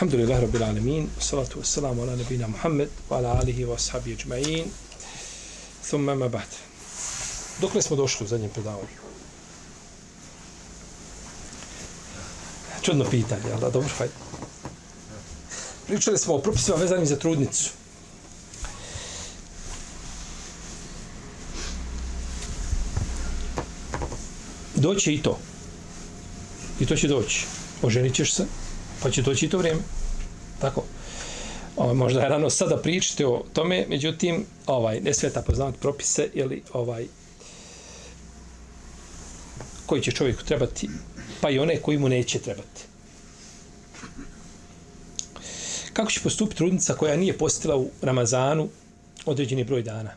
Alhamdulillah 0.00 0.40
Rabbil 0.40 0.62
Alamin 0.62 1.10
Salatu 1.20 1.60
wassalamu 1.60 2.02
ala 2.02 2.16
nabina 2.16 2.48
Muhammed 2.48 2.88
Wa 3.10 3.18
ala 3.18 3.38
alihi 3.38 3.66
wa 3.66 3.74
ashabi 3.74 4.16
ajma'in 4.16 4.64
Thumma 5.84 6.14
ma 6.14 6.26
ba'd 6.28 6.48
Dokle 7.60 7.82
smo 7.82 7.96
došli 7.96 8.24
u 8.24 8.28
zadnjem 8.28 8.50
predavanju? 8.50 8.96
Čudno 12.82 13.04
pitanje, 13.10 13.52
ali 13.52 13.60
da, 13.60 13.70
dobro, 13.70 13.88
hajde. 13.98 14.14
Pričali 15.86 16.18
smo 16.18 16.34
o 16.34 16.38
propisima 16.38 16.76
vezanim 16.76 17.06
za 17.06 17.16
trudnicu. 17.16 17.70
Doće 24.74 25.14
i 25.14 25.22
to. 25.22 25.38
I 26.80 26.86
to 26.86 26.96
će 26.96 27.08
doći. 27.08 27.46
Oženit 27.82 28.14
ćeš 28.14 28.34
se, 28.34 28.46
pa 29.02 29.10
će 29.10 29.22
doći 29.22 29.48
to 29.48 29.58
vrijeme. 29.58 29.80
Tako. 30.60 30.84
Ovaj, 31.76 31.94
možda 31.94 32.20
je 32.20 32.28
rano 32.28 32.50
sada 32.50 32.76
pričati 32.76 33.24
o 33.24 33.44
tome, 33.52 33.86
međutim, 33.88 34.44
ovaj, 34.66 35.00
ne 35.00 35.14
sveta 35.14 35.42
poznavati 35.42 35.78
propise, 35.78 36.28
ili 36.34 36.62
ovaj, 36.72 37.06
koji 39.86 40.02
će 40.02 40.12
čovjeku 40.12 40.44
trebati, 40.44 40.88
pa 41.40 41.50
i 41.50 41.58
one 41.58 41.76
koji 41.76 41.98
mu 41.98 42.08
neće 42.08 42.38
trebati. 42.38 42.82
Kako 45.92 46.10
će 46.10 46.20
postupiti 46.20 46.56
trudnica 46.56 46.94
koja 46.94 47.16
nije 47.16 47.38
postila 47.38 47.76
u 47.76 47.90
Ramazanu 48.02 48.68
određeni 49.26 49.64
broj 49.64 49.82
dana? 49.82 50.10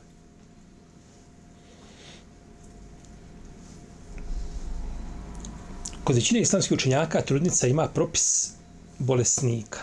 Kod 6.04 6.16
većine 6.16 6.42
islamskih 6.42 6.76
učenjaka 6.76 7.22
trudnica 7.22 7.68
ima 7.68 7.88
propis 7.88 8.52
bolesnika. 9.00 9.80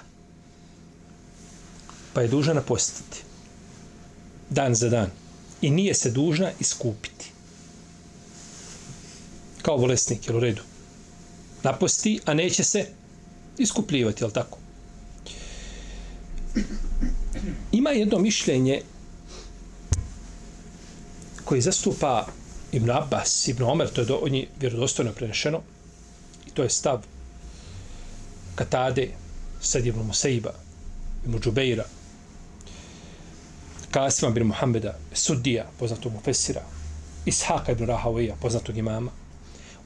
Pa 2.13 2.21
je 2.23 2.29
dužna 2.29 2.55
napostiti. 2.55 3.23
Dan 4.51 4.75
za 4.75 4.89
dan. 4.89 5.11
I 5.63 5.71
nije 5.71 5.95
se 5.95 6.11
dužna 6.11 6.51
iskupiti. 6.61 7.31
Kao 9.63 9.79
bolesnik, 9.79 10.27
jel 10.27 10.37
u 10.37 10.41
redu? 10.41 10.63
Naposti, 11.63 12.21
a 12.25 12.35
neće 12.35 12.65
se 12.65 12.87
iskupljivati, 13.59 14.25
jel 14.25 14.31
tako? 14.31 14.59
Ima 17.73 17.91
jedno 17.91 18.19
mišljenje 18.19 18.83
koji 21.45 21.61
zastupa 21.61 22.27
Ibn 22.73 22.91
Abbas, 22.91 23.49
Ibn 23.49 23.63
Omer, 23.63 23.89
to 23.89 24.01
je 24.01 24.05
do, 24.05 24.21
on 24.23 24.35
je 24.35 24.49
vjerodostojno 24.61 25.13
prenešeno, 25.13 25.61
i 26.47 26.51
to 26.51 26.63
je 26.63 26.71
stav 26.71 27.03
Katade, 28.55 29.09
Sad 29.61 29.87
Ibn 29.87 30.01
Musaiba, 30.01 30.53
Ibn 31.25 31.41
Džubeira, 31.41 31.85
Kasima 33.91 34.31
bin 34.31 34.47
Muhammeda, 34.47 34.99
Sudija, 35.13 35.67
poznatog 35.79 36.13
Mufesira, 36.13 36.63
Ishaka 37.27 37.73
ibn 37.73 37.87
Rahavija, 37.87 38.37
poznatog 38.41 38.77
imama. 38.77 39.11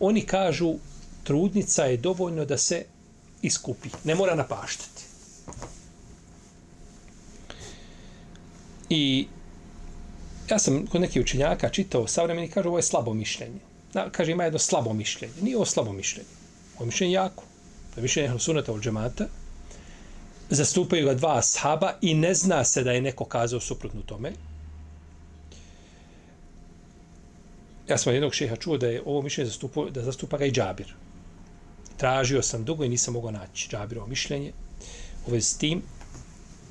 Oni 0.01 0.27
kažu, 0.27 0.75
trudnica 1.25 1.85
je 1.85 1.97
dovoljno 1.97 2.45
da 2.45 2.59
se 2.59 2.85
iskupi, 3.43 3.89
ne 4.05 4.15
mora 4.15 4.35
napaštati. 4.35 5.03
I 8.91 9.27
ja 10.51 10.59
sam 10.59 10.87
kod 10.87 11.01
nekih 11.01 11.23
učenjaka 11.23 11.69
čitao 11.69 12.07
savremeni, 12.07 12.49
kažu 12.49 12.69
ovo 12.69 12.79
je 12.79 12.83
slabo 12.83 13.15
mišljenje. 13.15 13.61
Na, 13.93 14.11
kaže 14.11 14.33
ima 14.33 14.45
jedno 14.45 14.59
slabo 14.59 14.93
mišljenje. 14.93 15.35
Nije 15.43 15.57
ovo 15.57 15.65
slabo 15.65 15.93
mišljenje. 15.93 16.29
Ovo 16.77 16.85
je 16.85 16.87
mišljenje 16.87 17.15
jako. 17.15 17.45
To 17.95 18.01
je 18.01 18.03
mišljenje 18.03 18.39
sunata 18.39 18.73
od 18.73 18.83
džemata. 18.83 19.27
Zastupaju 20.51 21.07
ga 21.07 21.15
dva 21.15 21.39
ashaba 21.39 21.93
i 22.01 22.15
ne 22.15 22.35
zna 22.35 22.65
se 22.65 22.85
da 22.85 22.93
je 22.93 23.03
neko 23.03 23.25
kazao 23.25 23.61
suprotno 23.61 24.03
tome. 24.03 24.33
Ja 27.89 27.99
sam 27.99 28.13
jednog 28.13 28.35
šeha 28.35 28.57
čuo 28.57 28.79
da 28.79 28.87
je 28.87 29.03
ovo 29.07 29.23
mišljenje 29.23 29.51
zastupo, 29.51 29.91
da 29.91 30.03
zastupa 30.03 30.39
ga 30.39 30.45
i 30.45 30.53
džabir. 30.53 30.95
Tražio 31.97 32.43
sam 32.43 32.65
dugo 32.65 32.85
i 32.85 32.89
nisam 32.89 33.15
mogao 33.15 33.31
naći 33.31 33.69
džabirovo 33.69 34.07
mišljenje. 34.07 34.53
Ovo 35.27 35.35
je 35.35 35.43
s 35.43 35.57
tim 35.59 35.83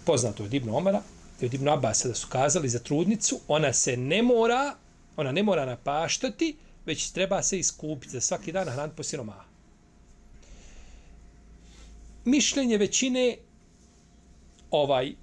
poznato 0.05 0.43
od 0.43 0.53
Ibn 0.53 0.69
Omara, 0.69 1.01
i 1.41 1.45
od 1.45 1.53
Ibn 1.53 1.69
Abasa 1.69 2.07
da 2.07 2.13
su 2.15 2.27
kazali 2.27 2.69
za 2.69 2.79
trudnicu, 2.79 3.39
ona 3.47 3.73
se 3.73 3.97
ne 3.97 4.21
mora, 4.21 4.75
ona 5.17 5.31
ne 5.31 5.43
mora 5.43 5.65
napaštati, 5.65 6.57
već 6.85 7.11
treba 7.11 7.43
se 7.43 7.59
iskupiti 7.59 8.11
za 8.11 8.21
svaki 8.21 8.51
dan 8.51 8.69
hran 8.69 8.91
po 8.95 9.03
siromaha. 9.03 9.52
Mišljenje 12.25 12.77
većine 12.77 13.37
ovaj 14.71 15.13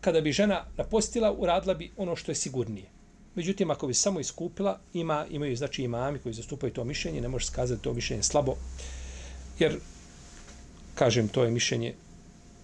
kada 0.00 0.20
bi 0.20 0.32
žena 0.32 0.64
napostila, 0.76 1.32
uradila 1.32 1.74
bi 1.74 1.90
ono 1.96 2.16
što 2.16 2.30
je 2.30 2.36
sigurnije. 2.36 2.86
Međutim, 3.34 3.70
ako 3.70 3.86
bi 3.86 3.94
samo 3.94 4.20
iskupila, 4.20 4.80
ima, 4.94 5.26
imaju 5.30 5.56
znači 5.56 5.82
imami 5.82 6.18
koji 6.18 6.34
zastupaju 6.34 6.72
to 6.72 6.84
mišljenje, 6.84 7.20
ne 7.20 7.28
može 7.28 7.46
skazati 7.46 7.82
to 7.82 7.92
mišljenje 7.92 8.22
slabo, 8.22 8.56
jer, 9.58 9.78
kažem, 10.94 11.28
to 11.28 11.44
je 11.44 11.50
mišljenje 11.50 11.94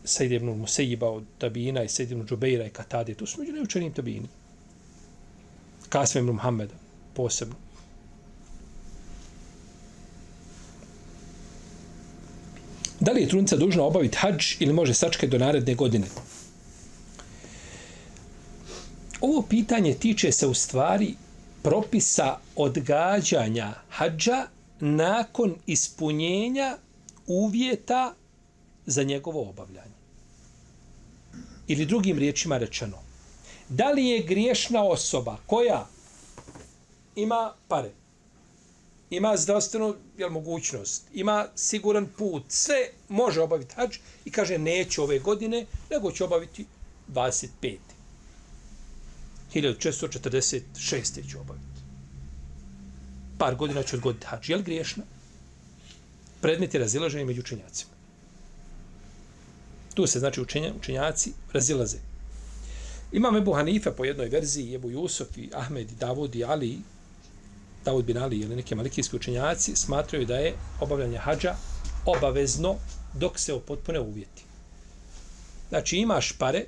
Sejid 0.05 0.33
ibn 0.33 0.47
Musejiba 0.47 1.11
od 1.11 1.25
Tabina 1.39 1.83
i 1.83 1.89
Sejid 1.89 2.11
ibn 2.11 2.27
Džubeira 2.27 2.67
i 2.67 2.71
Katade, 2.71 3.15
to 3.15 3.27
su 3.27 3.41
među 3.41 3.53
neučenim 3.53 3.93
Tabini. 3.93 4.29
Kasve 5.89 6.21
ibn 6.21 6.31
Muhammeda, 6.31 6.75
posebno. 7.15 7.55
Da 13.09 13.13
li 13.13 13.21
je 13.21 13.29
trudnica 13.29 13.57
dužna 13.57 13.83
obaviti 13.83 14.19
hađ 14.19 14.47
ili 14.61 14.73
može 14.73 14.95
sačekati 14.95 15.31
do 15.31 15.39
naredne 15.39 15.75
godine? 15.75 16.07
Ovo 19.21 19.43
pitanje 19.43 19.95
tiče 19.95 20.33
se 20.33 20.47
u 20.47 20.55
stvari 20.55 21.15
propisa 21.63 22.37
odgađanja 22.57 23.75
hađa 23.91 24.47
nakon 24.81 25.55
ispunjenja 25.67 26.77
uvjeta 27.27 28.15
za 28.87 29.03
njegovo 29.03 29.49
obavljanje. 29.49 29.99
Ili 31.69 31.87
drugim 31.87 32.19
riječima 32.19 32.59
rečeno, 32.59 32.99
da 33.69 33.91
li 33.91 34.07
je 34.07 34.23
griješna 34.23 34.83
osoba 34.83 35.37
koja 35.47 35.87
ima 37.17 37.53
pare, 37.69 37.91
ima 39.11 39.37
zdravstvenu 39.37 39.95
jel, 40.19 40.31
mogućnost, 40.31 41.03
ima 41.15 41.47
siguran 41.55 42.07
put, 42.19 42.43
sve 42.49 42.89
može 43.09 43.41
obaviti 43.41 43.75
hađ 43.75 43.99
i 44.25 44.31
kaže 44.31 44.59
neće 44.59 45.03
ove 45.03 45.19
godine, 45.19 45.67
nego 45.91 46.13
će 46.13 46.25
obaviti 46.25 46.67
25. 47.09 47.49
1446. 49.55 51.31
će 51.31 51.39
obaviti. 51.39 51.65
Par 53.39 53.55
godina 53.57 53.83
će 53.83 53.97
odgoditi 53.97 54.27
hađ. 54.27 54.51
Je 54.51 54.57
li 54.57 54.63
griješna? 54.63 55.03
Predmet 56.41 56.75
je 56.75 56.81
razilaženje 56.81 57.25
među 57.25 57.41
učenjacima. 57.41 57.91
Tu 59.95 60.07
se, 60.07 60.19
znači, 60.19 60.41
učenja, 60.41 60.73
učenjaci 60.79 61.33
razilaze. 61.53 61.99
Imam 63.13 63.37
Ebu 63.37 63.53
Hanife 63.53 63.91
po 63.91 64.05
jednoj 64.05 64.29
verziji, 64.29 64.75
Ebu 64.75 64.91
Jusuf 64.91 65.39
i 65.39 65.51
Ahmed 65.55 65.91
i 65.91 65.95
Davud 65.95 66.35
i 66.35 66.45
Ali, 66.45 66.79
Davud 67.89 68.05
bin 68.05 68.19
Ali 68.19 68.39
ili 68.39 68.57
neki 68.57 68.75
malikijski 68.75 69.17
učenjaci, 69.17 69.77
smatraju 69.77 70.27
da 70.27 70.37
je 70.37 70.57
obavljanje 70.81 71.19
hađa 71.19 71.55
obavezno 72.05 72.77
dok 73.13 73.39
se 73.39 73.55
opotpune 73.55 74.01
uvjeti. 74.01 74.43
Znači, 75.69 75.97
imaš 75.97 76.33
pare 76.33 76.65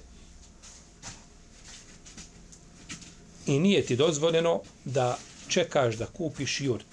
i 3.46 3.58
nije 3.58 3.86
ti 3.86 3.96
dozvoljeno 3.96 4.60
da 4.84 5.18
čekaš 5.48 5.94
da 5.94 6.06
kupiš 6.06 6.60
jurt. 6.60 6.86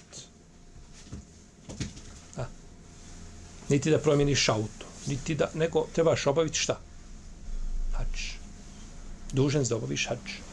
A? 2.36 2.44
Niti 3.68 3.90
da 3.90 3.98
promijeniš 3.98 4.48
auto 4.48 4.86
niti 5.06 5.34
da, 5.34 5.50
nego 5.54 5.86
trebaš 5.94 6.26
obaviti 6.26 6.58
šta? 6.58 6.80
Hač. 7.92 8.32
Dužen 9.32 9.64
da 9.64 9.76
obaviš 9.76 10.06
hač. 10.08 10.47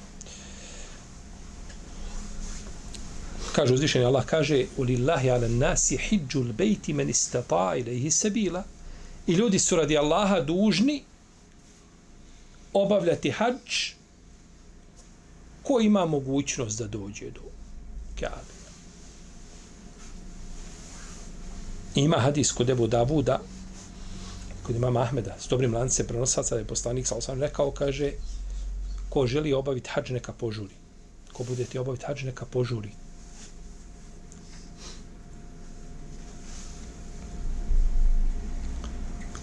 Kaže 3.56 3.74
uzvišeni 3.74 4.06
Allah, 4.06 4.26
kaže 4.26 4.66
Ulillahi 4.78 4.98
lillahi 4.98 5.30
ala 5.30 5.48
nasi 5.48 5.98
hijđu 5.98 6.44
bejti 6.44 6.94
men 6.94 7.10
istata 7.10 7.76
ilaihi 7.76 8.12
sabila. 8.12 8.64
I 9.28 9.34
ljudi 9.34 9.60
su 9.60 9.76
radi 9.76 9.98
Allaha 9.98 10.42
dužni 10.42 11.04
obavljati 12.74 13.32
hađ 13.32 13.94
ko 15.64 15.80
ima 15.80 16.06
mogućnost 16.06 16.80
da 16.80 16.88
dođe 16.88 17.32
do 17.32 17.42
Kaabe. 18.20 18.56
Ima 21.96 22.18
hadis 22.18 22.52
kod 22.52 22.70
Ebu 22.70 22.88
Davuda, 22.88 23.40
kod 24.64 24.76
imama 24.76 25.02
Ahmeda, 25.02 25.36
s 25.40 25.48
dobrim 25.48 25.74
lance 25.74 26.08
prenosaca, 26.08 26.56
da 26.56 26.60
je 26.60 26.68
poslanik 26.68 27.08
sa 27.08 27.16
osam 27.16 27.42
rekao, 27.42 27.72
kaže, 27.72 28.12
ko 29.10 29.28
želi 29.28 29.54
obaviti 29.54 29.90
hađ, 29.90 30.10
neka 30.10 30.34
požuri. 30.34 30.76
Ko 31.34 31.44
budete 31.44 31.80
obaviti 31.80 32.06
hađ, 32.06 32.24
neka 32.24 32.46
požuri. 32.46 33.05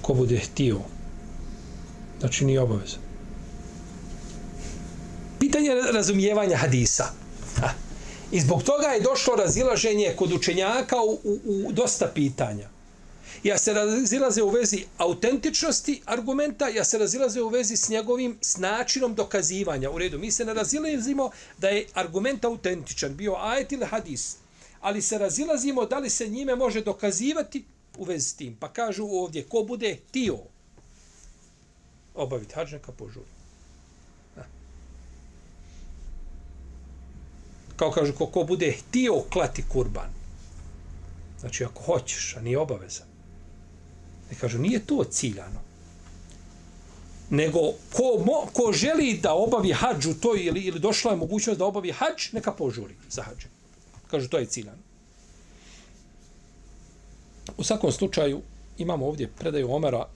Ko 0.02 0.14
bude 0.14 0.38
htio, 0.38 0.81
znači 2.20 2.44
nije 2.44 2.60
obaveza. 2.60 2.96
Pitanje 5.40 5.70
razumijevanja 5.93 6.56
hadisa. 6.56 7.04
Ha. 7.60 7.70
I 8.32 8.40
zbog 8.40 8.62
toga 8.62 8.87
je 8.87 9.00
došlo 9.00 9.37
razilaženje 9.37 10.14
kod 10.16 10.32
učenjaka 10.32 10.96
u, 11.02 11.19
u, 11.25 11.38
u 11.44 11.72
dosta 11.72 12.10
pitanja. 12.14 12.69
Ja 13.43 13.58
se 13.58 13.72
razilaze 13.72 14.43
u 14.43 14.49
vezi 14.49 14.84
autentičnosti 14.99 16.02
argumenta, 16.06 16.69
ja 16.69 16.84
se 16.84 16.99
razilaze 16.99 17.43
u 17.43 17.49
vezi 17.49 17.76
s 17.76 17.88
njegovim 17.88 18.38
s 18.40 18.56
načinom 18.56 19.14
dokazivanja. 19.14 19.90
U 19.90 19.99
redu, 19.99 20.19
mi 20.19 20.31
se 20.31 20.44
ne 20.44 20.54
razilazimo 20.54 21.31
da 21.58 21.69
je 21.69 21.87
argument 21.94 22.44
autentičan, 22.44 23.16
bio 23.16 23.34
ajet 23.34 23.72
ili 23.72 23.87
hadis, 23.87 24.37
ali 24.81 25.02
se 25.02 25.19
razilazimo 25.19 25.87
da 25.87 25.99
li 25.99 26.10
se 26.10 26.28
njime 26.28 26.56
može 26.56 26.81
dokazivati 26.81 27.64
u 27.99 28.05
vezi 28.05 28.29
s 28.29 28.35
tim. 28.35 28.56
Pa 28.61 28.73
kažu 28.73 29.05
ovdje, 29.05 29.44
ko 29.49 29.65
bude 29.69 29.99
tio 30.11 30.39
obaviti 32.15 32.55
hađ, 32.55 32.73
neka 32.73 32.93
požuri. 32.93 33.27
Kao 37.77 37.91
kažu, 37.91 38.12
ko, 38.12 38.27
ko 38.27 38.44
bude 38.44 38.77
tio 38.91 39.23
klati 39.33 39.65
kurban. 39.69 40.11
Znači, 41.41 41.65
ako 41.65 41.83
hoćeš, 41.83 42.37
a 42.37 42.41
nije 42.41 42.59
obaveza. 42.59 43.05
Ne 44.31 44.37
kažu, 44.41 44.59
nije 44.59 44.87
to 44.87 45.05
ciljano. 45.05 45.61
Nego, 47.31 47.59
ko, 47.93 48.23
mo, 48.27 48.47
ko 48.53 48.73
želi 48.73 49.19
da 49.23 49.35
obavi 49.35 49.73
hađ 49.73 50.06
u 50.06 50.15
toj, 50.15 50.45
ili, 50.45 50.61
ili 50.61 50.81
došla 50.81 51.11
je 51.11 51.17
mogućnost 51.17 51.59
da 51.59 51.65
obavi 51.65 51.93
hađ, 51.93 52.33
neka 52.33 52.53
požuri 52.53 52.95
za 53.11 53.23
hađ. 53.23 53.45
Kažu, 54.11 54.29
to 54.29 54.38
je 54.38 54.47
ciljano. 54.47 54.83
U 57.56 57.64
svakom 57.64 57.93
slučaju, 57.93 58.43
imamo 58.78 59.06
ovdje 59.06 59.28
predaju 59.38 59.72
Omara, 59.72 60.06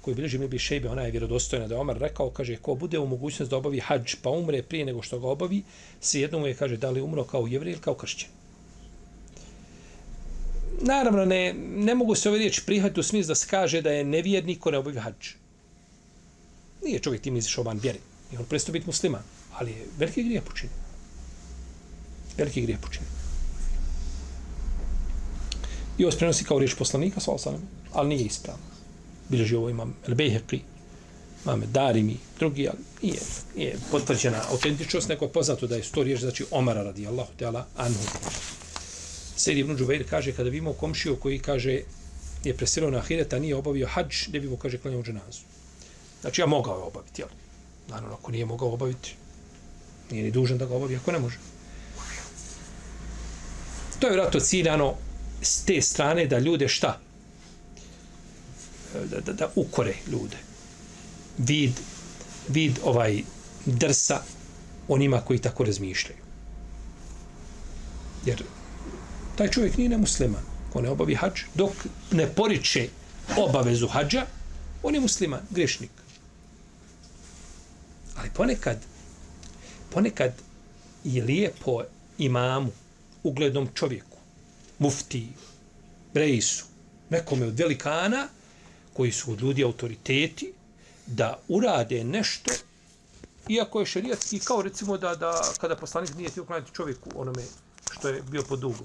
koji 0.00 0.14
bilježi 0.14 0.38
mi 0.38 0.48
bi 0.48 0.58
šejbe, 0.58 0.88
ona 0.88 1.02
je 1.02 1.10
vjerodostojna 1.10 1.66
da 1.66 1.74
je 1.74 1.80
Omar 1.80 1.98
rekao, 1.98 2.30
kaže, 2.30 2.56
ko 2.56 2.74
bude 2.74 2.98
u 2.98 3.06
mogućnost 3.06 3.50
da 3.50 3.56
obavi 3.56 3.80
hađ, 3.80 4.14
pa 4.22 4.30
umre 4.30 4.62
prije 4.62 4.84
nego 4.84 5.02
što 5.02 5.18
ga 5.18 5.28
obavi, 5.28 5.62
svijedno 6.00 6.38
mu 6.38 6.46
je, 6.46 6.54
kaže, 6.54 6.76
da 6.76 6.90
li 6.90 7.00
umro 7.00 7.24
kao 7.24 7.46
jevrij 7.46 7.72
ili 7.72 7.80
kao 7.80 7.94
kršćan. 7.94 8.30
Naravno, 10.80 11.24
ne, 11.24 11.52
ne 11.76 11.94
mogu 11.94 12.14
se 12.14 12.28
ove 12.28 12.38
riječi 12.38 12.62
prihvatiti 12.66 13.00
u 13.00 13.02
smislu 13.02 13.28
da 13.28 13.34
se 13.34 13.46
kaže 13.50 13.82
da 13.82 13.90
je 13.90 14.04
nevjernik 14.04 14.60
ko 14.60 14.70
ne 14.70 14.78
obavi 14.78 14.98
hađ. 14.98 15.28
Nije 16.84 16.98
čovjek 16.98 17.22
tim 17.22 17.36
izišao 17.36 17.64
van 17.64 17.78
vjeri. 17.78 17.98
I 18.32 18.36
on 18.36 18.44
prestao 18.44 18.72
biti 18.72 18.86
musliman. 18.86 19.22
Ali 19.58 19.70
je 19.70 19.86
veliki 19.98 20.24
grijeh 20.24 20.42
počinio. 20.42 20.76
Veliki 22.38 22.62
grijeh 22.62 22.80
počinio. 22.80 23.17
I 25.98 26.04
ovo 26.04 26.16
prenosi 26.18 26.44
kao 26.44 26.58
riječ 26.58 26.74
poslanika, 26.74 27.20
sa 27.20 27.30
osanem, 27.30 27.60
ali 27.92 28.08
nije 28.08 28.24
ispravno. 28.24 28.64
Bileži 29.28 29.56
ovo 29.56 29.70
imam 29.70 29.96
El 30.06 30.14
Bejheqi, 30.14 30.60
imam 31.44 31.62
Darimi, 31.72 32.16
drugi, 32.38 32.68
ali 32.68 32.78
nije, 33.02 33.20
nije 33.56 33.76
potvrđena 33.90 34.42
autentičnost, 34.50 35.08
neko 35.08 35.24
je 35.24 35.32
poznato 35.32 35.66
da 35.66 35.76
je 35.76 35.82
sto 35.82 36.02
riječ, 36.02 36.20
znači 36.20 36.44
Omara 36.50 36.82
radi 36.82 37.06
Allahu 37.06 37.32
teala 37.38 37.66
anhu. 37.76 38.02
Sejid 39.36 39.58
ibn 39.58 39.76
Đuveir 39.76 40.08
kaže, 40.10 40.32
kada 40.32 40.50
bi 40.50 40.58
imao 40.58 40.72
komšiju 40.72 41.16
koji 41.16 41.38
kaže, 41.38 41.80
je 42.44 42.56
preselio 42.56 42.90
na 42.90 42.98
Ahireta, 42.98 43.38
nije 43.38 43.56
obavio 43.56 43.86
hađ, 43.86 44.28
ne 44.32 44.40
bi 44.40 44.48
mu, 44.48 44.56
kaže, 44.56 44.78
klanjao 44.78 45.02
dženazu. 45.02 45.40
Znači, 46.20 46.40
ja 46.40 46.46
mogao 46.46 46.76
je 46.76 46.82
obaviti, 46.82 47.22
jel? 47.22 47.28
Naravno, 47.88 48.14
ako 48.14 48.32
nije 48.32 48.44
mogao 48.44 48.72
obaviti, 48.72 49.14
nije 50.10 50.22
ni 50.24 50.30
dužan 50.30 50.58
da 50.58 50.66
ga 50.66 50.74
obavi, 50.74 50.96
ako 50.96 51.12
ne 51.12 51.18
može. 51.18 51.38
To 53.98 54.06
je 54.06 54.12
vratno 54.12 54.40
ciljano 54.40 54.94
s 55.42 55.64
te 55.64 55.80
strane 55.82 56.26
da 56.26 56.38
ljude 56.38 56.68
šta? 56.68 57.00
Da, 59.10 59.20
da, 59.20 59.32
da 59.32 59.50
ukore 59.56 59.94
ljude. 60.12 60.36
Vid, 61.38 61.72
vid 62.48 62.78
ovaj 62.84 63.22
drsa 63.66 64.20
onima 64.88 65.20
koji 65.20 65.38
tako 65.38 65.64
razmišljaju. 65.64 66.20
Jer 68.26 68.42
taj 69.36 69.50
čovjek 69.50 69.76
nije 69.76 69.88
nemusliman. 69.88 70.42
Ko 70.72 70.80
ne 70.80 70.90
obavi 70.90 71.14
hađ, 71.14 71.40
dok 71.54 71.70
ne 72.12 72.26
poriče 72.26 72.88
obavezu 73.36 73.88
hađa, 73.88 74.26
on 74.82 74.94
je 74.94 75.00
musliman, 75.00 75.40
grešnik. 75.50 75.90
Ali 78.16 78.30
ponekad, 78.34 78.78
ponekad 79.90 80.32
je 81.04 81.24
lijepo 81.24 81.82
imamu, 82.18 82.70
uglednom 83.22 83.68
čovjeku, 83.74 84.07
mufti, 84.78 85.28
rejsu, 86.14 86.64
nekome 87.10 87.46
od 87.46 87.58
velikana, 87.58 88.28
koji 88.92 89.12
su 89.12 89.32
od 89.32 89.40
ljudi 89.40 89.64
autoriteti, 89.64 90.52
da 91.06 91.38
urade 91.48 92.04
nešto, 92.04 92.50
iako 93.48 93.80
je 93.80 93.86
šerijatski, 93.86 94.38
kao 94.38 94.62
recimo 94.62 94.98
da, 94.98 95.14
da 95.14 95.42
kada 95.60 95.76
poslanik 95.76 96.14
nije 96.14 96.30
ti 96.30 96.40
uklanjati 96.40 96.74
čovjeku 96.74 97.10
onome 97.14 97.42
što 97.90 98.08
je 98.08 98.22
bio 98.22 98.42
pod 98.42 98.60
dugu. 98.60 98.84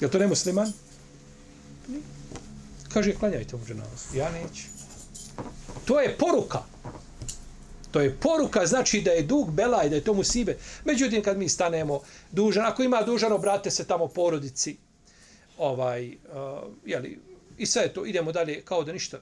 Je 0.00 0.10
to 0.10 0.18
nemusliman? 0.18 0.72
Kaže, 2.92 3.14
klanjajte 3.14 3.56
mu 3.56 3.64
dženazu. 3.66 4.16
Ja 4.16 4.32
neću. 4.32 4.62
To 5.84 6.00
je 6.00 6.18
poruka. 6.18 6.62
To 7.94 8.00
je 8.00 8.10
poruka, 8.10 8.66
znači 8.66 9.00
da 9.00 9.10
je 9.10 9.22
dug 9.22 9.50
belaj, 9.52 9.88
da 9.88 9.96
je 9.96 10.04
to 10.04 10.14
musibe. 10.14 10.56
Međutim, 10.84 11.22
kad 11.22 11.38
mi 11.38 11.48
stanemo 11.48 12.00
dužan, 12.32 12.66
ako 12.66 12.82
ima 12.82 13.02
dužan, 13.02 13.32
obrate 13.32 13.70
se 13.70 13.86
tamo 13.86 14.08
porodici. 14.08 14.76
Ovaj, 15.58 16.08
uh, 16.08 16.14
jeli, 16.86 17.18
I 17.58 17.66
sve 17.66 17.92
to, 17.94 18.06
idemo 18.06 18.32
dalje, 18.32 18.62
kao 18.62 18.84
da 18.84 18.92
ništa. 18.92 19.20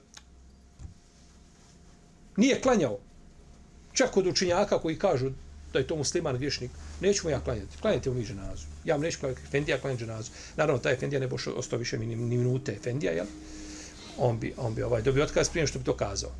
Nije 2.37 2.61
klanjao. 2.61 2.97
Čak 3.93 4.11
kod 4.11 4.27
učinjaka 4.27 4.79
koji 4.79 4.97
kažu 4.99 5.29
da 5.73 5.79
je 5.79 5.87
to 5.87 5.95
musliman 5.95 6.37
griješnik, 6.37 6.71
neću 7.01 7.27
mu 7.27 7.29
ja 7.29 7.39
klanjati. 7.39 7.77
Klanjate 7.81 8.09
mu 8.09 8.15
mi 8.15 8.25
ženazu. 8.25 8.65
Ja 8.85 8.97
mu 8.97 9.03
neću 9.03 9.19
klanjati, 9.19 9.41
Efendija 9.47 9.77
klanja 9.77 9.97
ženazu. 9.97 10.31
Naravno, 10.55 10.81
taj 10.81 10.93
Efendija 10.93 11.19
ne 11.19 11.27
boš 11.27 11.47
ostao 11.47 11.79
više 11.79 11.99
ni, 11.99 12.05
ni 12.05 12.37
minute 12.37 12.73
Efendija, 12.73 13.11
jel? 13.11 13.25
On 14.17 14.39
bi, 14.39 14.53
on 14.57 14.75
bi 14.75 14.83
ovaj, 14.83 15.01
dobio 15.01 15.23
otkaz 15.23 15.49
prije 15.49 15.67
što 15.67 15.79
bi 15.79 15.85
to 15.85 15.97
kazao. 15.97 16.31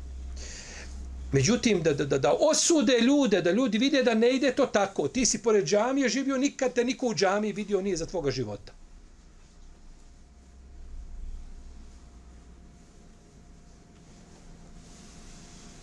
Međutim, 1.34 1.82
da, 1.82 1.92
da, 1.92 2.18
da, 2.18 2.32
osude 2.40 2.98
ljude, 3.00 3.40
da 3.42 3.50
ljudi 3.50 3.78
vide 3.78 4.02
da 4.02 4.14
ne 4.14 4.30
ide 4.30 4.52
to 4.52 4.66
tako. 4.66 5.08
Ti 5.08 5.26
si 5.26 5.42
pored 5.42 5.64
džamije 5.66 6.08
živio, 6.08 6.36
nikad 6.36 6.72
te 6.72 6.84
niko 6.84 7.06
u 7.06 7.14
džamiji 7.14 7.52
vidio 7.52 7.80
nije 7.82 7.96
za 7.96 8.06
tvoga 8.06 8.30
života. 8.30 8.72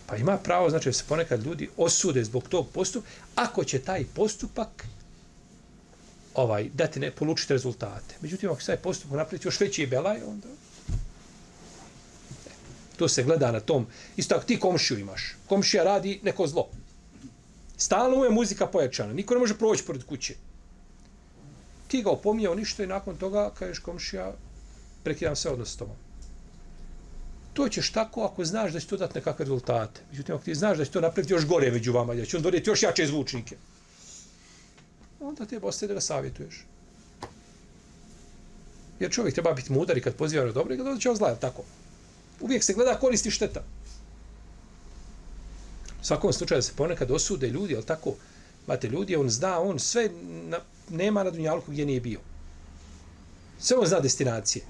Pa 0.06 0.16
ima 0.16 0.38
pravo, 0.38 0.70
znači 0.70 0.88
da 0.88 0.92
se 0.92 1.04
ponekad 1.08 1.44
ljudi 1.44 1.68
osude 1.76 2.24
zbog 2.24 2.48
tog 2.48 2.68
postupka, 2.72 3.10
ako 3.34 3.64
će 3.64 3.78
taj 3.78 4.04
postupak 4.14 4.86
ovaj 6.34 6.68
dati 6.74 7.00
ne 7.00 7.10
polučiti 7.10 7.52
rezultate. 7.52 8.14
Međutim, 8.20 8.50
ako 8.50 8.60
se 8.60 8.66
taj 8.66 8.76
postupak 8.76 9.16
napravi 9.16 9.44
još 9.44 9.60
veći 9.60 9.82
je 9.82 9.86
belaj, 9.86 10.22
onda 10.22 10.48
to 12.96 13.08
se 13.08 13.22
gleda 13.22 13.52
na 13.52 13.60
tom. 13.60 13.86
Isto 14.16 14.34
ako 14.34 14.44
ti 14.44 14.60
komšiju 14.60 14.98
imaš, 14.98 15.36
komšija 15.48 15.84
radi 15.84 16.20
neko 16.22 16.46
zlo. 16.46 16.68
Stalno 17.76 18.16
mu 18.16 18.24
je 18.24 18.30
muzika 18.30 18.66
pojačana, 18.66 19.12
niko 19.12 19.34
ne 19.34 19.40
može 19.40 19.58
proći 19.58 19.84
pored 19.84 20.04
kuće. 20.04 20.34
Ti 21.88 22.02
ga 22.02 22.10
opominjao 22.10 22.54
ništa 22.54 22.84
i 22.84 22.86
nakon 22.86 23.16
toga 23.16 23.50
kažeš 23.58 23.78
komšija, 23.78 24.32
prekidam 25.02 25.36
sve 25.36 25.50
odnos 25.50 25.72
s 25.72 25.76
tobom. 25.76 25.96
To 27.52 27.68
ćeš 27.68 27.90
tako 27.92 28.24
ako 28.24 28.44
znaš 28.44 28.72
da 28.72 28.80
će 28.80 28.86
to 28.86 28.96
dati 28.96 29.18
nekakve 29.18 29.44
rezultate. 29.44 30.00
Međutim, 30.10 30.34
ako 30.34 30.44
ti 30.44 30.54
znaš 30.54 30.78
da 30.78 30.84
će 30.84 30.90
to 30.90 31.00
napraviti 31.00 31.32
još 31.32 31.46
gore 31.46 31.70
među 31.70 31.92
vama, 31.92 32.14
da 32.14 32.24
će 32.24 32.36
on 32.36 32.42
donijeti 32.42 32.70
još 32.70 32.82
jače 32.82 33.06
zvučnike, 33.06 33.56
onda 35.20 35.46
te 35.46 35.58
ostaje 35.62 35.88
da 35.88 35.94
ga 35.94 36.00
savjetuješ. 36.00 36.64
Jer 39.00 39.10
čovjek 39.10 39.34
treba 39.34 39.52
biti 39.52 39.72
mudar 39.72 39.98
i 39.98 40.00
kad 40.00 40.14
poziva 40.14 40.44
na 40.44 40.52
dobro 40.52 40.74
i 40.74 40.76
kad 40.76 40.86
dođe 40.86 41.10
on 41.10 41.16
zla, 41.16 41.34
tako? 41.34 41.64
Uvijek 42.42 42.64
se 42.64 42.72
gleda 42.72 42.98
koristi 42.98 43.30
šteta. 43.30 43.62
U 46.00 46.04
svakom 46.04 46.32
slučaju 46.32 46.62
se 46.62 46.72
ponekad 46.76 47.10
osude 47.10 47.48
ljudi, 47.48 47.74
ali 47.74 47.86
tako, 47.86 48.14
mate 48.66 48.88
ljudi, 48.88 49.16
on 49.16 49.30
zna, 49.30 49.60
on 49.60 49.78
sve 49.78 50.10
na, 50.24 50.58
nema 50.90 51.22
na 51.22 51.30
Dunjalku 51.30 51.72
gdje 51.72 51.86
nije 51.86 52.00
bio. 52.00 52.20
Sve 53.58 53.76
on 53.76 53.86
zna 53.86 54.00
destinacije. 54.00 54.64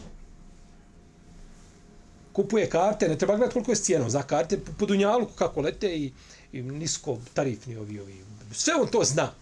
kupuje 2.33 2.71
karte, 2.71 3.09
ne 3.09 3.19
treba 3.19 3.37
gledati 3.37 3.53
koliko 3.53 3.73
je 3.73 3.77
cijeno, 3.77 4.11
za 4.11 4.23
karte 4.23 4.59
po, 4.59 4.73
po 4.79 4.87
Dunjalku 4.87 5.33
kako 5.33 5.61
lete 5.61 5.97
i, 5.97 6.13
i 6.53 6.63
nisko 6.63 7.19
tarifni 7.35 7.77
ovi, 7.77 8.01
ovi. 8.01 8.25
Sve 8.53 8.75
on 8.75 8.89
to 8.89 9.05
zna. 9.05 9.33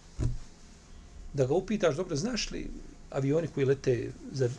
Da 1.33 1.45
ga 1.45 1.53
upitaš, 1.53 1.95
dobro, 1.95 2.15
znaš 2.15 2.51
li 2.51 2.67
avioni 3.11 3.47
koji 3.47 3.65
lete 3.65 4.11
za 4.31 4.49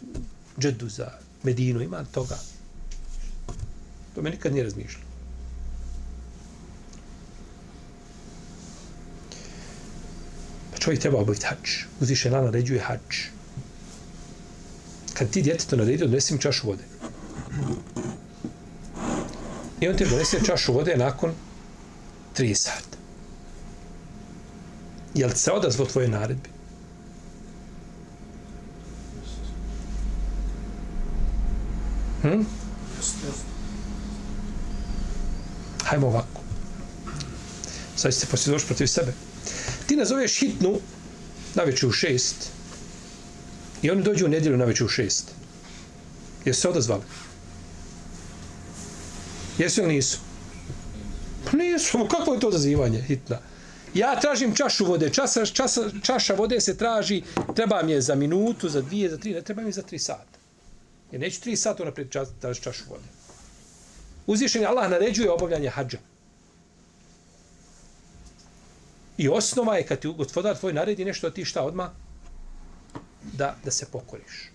Džedu, 0.59 0.89
za 0.89 1.11
Medinu, 1.43 1.81
ima 1.83 2.05
toga? 2.05 2.39
To 4.15 4.23
me 4.23 4.31
nikad 4.31 4.53
nije 4.53 4.65
razmišljalo. 4.65 5.07
Pa 10.73 10.79
čovjek 10.79 11.01
treba 11.01 11.19
obaviti 11.19 11.47
hač. 11.47 11.85
Uzviše 12.01 12.31
na 12.31 12.41
naređuje 12.41 12.81
hač. 12.81 13.19
Kad 15.15 15.31
ti 15.31 15.43
djeteto 15.43 15.77
naredi, 15.77 16.05
odnesi 16.05 16.35
mi 16.35 16.41
čašu 16.41 16.67
vode. 16.67 16.83
I 19.81 19.89
on 19.89 19.97
ti 19.97 20.07
donese 20.11 20.41
čašu 20.47 20.73
vode 20.73 20.97
nakon 20.97 21.33
3 22.37 22.55
sata. 22.55 22.99
Jel 25.15 25.31
se 25.31 25.53
odazvo 25.53 25.85
tvoje 25.85 26.09
naredbi? 26.09 26.49
Hm? 32.23 32.43
Hajmo 35.93 36.07
ovako. 36.07 36.41
Sad 37.97 38.15
ćete 38.15 38.27
poslije 38.27 38.59
protiv 38.67 38.87
sebe. 38.87 39.13
Ti 39.87 39.97
nazoveš 39.97 40.39
hitnu 40.39 40.79
na 41.55 41.63
večer 41.63 41.89
u 41.89 41.93
šest 41.93 42.51
i 43.83 43.91
oni 43.91 44.03
dođu 44.03 44.25
u 44.27 44.29
nedjelju 44.29 44.57
na 44.57 44.65
večer 44.65 44.87
u 44.87 44.89
šest. 44.89 45.31
Jesu 46.45 46.61
se 46.61 46.69
odazvali? 46.69 47.03
Jesu 49.59 49.81
ili 49.81 49.95
nisu? 49.95 50.19
Pa 51.45 51.57
nisu. 51.57 52.07
Kako 52.17 52.35
je 52.35 52.41
to 52.41 52.49
odazivanje 52.49 53.03
hitna? 53.03 53.39
Ja 53.95 54.21
tražim 54.21 54.55
čašu 54.55 54.87
vode. 54.87 55.11
Časa, 55.11 55.47
časa, 55.47 55.91
čaša 56.03 56.35
vode 56.35 56.61
se 56.61 56.77
traži, 56.77 57.23
treba 57.55 57.83
mi 57.83 57.93
je 57.93 58.01
za 58.01 58.15
minutu, 58.15 58.69
za 58.69 58.81
dvije, 58.81 59.11
za 59.11 59.19
tri, 59.19 59.35
ne 59.35 59.43
treba 59.43 59.63
mi 59.63 59.69
je 59.69 59.73
za 59.73 59.83
tri 59.83 59.99
sata. 59.99 60.39
Jer 61.11 61.21
neću 61.21 61.41
tri 61.41 61.57
sata 61.57 61.85
naprijed 61.85 62.11
čas, 62.11 62.29
tražiti 62.41 62.65
čašu 62.65 62.85
vode. 62.91 63.22
Uzvišen 64.27 64.63
je 64.63 64.69
Allah 64.69 64.91
naređuje 64.91 65.31
obavljanje 65.31 65.69
hađa. 65.69 65.99
I 69.19 69.29
osnova 69.29 69.77
je 69.77 69.87
kad 69.87 69.99
ti 69.99 70.09
gospodar 70.09 70.57
tvoj 70.57 70.73
naredi 70.73 71.05
nešto, 71.05 71.31
ti 71.31 71.45
šta 71.45 71.63
odma 71.63 71.93
Da, 73.23 73.57
da 73.65 73.71
se 73.71 73.87
pokoriš. 73.87 74.51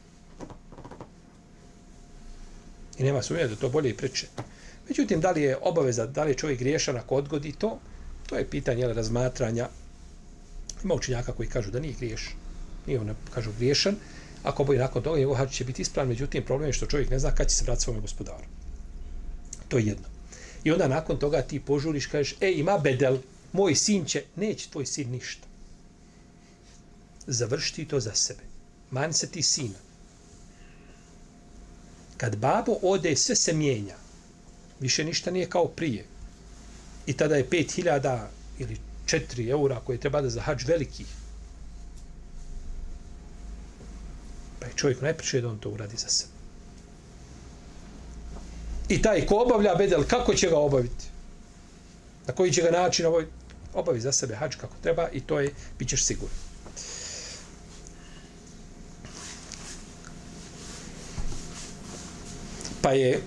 I 2.98 3.04
nema 3.04 3.22
sumnje 3.22 3.48
da 3.48 3.56
to 3.56 3.70
bolje 3.70 3.90
i 3.90 3.98
preče. 3.98 4.28
Međutim, 4.90 5.22
da 5.22 5.32
li 5.32 5.42
je 5.42 5.58
obaveza, 5.62 6.06
da 6.06 6.24
li 6.24 6.32
je 6.32 6.38
čovjek 6.38 6.60
griješan 6.60 6.98
ako 6.98 7.16
odgodi 7.16 7.52
to, 7.52 7.80
to 8.28 8.36
je 8.36 8.50
pitanje 8.50 8.82
jel, 8.82 8.94
razmatranja. 8.94 9.70
Ima 10.84 10.94
učenjaka 10.94 11.32
koji 11.32 11.50
kažu 11.50 11.72
da 11.72 11.80
nije 11.80 11.94
griješ. 11.94 12.36
Nije 12.88 13.00
on 13.00 13.16
kažu 13.34 13.52
griješan. 13.58 13.96
Ako 14.44 14.64
boji 14.64 14.80
nakon 14.80 15.04
toga, 15.04 15.20
njegov 15.20 15.36
hađ 15.36 15.52
će 15.52 15.66
biti 15.66 15.82
ispravan. 15.82 16.10
Međutim, 16.10 16.46
problem 16.46 16.70
je 16.70 16.74
što 16.74 16.86
čovjek 16.86 17.10
ne 17.10 17.20
zna 17.20 17.32
kad 17.32 17.50
će 17.50 17.56
se 17.56 17.64
vratiti 17.64 17.84
svome 17.84 18.00
gospodaru. 18.00 18.57
To 19.68 19.78
je 19.78 19.86
jedno. 19.86 20.08
I 20.64 20.72
onda 20.72 20.88
nakon 20.88 21.20
toga 21.20 21.42
ti 21.42 21.60
požuriš, 21.60 22.06
kažeš, 22.06 22.36
e, 22.42 22.52
ima 22.52 22.78
bedel, 22.78 23.18
moj 23.54 23.76
sin 23.76 24.06
će, 24.06 24.24
neće 24.36 24.70
tvoj 24.70 24.86
sin 24.86 25.12
ništa. 25.12 25.48
Završti 27.28 27.86
to 27.86 28.00
za 28.00 28.16
sebe. 28.16 28.44
Man 28.92 29.14
se 29.14 29.28
ti 29.28 29.42
sina. 29.42 29.80
Kad 32.18 32.36
babo 32.36 32.78
ode, 32.82 33.16
sve 33.16 33.36
se 33.36 33.54
mijenja. 33.54 33.96
Više 34.80 35.04
ništa 35.04 35.32
nije 35.32 35.50
kao 35.50 35.68
prije. 35.68 36.06
I 37.06 37.14
tada 37.14 37.36
je 37.36 37.50
5000 37.50 38.28
ili 38.60 38.78
4 39.06 39.50
eura 39.50 39.80
koje 39.80 40.00
treba 40.00 40.22
da 40.22 40.30
za 40.30 40.42
hađ 40.42 40.64
veliki. 40.68 41.06
Pa 44.60 44.66
je 44.66 44.74
čovjek 44.76 45.02
najpriče 45.02 45.42
da 45.42 45.50
on 45.50 45.60
to 45.60 45.70
uradi 45.70 45.98
za 45.98 46.08
sebe. 46.08 46.37
I 48.90 49.02
taj 49.02 49.26
ko 49.26 49.36
obavlja 49.36 49.76
bedel, 49.76 50.04
kako 50.04 50.34
će 50.34 50.50
ga 50.50 50.58
obaviti? 50.58 51.06
Na 52.28 52.34
koji 52.34 52.52
će 52.52 52.62
ga 52.62 52.72
način 52.72 53.06
obaviti? 53.06 53.32
Obavi 53.74 54.00
za 54.00 54.12
sebe 54.12 54.36
hađ 54.36 54.56
kako 54.56 54.76
treba 54.84 55.10
i 55.14 55.20
to 55.20 55.40
je, 55.40 55.54
bit 55.80 55.90
ćeš 55.90 56.04
siguran. 56.06 56.36
Pa 62.82 62.92
je, 62.92 63.22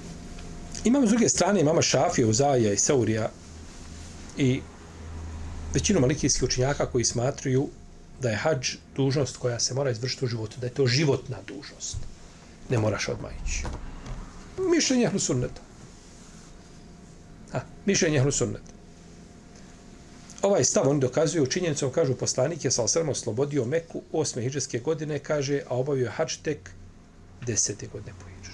imamo 0.85 1.07
s 1.07 1.11
druge 1.11 1.29
strane, 1.29 1.61
imamo 1.61 1.83
Šafija, 1.83 2.27
Uzaja 2.27 2.73
i 2.73 2.79
Saurija 2.79 3.31
i 4.37 4.61
većinu 5.75 6.01
malikijskih 6.01 6.43
učinjaka 6.43 6.87
koji 6.87 7.05
smatruju 7.05 7.69
da 8.21 8.31
je 8.31 8.37
hađ 8.37 8.77
dužnost 8.97 9.37
koja 9.37 9.61
se 9.61 9.75
mora 9.75 9.91
izvršiti 9.91 10.25
u 10.25 10.29
životu, 10.29 10.57
da 10.61 10.67
je 10.67 10.75
to 10.75 10.87
životna 10.87 11.37
dužnost. 11.47 11.97
Ne 12.69 12.79
moraš 12.79 13.09
odmah 13.09 13.33
ići 13.45 13.65
mišljenje 14.69 15.05
ehlu 15.05 15.19
sunneta. 15.19 15.61
Ha, 17.53 17.61
mišljenje 17.87 18.19
ehlu 18.19 18.33
sunneta. 18.33 18.73
Ovaj 20.43 20.65
stav 20.65 20.89
oni 20.89 21.01
dokazuju 21.01 21.47
činjenicom, 21.47 21.93
kažu 21.93 22.15
poslanik 22.15 22.65
je 22.65 22.71
sa 22.71 22.83
osrema 22.83 23.13
oslobodio 23.13 23.65
Meku 23.65 24.03
osme 24.13 24.43
hiđarske 24.43 24.79
godine, 24.79 25.19
kaže, 25.19 25.63
a 25.69 25.77
obavio 25.77 26.05
je 26.05 26.11
hač 26.11 26.37
tek 26.37 26.71
desete 27.47 27.87
godine 27.87 28.13
po 28.21 28.27
hiđu. 28.27 28.51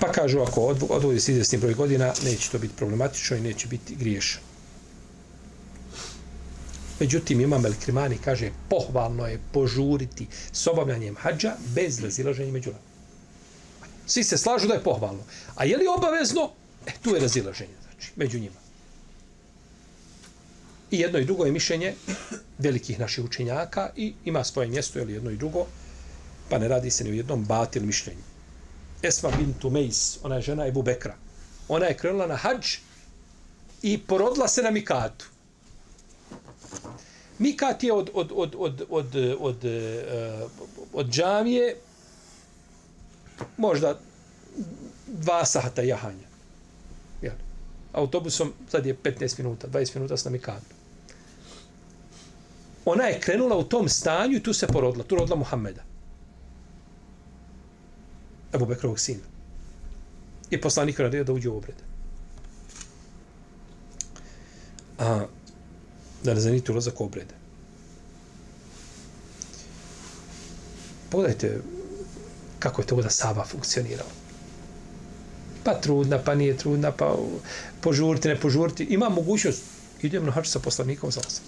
Pa 0.00 0.12
kažu, 0.12 0.40
ako 0.40 0.60
odvodi 0.88 1.20
se 1.20 1.32
izvesni 1.32 1.58
broj 1.58 1.74
godina, 1.74 2.12
neće 2.24 2.50
to 2.50 2.58
biti 2.58 2.74
problematično 2.76 3.36
i 3.36 3.40
neće 3.40 3.68
biti 3.68 3.96
griješan. 3.96 4.47
Međutim, 7.00 7.40
Imam 7.40 7.66
El 7.66 7.74
Krimani 7.84 8.18
kaže, 8.24 8.50
pohvalno 8.68 9.26
je 9.26 9.40
požuriti 9.52 10.26
s 10.52 10.66
obavljanjem 10.66 11.16
hađa 11.16 11.54
bez 11.74 12.00
razilaženja 12.00 12.52
među 12.52 12.70
nama. 12.70 12.82
Svi 14.06 14.24
se 14.24 14.38
slažu 14.38 14.68
da 14.68 14.74
je 14.74 14.82
pohvalno. 14.82 15.22
A 15.54 15.64
je 15.64 15.76
li 15.76 15.86
obavezno? 15.96 16.50
E, 16.86 16.90
tu 17.02 17.14
je 17.14 17.20
razilaženje, 17.20 17.74
znači, 17.82 18.12
među 18.16 18.38
njima. 18.38 18.60
I 20.90 21.00
jedno 21.00 21.18
i 21.18 21.24
drugo 21.24 21.44
je 21.44 21.52
mišljenje 21.52 21.94
velikih 22.58 23.00
naših 23.00 23.24
učenjaka 23.24 23.90
i 23.96 24.14
ima 24.24 24.44
svoje 24.44 24.68
mjesto, 24.68 24.98
ili 24.98 25.12
jedno 25.12 25.30
i 25.30 25.36
drugo, 25.36 25.66
pa 26.48 26.58
ne 26.58 26.68
radi 26.68 26.90
se 26.90 27.04
ni 27.04 27.10
u 27.10 27.14
jednom 27.14 27.44
batil 27.44 27.82
mišljenju. 27.82 28.22
Esma 29.02 29.30
bin 29.38 29.54
Tumejs, 29.54 30.18
ona 30.22 30.34
je 30.34 30.42
žena 30.42 30.66
Ebu 30.66 30.82
Bekra. 30.82 31.14
Ona 31.68 31.86
je 31.86 31.96
krenula 31.96 32.26
na 32.26 32.36
hađ 32.36 32.76
i 33.82 33.98
porodila 33.98 34.48
se 34.48 34.62
na 34.62 34.70
Mikatu. 34.70 35.26
Mikat 37.38 37.84
je 37.84 37.92
od, 37.92 38.10
od, 38.14 38.32
od, 38.34 38.54
od, 38.58 38.82
od, 38.90 39.16
od, 39.16 39.36
od, 39.40 39.64
od 40.92 41.10
džamije 41.10 41.76
možda 43.56 43.98
dva 45.06 45.44
sata 45.44 45.82
jahanja. 45.82 46.28
Jel? 47.22 47.34
Autobusom 47.92 48.52
sad 48.68 48.86
je 48.86 48.96
15 48.96 49.38
minuta, 49.38 49.68
20 49.68 49.94
minuta 49.96 50.16
s 50.16 50.24
na 50.24 50.38
Ona 52.84 53.04
je 53.04 53.20
krenula 53.20 53.56
u 53.56 53.64
tom 53.64 53.88
stanju 53.88 54.36
i 54.36 54.42
tu 54.42 54.52
se 54.52 54.66
porodila. 54.66 55.04
Tu 55.04 55.16
rodila 55.16 55.36
Muhammeda. 55.36 55.82
Ebu 58.54 58.66
Bekrovog 58.66 59.00
sina. 59.00 59.24
I 60.50 60.60
poslanik 60.60 60.98
radio 60.98 61.24
da 61.24 61.32
uđe 61.32 61.48
u 61.48 61.56
obred. 61.56 61.76
A, 64.98 65.26
da 66.24 66.34
ne 66.34 66.40
zanite 66.40 66.72
ulazak 66.72 67.00
obrede. 67.00 67.34
Pogledajte 71.10 71.60
kako 72.58 72.82
je 72.82 72.86
to 72.86 73.02
da 73.02 73.10
Saba 73.10 73.44
funkcionirao. 73.44 74.06
Pa 75.64 75.74
trudna, 75.80 76.18
pa 76.18 76.34
nije 76.34 76.56
trudna, 76.56 76.92
pa 76.92 77.16
požurti, 77.80 78.28
ne 78.28 78.40
požurti. 78.40 78.84
Ima 78.84 79.08
mogućnost, 79.08 79.62
idem 80.02 80.24
na 80.24 80.32
hač 80.32 80.46
sa 80.48 80.58
poslanikom 80.58 81.10
za 81.10 81.20
osam. 81.26 81.44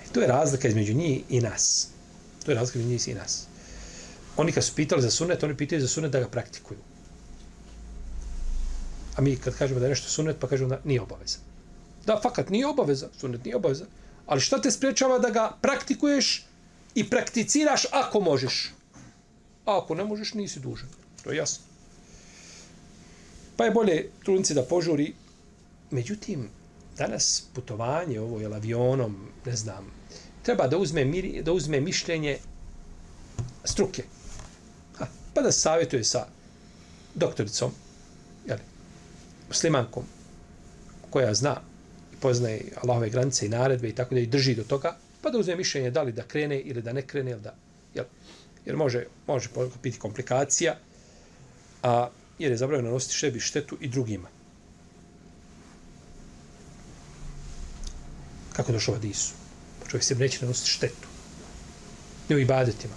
E, 0.00 0.12
to 0.12 0.20
je 0.20 0.26
razlika 0.26 0.68
između 0.68 0.94
njih 0.94 1.22
i 1.28 1.40
nas. 1.40 1.88
To 2.44 2.50
je 2.50 2.54
razlika 2.54 2.78
između 2.78 2.92
njih 2.92 3.08
i 3.08 3.14
nas. 3.14 3.46
Oni 4.36 4.52
kad 4.52 4.64
su 4.64 4.74
pitali 4.74 5.02
za 5.02 5.10
sunet, 5.10 5.42
oni 5.42 5.56
pitaju 5.56 5.80
za 5.80 5.88
sunet 5.88 6.12
da 6.12 6.20
ga 6.20 6.28
praktikuju. 6.28 6.78
A 9.16 9.22
mi 9.22 9.36
kad 9.36 9.54
kažemo 9.54 9.80
da 9.80 9.86
je 9.86 9.90
nešto 9.90 10.08
sunet, 10.08 10.36
pa 10.40 10.48
kažemo 10.48 10.68
da 10.68 10.80
nije 10.84 11.00
obavezan. 11.00 11.49
Da, 12.06 12.20
fakat, 12.22 12.50
nije 12.50 12.66
obaveza, 12.66 13.08
sunet 13.18 13.44
nije 13.44 13.56
obaveza. 13.56 13.84
Ali 14.26 14.40
šta 14.40 14.60
te 14.62 14.70
spriječava 14.70 15.18
da 15.18 15.30
ga 15.30 15.52
praktikuješ 15.60 16.46
i 16.94 17.10
prakticiraš 17.10 17.86
ako 17.92 18.20
možeš? 18.20 18.72
A 19.64 19.78
ako 19.78 19.94
ne 19.94 20.04
možeš, 20.04 20.34
nisi 20.34 20.60
dužan. 20.60 20.88
To 21.24 21.30
je 21.30 21.36
jasno. 21.36 21.64
Pa 23.56 23.64
je 23.64 23.70
bolje 23.70 24.10
trudnici 24.24 24.54
da 24.54 24.62
požuri. 24.62 25.14
Međutim, 25.90 26.48
danas 26.98 27.44
putovanje 27.54 28.20
ovo 28.20 28.40
je 28.40 28.46
avionom, 28.46 29.28
ne 29.46 29.56
znam, 29.56 29.92
treba 30.42 30.66
da 30.66 30.78
uzme, 30.78 31.04
miri, 31.04 31.42
da 31.42 31.52
uzme 31.52 31.80
mišljenje 31.80 32.38
struke. 33.64 34.04
Ha, 34.98 35.06
pa 35.34 35.42
da 35.42 35.52
savjetuje 35.52 36.04
sa 36.04 36.26
doktoricom, 37.14 37.72
jeli, 38.46 38.60
muslimankom, 39.48 40.04
koja 41.10 41.34
zna 41.34 41.60
poznaje 42.20 42.72
Allahove 42.82 43.10
granice 43.10 43.46
i 43.46 43.48
naredbe 43.48 43.88
i 43.88 43.94
tako 43.94 44.14
da 44.14 44.20
i 44.20 44.26
drži 44.26 44.54
do 44.54 44.64
toga, 44.64 44.96
pa 45.22 45.30
da 45.30 45.38
uzme 45.38 45.56
mišljenje 45.56 45.90
da 45.90 46.02
li 46.02 46.12
da 46.12 46.22
krene 46.22 46.60
ili 46.60 46.82
da 46.82 46.92
ne 46.92 47.02
krene, 47.02 47.30
ili 47.30 47.40
da, 47.40 47.54
jel, 47.94 48.04
jer 48.66 48.76
može, 48.76 49.06
može 49.26 49.48
biti 49.82 49.98
komplikacija, 49.98 50.76
a 51.82 52.08
jer 52.38 52.50
je 52.50 52.56
zabravljeno 52.56 52.88
nanositi 52.88 53.14
šebi 53.14 53.40
štetu 53.40 53.76
i 53.80 53.88
drugima. 53.88 54.28
Kako 58.52 58.72
došao 58.72 58.94
Adisu? 58.94 59.32
Pa 59.80 59.88
čovjek 59.88 60.04
se 60.04 60.14
neće 60.14 60.38
nanositi 60.42 60.70
štetu. 60.70 61.08
Ne 62.28 62.36
u 62.36 62.38
ibadetima. 62.38 62.94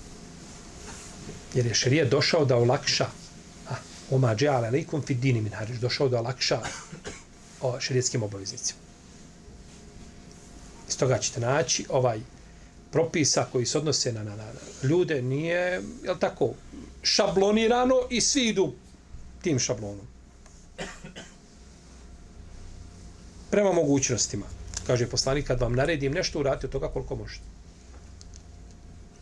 Jer 1.54 1.66
je 1.66 1.74
šarija 1.74 2.06
došao 2.06 2.46
da 2.46 2.58
olakša 2.58 3.08
a, 3.70 3.76
oma 4.12 4.36
džale 4.36 4.68
alikum 4.68 5.02
fi 5.02 5.14
dini 5.14 5.42
min 5.42 5.54
hariš, 5.54 5.78
došao 5.78 6.10
da 6.10 6.20
olakša 6.20 6.62
o 7.62 7.80
šarijetskim 7.80 8.24
obaveznicima. 8.24 8.83
Stoga 10.94 11.18
ćete 11.18 11.40
naći 11.40 11.86
ovaj 11.90 12.20
propisa 12.92 13.46
koji 13.52 13.66
se 13.66 13.78
odnose 13.78 14.12
na, 14.14 14.24
na, 14.24 14.36
na 14.36 14.46
ljude 14.84 15.22
nije, 15.22 15.82
je 16.04 16.20
tako, 16.20 16.54
šablonirano 17.04 17.96
i 18.10 18.22
svi 18.22 18.48
idu 18.48 18.74
tim 19.42 19.60
šablonom. 19.60 20.08
Prema 23.52 23.72
mogućnostima. 23.72 24.46
Kaže 24.88 25.08
poslanik, 25.08 25.48
kad 25.48 25.62
vam 25.62 25.74
naredim 25.74 26.14
nešto, 26.14 26.40
uradite 26.40 26.68
od 26.68 26.72
toga 26.72 26.88
koliko 26.88 27.16
možete. 27.16 27.44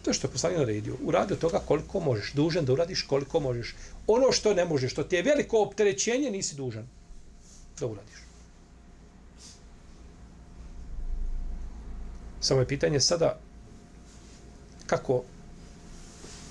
To 0.02 0.14
što 0.14 0.28
je 0.28 0.32
poslanik 0.32 0.60
naredio. 0.60 0.96
Uradi 1.04 1.34
od 1.34 1.40
toga 1.40 1.60
koliko 1.60 2.00
možeš. 2.00 2.34
Dužan 2.34 2.66
da 2.66 2.74
uradiš 2.74 3.02
koliko 3.02 3.40
možeš. 3.40 3.76
Ono 4.08 4.32
što 4.32 4.54
ne 4.54 4.66
možeš, 4.66 4.92
što 4.92 5.04
ti 5.04 5.16
je 5.16 5.22
veliko 5.22 5.62
opterećenje, 5.62 6.32
nisi 6.32 6.56
dužan 6.56 6.88
da 7.80 7.88
uradiš. 7.88 8.31
Samo 12.42 12.60
je 12.60 12.68
pitanje 12.68 13.00
sada 13.00 13.40
kako 14.88 15.24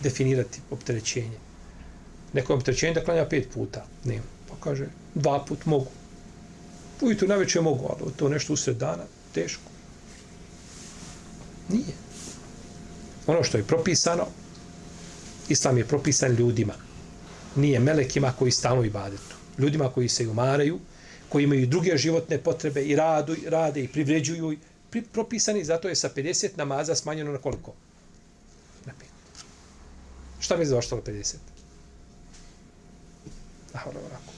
definirati 0.02 0.60
opterećenje. 0.70 1.38
Neko 2.32 2.52
je 2.52 2.56
opterećenje 2.56 2.94
da 2.94 3.04
klanja 3.04 3.28
pet 3.28 3.48
puta. 3.54 3.86
Ne. 4.04 4.20
Pa 4.48 4.54
kaže, 4.60 4.86
dva 5.14 5.44
put 5.44 5.66
mogu. 5.66 5.90
Ujutru 7.00 7.28
najveće 7.28 7.60
mogu, 7.60 7.86
ali 7.90 8.12
to 8.16 8.28
nešto 8.28 8.52
usred 8.52 8.76
dana, 8.76 9.04
teško. 9.34 9.62
Nije. 11.68 11.94
Ono 13.26 13.42
što 13.42 13.58
je 13.58 13.64
propisano, 13.64 14.26
islam 15.48 15.78
je 15.78 15.86
propisan 15.86 16.32
ljudima. 16.32 16.74
Nije 17.56 17.80
melekima 17.80 18.32
koji 18.38 18.52
stanu 18.52 18.84
i 18.84 18.90
badetu. 18.90 19.36
Ljudima 19.58 19.90
koji 19.90 20.08
se 20.08 20.28
umaraju, 20.28 20.78
koji 21.28 21.44
imaju 21.44 21.66
druge 21.66 21.96
životne 21.96 22.38
potrebe 22.38 22.82
i 22.82 22.96
radu, 22.96 23.36
rade 23.46 23.82
i 23.82 23.88
privređuju, 23.88 24.48
pri, 24.48 24.58
propisani, 25.12 25.64
zato 25.64 25.88
je 25.88 25.96
sa 25.96 26.10
50 26.16 26.48
namaza 26.56 26.94
smanjeno 26.94 27.32
na 27.32 27.38
koliko? 27.38 27.72
Na 28.86 28.92
5. 28.92 29.04
Šta 30.40 30.56
mi 30.56 30.62
je 30.62 30.66
zaoštalo 30.66 31.02
50? 31.02 31.34
Ah, 33.74 33.88
ono, 33.88 33.98
onako. 33.98 34.32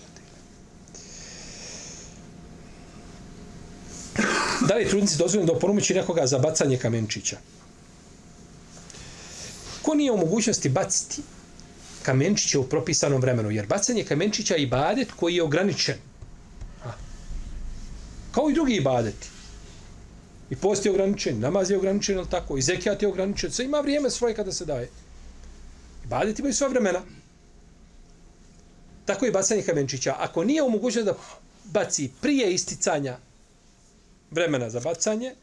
Da 4.69 4.75
li 4.75 4.89
trudnici 4.89 5.19
dozvoljeno 5.19 5.53
da 5.53 5.57
oporumići 5.57 5.95
nekoga 5.95 6.27
za 6.27 6.39
bacanje 6.39 6.79
kamenčića? 6.79 7.37
Ko 9.83 9.95
nije 9.95 10.13
u 10.13 10.17
mogućnosti 10.17 10.69
baciti 10.69 11.23
kamenčiće 12.03 12.59
u 12.59 12.69
propisanom 12.69 13.21
vremenu? 13.21 13.51
Jer 13.51 13.67
bacanje 13.67 14.05
kamenčića 14.05 14.55
je 14.55 14.63
ibadet 14.63 15.13
koji 15.17 15.35
je 15.35 15.43
ograničen. 15.43 15.97
Ha. 16.85 16.93
Kao 18.33 18.51
i 18.51 18.55
drugi 18.55 18.75
ibadeti. 18.75 19.29
I 20.53 20.57
post 20.57 20.85
je 20.87 20.91
ograničen, 20.91 21.41
namaz 21.41 21.71
je 21.71 21.77
ograničen, 21.79 22.19
ali 22.19 22.29
tako, 22.31 22.59
i 22.59 22.63
zekijat 22.63 23.03
je 23.03 23.09
ograničen, 23.09 23.53
sve 23.53 23.65
ima 23.65 23.81
vrijeme 23.81 24.11
svoje 24.11 24.35
kada 24.35 24.53
se 24.53 24.65
daje. 24.65 24.91
Ibadet 26.05 26.39
imaju 26.39 26.55
sva 26.55 26.69
vremena. 26.69 27.01
Tako 29.05 29.27
i 29.27 29.31
bacanje 29.31 29.63
kamenčića. 29.63 30.15
Ako 30.19 30.45
nije 30.45 30.63
u 30.63 30.71
mogućnosti 30.71 31.07
da 31.07 31.15
baci 31.65 32.11
prije 32.21 32.53
isticanja 32.55 33.17
vremena 34.31 34.71
za 34.71 34.81
bacanje, 34.81 35.35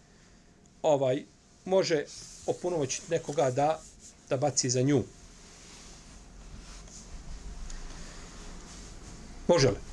ovaj 0.82 1.24
može 1.66 2.06
opunomoćiti 2.46 3.12
nekoga 3.12 3.52
da 3.52 3.82
da 4.30 4.38
baci 4.38 4.70
za 4.70 4.82
nju. 4.82 5.04
Može 9.48 9.70
li? 9.70 9.89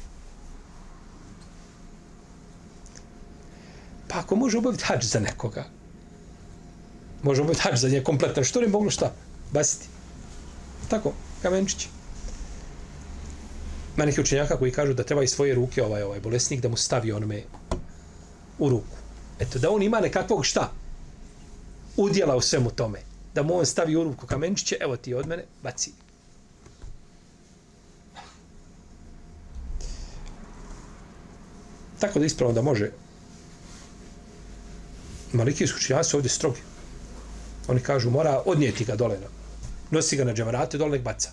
Pa 4.08 4.18
ako 4.18 4.36
može 4.36 4.58
obaviti 4.58 4.84
hađ 4.84 5.04
za 5.04 5.20
nekoga, 5.20 5.64
može 7.22 7.42
obaviti 7.42 7.62
hađ 7.62 7.78
za 7.78 7.88
nje 7.88 8.02
kompletan, 8.04 8.44
što 8.44 8.60
ne 8.60 8.68
moglo 8.68 8.90
šta? 8.90 9.12
Basiti. 9.52 9.86
Tako, 10.88 11.12
kamenčići. 11.42 11.88
Ima 13.96 14.04
neki 14.04 14.20
učenjaka 14.20 14.58
koji 14.58 14.72
kažu 14.72 14.94
da 14.94 15.04
treba 15.04 15.22
i 15.22 15.28
svoje 15.28 15.54
ruke 15.54 15.82
ovaj, 15.82 16.02
ovaj 16.02 16.20
bolesnik 16.20 16.60
da 16.60 16.68
mu 16.68 16.76
stavi 16.76 17.12
onome 17.12 17.42
u 18.58 18.68
ruku. 18.68 18.96
Eto, 19.40 19.58
da 19.58 19.70
on 19.70 19.82
ima 19.82 20.00
nekakvog 20.00 20.44
šta? 20.44 20.72
Udjela 21.96 22.36
u 22.36 22.40
svemu 22.40 22.70
tome. 22.70 22.98
Da 23.34 23.42
mu 23.42 23.58
on 23.58 23.66
stavi 23.66 23.96
u 23.96 24.04
ruku 24.04 24.26
kamenčiće, 24.26 24.76
evo 24.80 24.96
ti 24.96 25.14
od 25.14 25.26
mene, 25.26 25.44
baci. 25.62 25.92
Tako 32.00 32.18
da 32.18 32.26
ispravno 32.26 32.54
da 32.54 32.62
može 32.62 32.90
Malikijski 35.32 35.76
učinjaci 35.76 36.10
su 36.10 36.16
ovdje 36.16 36.30
strogi. 36.30 36.60
Oni 37.68 37.80
kažu, 37.80 38.10
mora 38.10 38.42
odnijeti 38.46 38.84
ga 38.84 38.96
dole. 38.96 39.18
Nosi 39.90 40.16
ga 40.16 40.24
na 40.24 40.34
džemarate, 40.34 40.78
dole 40.78 40.90
nek 40.90 41.02
baca. 41.02 41.30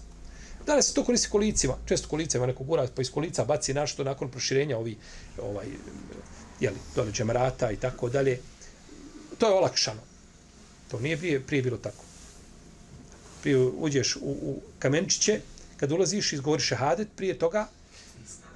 Danas 0.66 0.88
se 0.88 0.94
to 0.94 1.04
koristi 1.04 1.30
kolicima. 1.30 1.78
Često 1.86 2.08
kolicima 2.08 2.46
neko 2.46 2.64
gura, 2.64 2.88
pa 2.96 3.02
iz 3.02 3.12
kolica 3.12 3.46
baci 3.46 3.74
našto 3.74 4.04
nakon 4.04 4.32
proširenja 4.32 4.78
ovi, 4.78 4.98
ovaj, 5.42 5.66
jeli, 6.60 6.78
dole 6.96 7.12
džemarata 7.12 7.72
i 7.72 7.76
tako 7.76 8.10
dalje. 8.10 8.40
To 9.38 9.48
je 9.48 9.54
olakšano. 9.54 10.02
To 10.92 11.00
nije 11.00 11.18
prije, 11.18 11.40
prije 11.40 11.64
bilo 11.64 11.78
tako. 11.78 12.04
Prije 13.42 13.58
uđeš 13.58 14.16
u, 14.16 14.20
u 14.22 14.62
kamenčiće, 14.80 15.40
kad 15.78 15.92
ulaziš, 15.92 16.34
izgovoriš 16.34 16.68
šehadet 16.68 17.08
prije 17.16 17.40
toga 17.40 17.68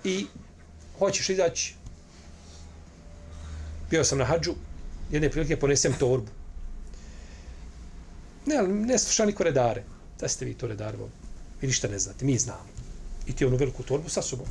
i 0.04 0.26
hoćeš 1.00 1.30
izaći. 1.30 1.73
Bio 3.89 4.04
sam 4.04 4.17
na 4.17 4.26
hađu, 4.26 4.54
jedne 5.12 5.30
prilike 5.30 5.60
ponesem 5.60 5.93
torbu. 6.00 6.32
Ne, 8.46 8.58
ali 8.58 8.74
ne 8.74 8.98
sluša 9.00 9.26
niko 9.26 9.43
redare. 9.43 9.84
Da 10.20 10.28
ste 10.28 10.46
vi 10.46 10.54
to 10.54 10.67
redarvo. 10.67 11.10
vi 11.62 11.67
ništa 11.67 11.88
ne 11.88 12.00
znate, 12.00 12.26
mi 12.26 12.38
znamo. 12.38 12.70
I 13.28 13.36
ti 13.36 13.46
onu 13.46 13.58
veliku 13.58 13.84
torbu 13.84 14.10
sa 14.10 14.22
sobom. 14.22 14.48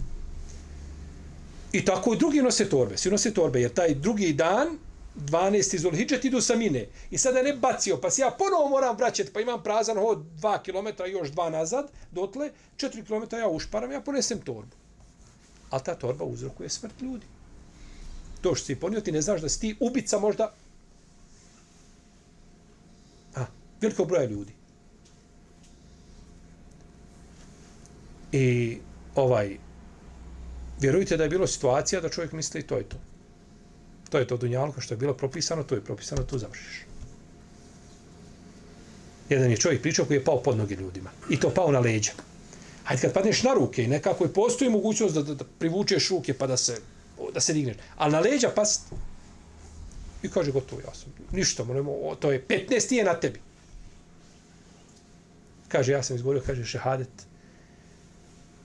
I 1.72 1.84
tako 1.84 2.14
i 2.14 2.18
drugi 2.18 2.42
nose 2.42 2.68
torbe. 2.68 2.96
Svi 2.96 3.10
nose 3.10 3.34
torbe, 3.34 3.60
jer 3.60 3.72
taj 3.72 3.94
drugi 3.94 4.32
dan, 4.32 4.78
12. 5.16 5.78
Zulhidžet, 5.78 6.24
idu 6.24 6.40
sa 6.40 6.56
mine. 6.56 6.88
I 7.10 7.18
sada 7.18 7.42
ne 7.42 7.52
bacio, 7.56 8.00
pa 8.00 8.10
se 8.10 8.22
ja 8.22 8.30
ponovo 8.30 8.68
moram 8.68 8.96
vraćati, 8.96 9.32
pa 9.32 9.40
imam 9.40 9.62
prazan 9.62 9.98
hod 9.98 10.18
2 10.40 10.62
km, 10.62 11.02
još 11.10 11.30
2 11.30 11.50
nazad, 11.50 11.90
dotle, 12.10 12.50
4 12.76 13.06
km 13.06 13.36
ja 13.36 13.48
ušparam, 13.48 13.92
ja 13.92 14.00
ponesem 14.00 14.40
torbu. 14.40 14.76
Ali 15.70 15.82
ta 15.82 15.94
torba 15.94 16.24
uzrokuje 16.24 16.68
smrt 16.68 17.02
ljudi 17.02 17.26
to 18.46 18.54
što 18.54 18.66
si 18.66 18.76
ponio, 18.76 19.00
ti 19.00 19.12
ne 19.12 19.22
znaš 19.22 19.40
da 19.40 19.48
si 19.48 19.60
ti 19.60 19.76
ubica 19.80 20.18
možda 20.18 20.52
a, 23.34 23.46
veliko 23.80 24.04
broja 24.04 24.24
ljudi. 24.24 24.52
I 28.32 28.78
ovaj, 29.14 29.56
vjerujte 30.80 31.16
da 31.16 31.24
je 31.24 31.30
bilo 31.30 31.46
situacija 31.46 32.00
da 32.00 32.08
čovjek 32.08 32.32
misli 32.32 32.62
to 32.62 32.76
je 32.76 32.88
to. 32.88 32.96
To 34.10 34.18
je 34.18 34.26
to 34.26 34.36
dunjalko 34.36 34.80
što 34.80 34.94
je 34.94 34.98
bilo 34.98 35.14
propisano, 35.14 35.62
to 35.62 35.74
je 35.74 35.84
propisano, 35.84 36.22
tu 36.22 36.38
završiš. 36.38 36.84
Jedan 39.28 39.50
je 39.50 39.56
čovjek 39.56 39.82
pričao 39.82 40.06
koji 40.06 40.16
je 40.16 40.24
pao 40.24 40.42
pod 40.42 40.58
noge 40.58 40.76
ljudima. 40.76 41.10
I 41.30 41.40
to 41.40 41.50
pao 41.50 41.72
na 41.72 41.80
leđa. 41.80 42.12
Hajde 42.84 43.02
kad 43.02 43.12
padneš 43.12 43.42
na 43.42 43.54
ruke 43.54 43.84
i 43.84 43.88
nekako 43.88 44.24
je 44.24 44.32
postoji 44.32 44.70
mogućnost 44.70 45.14
da, 45.14 45.22
da, 45.22 45.34
da 45.34 45.44
privučeš 45.58 46.10
ruke 46.10 46.34
pa 46.34 46.46
da 46.46 46.56
se 46.56 46.76
da 47.34 47.40
se 47.40 47.52
digneš. 47.52 47.76
Ali 47.96 48.12
na 48.12 48.20
leđa 48.20 48.50
past 48.54 48.82
i 50.22 50.30
kaže 50.30 50.52
gotovo 50.52 50.80
ja 50.80 50.94
sam. 50.94 51.12
Ništa, 51.32 51.64
molimo, 51.64 52.14
to 52.20 52.32
je 52.32 52.44
15 52.48 52.94
je 52.94 53.04
na 53.04 53.20
tebi. 53.20 53.40
Kaže, 55.68 55.92
ja 55.92 56.02
sam 56.02 56.16
izgovorio, 56.16 56.42
kaže, 56.46 56.64
šehadet. 56.64 57.26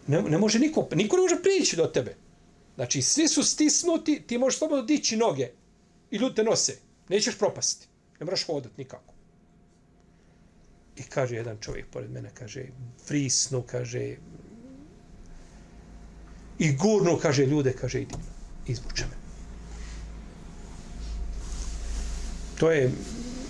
Ne, 0.08 0.22
ne 0.22 0.38
može 0.38 0.60
niko, 0.60 0.88
niko 0.96 1.16
ne 1.16 1.22
može 1.22 1.42
prići 1.44 1.76
do 1.76 1.86
tebe. 1.86 2.16
Znači, 2.76 3.02
svi 3.02 3.28
su 3.28 3.44
stisnuti, 3.44 4.22
ti 4.28 4.38
možeš 4.38 4.60
slobodno 4.60 4.86
dići 4.86 5.18
noge 5.18 5.50
i 6.12 6.18
ljudi 6.18 6.36
te 6.36 6.44
nose. 6.44 6.78
Nećeš 7.10 7.38
propasti. 7.38 7.88
Ne 8.20 8.26
moraš 8.26 8.46
hodati 8.46 8.76
nikako. 8.78 9.14
I 10.98 11.04
kaže 11.04 11.36
jedan 11.36 11.58
čovjek 11.62 11.86
pored 11.92 12.12
mene, 12.12 12.32
kaže, 12.34 12.66
frisnu, 13.06 13.62
kaže, 13.62 14.16
i 16.60 16.76
gurnu, 16.76 17.18
kaže, 17.22 17.46
ljude, 17.46 17.74
kaže, 17.74 18.02
idi, 18.02 18.16
izvuče 18.68 19.06
me. 19.06 19.16
To 22.60 22.72
je, 22.72 22.92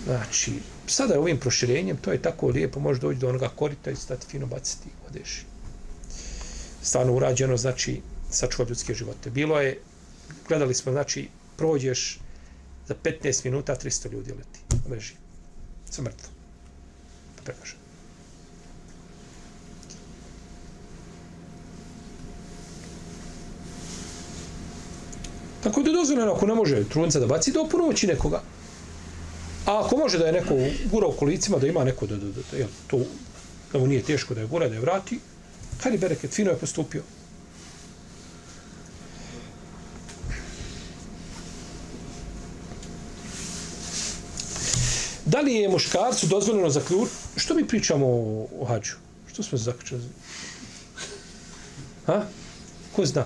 znači, 0.04 0.52
sada 0.86 1.20
ovim 1.20 1.38
proširenjem, 1.38 1.96
to 1.96 2.12
je 2.12 2.22
tako 2.22 2.48
lijepo, 2.48 2.80
može 2.80 3.00
doći 3.00 3.18
do 3.18 3.28
onoga 3.28 3.48
korita 3.48 3.90
i 3.90 3.96
stati 3.96 4.26
fino 4.26 4.46
baciti, 4.46 4.88
odeš. 5.08 5.46
Stvarno 6.82 7.12
urađeno, 7.14 7.56
znači, 7.56 8.00
sačuva 8.30 8.68
ljudske 8.68 8.94
živote. 8.94 9.30
Bilo 9.30 9.60
je, 9.60 9.80
gledali 10.48 10.74
smo, 10.74 10.92
znači, 10.92 11.28
prođeš 11.56 12.18
za 12.88 12.94
15 13.04 13.44
minuta 13.44 13.76
300 13.76 14.12
ljudi 14.12 14.32
leti. 14.32 14.60
Leži. 14.90 15.14
sa 15.90 16.02
mrtvo. 16.02 16.28
Tako 25.62 25.82
da 25.82 25.90
je 25.90 25.96
dozvoljeno, 25.96 26.32
ako 26.32 26.46
ne 26.46 26.54
može 26.54 26.84
trudnica 26.88 27.20
da 27.20 27.26
baci, 27.26 27.52
da 27.52 27.60
oponoći 27.60 28.06
nekoga. 28.06 28.42
A 29.66 29.80
ako 29.84 29.96
može 29.96 30.18
da 30.18 30.26
je 30.26 30.32
neko 30.32 30.54
gura 30.90 31.06
u 31.06 31.12
kolicima, 31.12 31.58
da 31.58 31.66
ima 31.66 31.84
neko 31.84 32.06
da, 32.06 32.16
da, 32.16 32.26
da, 32.26 32.40
da, 32.50 32.56
jel, 32.56 32.68
to, 32.86 32.98
da 33.72 33.78
mu 33.78 33.86
nije 33.86 34.02
teško 34.02 34.34
da 34.34 34.40
je 34.40 34.46
gura, 34.46 34.68
da 34.68 34.74
je 34.74 34.80
vrati, 34.80 35.18
kad 35.82 35.98
bereket, 35.98 36.30
fino 36.30 36.50
je 36.50 36.56
postupio. 36.56 37.02
Da 45.24 45.40
li 45.40 45.54
je 45.54 45.68
muškarcu 45.68 46.26
dozvoljeno 46.26 46.70
zaključ... 46.70 47.08
Što 47.36 47.54
mi 47.54 47.66
pričamo 47.66 48.06
o, 48.06 48.48
o 48.60 48.64
hađu? 48.64 48.96
Što 49.32 49.42
smo 49.42 49.58
zaključili? 49.58 50.02
Ha? 52.06 52.24
Ko 52.96 53.06
zna? 53.06 53.24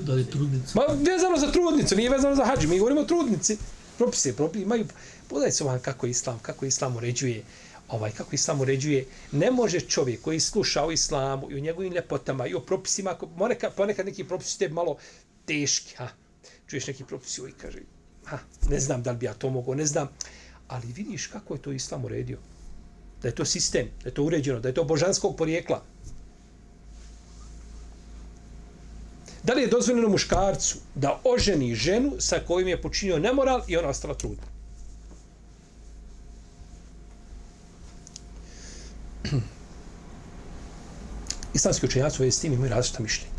Da 0.00 0.12
li 0.12 0.30
trudnica? 0.30 0.72
Ma 0.74 0.94
vezano 0.94 1.38
za 1.38 1.52
trudnicu, 1.52 1.96
nije 1.96 2.10
vezano 2.10 2.34
za 2.34 2.44
hađu. 2.44 2.68
Mi 2.68 2.78
govorimo 2.78 3.00
o 3.00 3.04
trudnici. 3.04 3.58
Propise, 3.98 4.36
propise, 4.36 4.62
imaju... 4.62 4.86
Pogledajte 5.28 5.56
se 5.56 5.64
vam 5.64 5.78
kako 5.78 6.06
islam, 6.06 6.38
kako 6.42 6.66
islam 6.66 6.96
uređuje 6.96 7.42
ovaj 7.88 8.10
kako 8.10 8.34
islam 8.34 8.60
uređuje, 8.60 9.06
ne 9.32 9.50
može 9.50 9.80
čovjek 9.80 10.20
koji 10.20 10.40
sluša 10.40 10.84
o 10.84 10.90
islamu 10.90 11.50
i 11.50 11.54
o 11.54 11.60
njegovim 11.60 11.92
ljepotama 11.92 12.46
i 12.46 12.54
o 12.54 12.60
propisima, 12.60 13.16
ponekad, 13.38 13.74
ponekad 13.74 14.06
neki 14.06 14.24
propisi 14.24 14.58
tebi 14.58 14.74
malo 14.74 14.96
teški, 15.44 15.96
ha, 15.96 16.08
čuješ 16.66 16.86
neki 16.86 17.04
propis 17.04 17.38
i 17.38 17.52
kaže, 17.60 17.78
ha, 18.24 18.38
ne 18.70 18.80
znam 18.80 19.02
da 19.02 19.10
li 19.10 19.16
bi 19.16 19.26
ja 19.26 19.34
to 19.34 19.50
mogao, 19.50 19.74
ne 19.74 19.86
znam, 19.86 20.08
ali 20.68 20.92
vidiš 20.92 21.26
kako 21.26 21.54
je 21.54 21.62
to 21.62 21.72
islam 21.72 22.04
uredio. 22.04 22.38
Da 23.22 23.28
je 23.28 23.34
to 23.34 23.44
sistem, 23.44 23.88
da 24.02 24.08
je 24.08 24.14
to 24.14 24.24
uređeno, 24.24 24.60
da 24.60 24.68
je 24.68 24.74
to 24.74 24.84
božanskog 24.84 25.36
porijekla. 25.36 25.82
Da 29.44 29.52
li 29.54 29.62
je 29.62 29.68
dozvoljeno 29.68 30.08
muškarcu 30.08 30.78
da 30.94 31.20
oženi 31.24 31.74
ženu 31.74 32.12
sa 32.18 32.40
kojim 32.46 32.68
je 32.68 32.82
počinio 32.82 33.18
nemoral 33.18 33.62
i 33.68 33.76
ona 33.76 33.88
ostala 33.88 34.14
trudna? 34.14 34.42
Islamski 41.54 41.86
učenjaci 41.86 42.22
ove 42.22 42.30
s 42.30 42.40
tim 42.40 42.52
imaju 42.52 42.70
različita 42.70 43.02
mišljenja. 43.02 43.34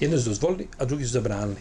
Jedno 0.00 0.18
su 0.18 0.28
dozvolili, 0.28 0.68
a 0.78 0.84
drugi 0.84 1.04
su 1.04 1.10
zabranili. 1.10 1.60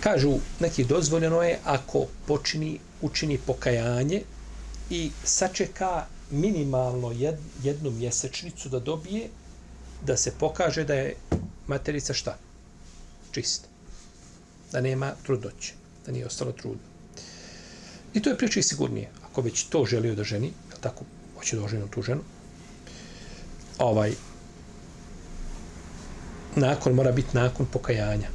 Kažu, 0.00 0.32
neki 0.60 0.84
dozvoljeno 0.84 1.42
je 1.42 1.58
ako 1.64 2.06
počini, 2.26 2.78
učini 3.02 3.38
pokajanje 3.38 4.22
i 4.90 5.10
sačeka 5.24 6.06
minimalno 6.30 7.12
jed, 7.12 7.38
jednu 7.62 7.90
mjesečnicu 7.90 8.68
da 8.68 8.78
dobije 8.78 9.28
da 10.06 10.16
se 10.16 10.32
pokaže 10.38 10.84
da 10.84 10.94
je 10.94 11.14
materica 11.66 12.14
šta? 12.14 12.36
Čista. 13.32 13.68
Da 14.72 14.80
nema 14.80 15.12
trudnoće. 15.22 15.72
Da 16.06 16.12
nije 16.12 16.26
ostalo 16.26 16.52
trudno. 16.52 16.82
I 18.14 18.22
to 18.22 18.30
je 18.30 18.38
priča 18.38 18.60
i 18.60 18.62
sigurnije. 18.62 19.10
Ako 19.30 19.40
već 19.40 19.64
to 19.64 19.84
želio 19.84 20.14
da 20.14 20.24
ženi, 20.24 20.52
tako 20.80 21.04
hoće 21.36 21.56
da 21.56 21.64
oženi 21.64 21.90
tu 21.90 22.02
ženu, 22.02 22.20
ovaj, 23.78 24.12
nakon 26.56 26.94
mora 26.94 27.12
biti 27.12 27.36
nakon 27.36 27.66
pokajanja. 27.66 28.28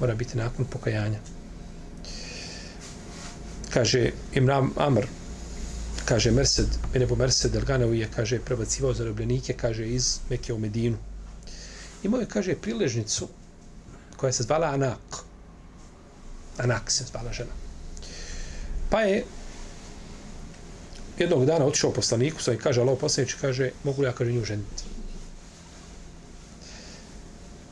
Mora 0.00 0.14
biti 0.14 0.38
nakon 0.38 0.64
pokajanja. 0.64 1.18
Kaže 3.70 4.10
Imram 4.34 4.70
Amr, 4.76 5.06
kaže 6.08 6.30
Mersed, 6.30 6.68
Benebu 6.92 7.16
Mersed 7.16 7.52
Delganevu 7.52 7.94
je, 7.94 8.08
kaže, 8.08 8.40
prebacivao 8.40 8.94
zarobljenike, 8.94 9.52
kaže, 9.52 9.84
iz 9.88 10.18
Mekije 10.30 10.54
u 10.54 10.58
Medinu. 10.58 10.96
Imao 12.02 12.20
je, 12.20 12.28
kaže, 12.28 12.54
priležnicu 12.56 13.28
koja 14.16 14.32
se 14.32 14.42
zvala 14.42 14.66
Anak. 14.66 15.20
Anak 16.58 16.90
se 16.90 17.04
zvala 17.04 17.32
žena. 17.32 17.52
Pa 18.90 19.00
je 19.00 19.24
jednog 21.18 21.46
dana 21.46 21.64
otišao 21.64 21.92
poslaniku, 21.92 22.42
sa 22.42 22.52
i 22.52 22.58
kaže, 22.58 22.80
Allah 22.80 22.98
poslanič, 23.00 23.34
kaže, 23.34 23.70
mogu 23.84 24.02
li 24.02 24.08
ja, 24.08 24.12
kaže, 24.12 24.32
nju 24.32 24.44
ženiti? 24.44 24.84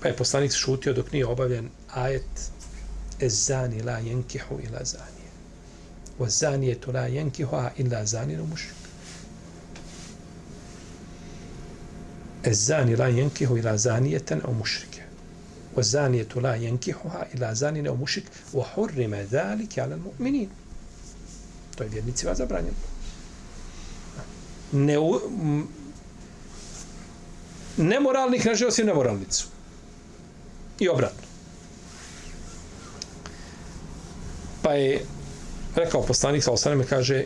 Pa 0.03 0.09
je 0.09 0.17
poslanik 0.17 0.53
šutio 0.53 0.93
dok 0.93 1.13
nije 1.13 1.27
obavljen 1.27 1.71
ajet 1.89 2.51
Ezani 3.21 3.83
la 3.83 3.99
jenkihu 3.99 4.61
ila 4.69 4.85
zani. 4.85 5.16
Wa 6.19 6.29
zanijetu 6.29 6.93
la 6.93 7.09
jenkihu 7.09 7.57
a 7.57 7.71
illa 7.77 8.05
zaninu 8.05 8.47
mušrik. 8.47 8.77
Ezzani 12.45 12.97
la 12.97 13.09
jenkihu 13.09 13.59
ila 13.59 13.77
zanijeten 13.77 14.41
u 14.49 14.55
mušrike. 14.55 15.03
Wa 15.77 15.83
zanijetu 15.83 16.41
la 16.41 16.55
jenkihu 16.57 17.09
a 17.09 17.25
ila 17.35 17.55
zanine 17.55 17.91
u 17.91 17.97
mušrik. 17.97 18.25
Wa 18.53 18.65
hurrime 18.75 19.25
dhalike 19.25 19.83
ala 19.83 19.97
mu'minin. 19.97 20.49
To 21.77 21.85
je 21.85 21.91
vjernicima 21.91 22.35
zabranjeno. 22.35 22.77
Ne, 24.73 24.97
nemoralnik 27.77 28.45
ne 28.45 28.55
želi 28.55 28.69
osim 28.69 28.87
nemoralnicu. 28.87 29.47
I 30.79 30.89
obratno. 30.89 31.27
Pa 34.63 34.73
je 34.73 35.07
rekao 35.77 36.03
poslanik 36.03 36.45
sa 36.45 36.53
osaname, 36.53 36.85
kaže, 36.87 37.25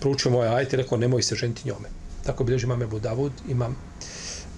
proučio 0.00 0.30
moje 0.30 0.48
ajte, 0.48 0.76
rekao, 0.76 0.98
nemoj 0.98 1.22
se 1.22 1.34
ženiti 1.34 1.68
njome. 1.68 1.88
Tako 2.26 2.44
bilježi 2.44 2.66
imam 2.66 2.82
Ebu 2.82 2.98
Davud, 2.98 3.32
imam 3.48 3.76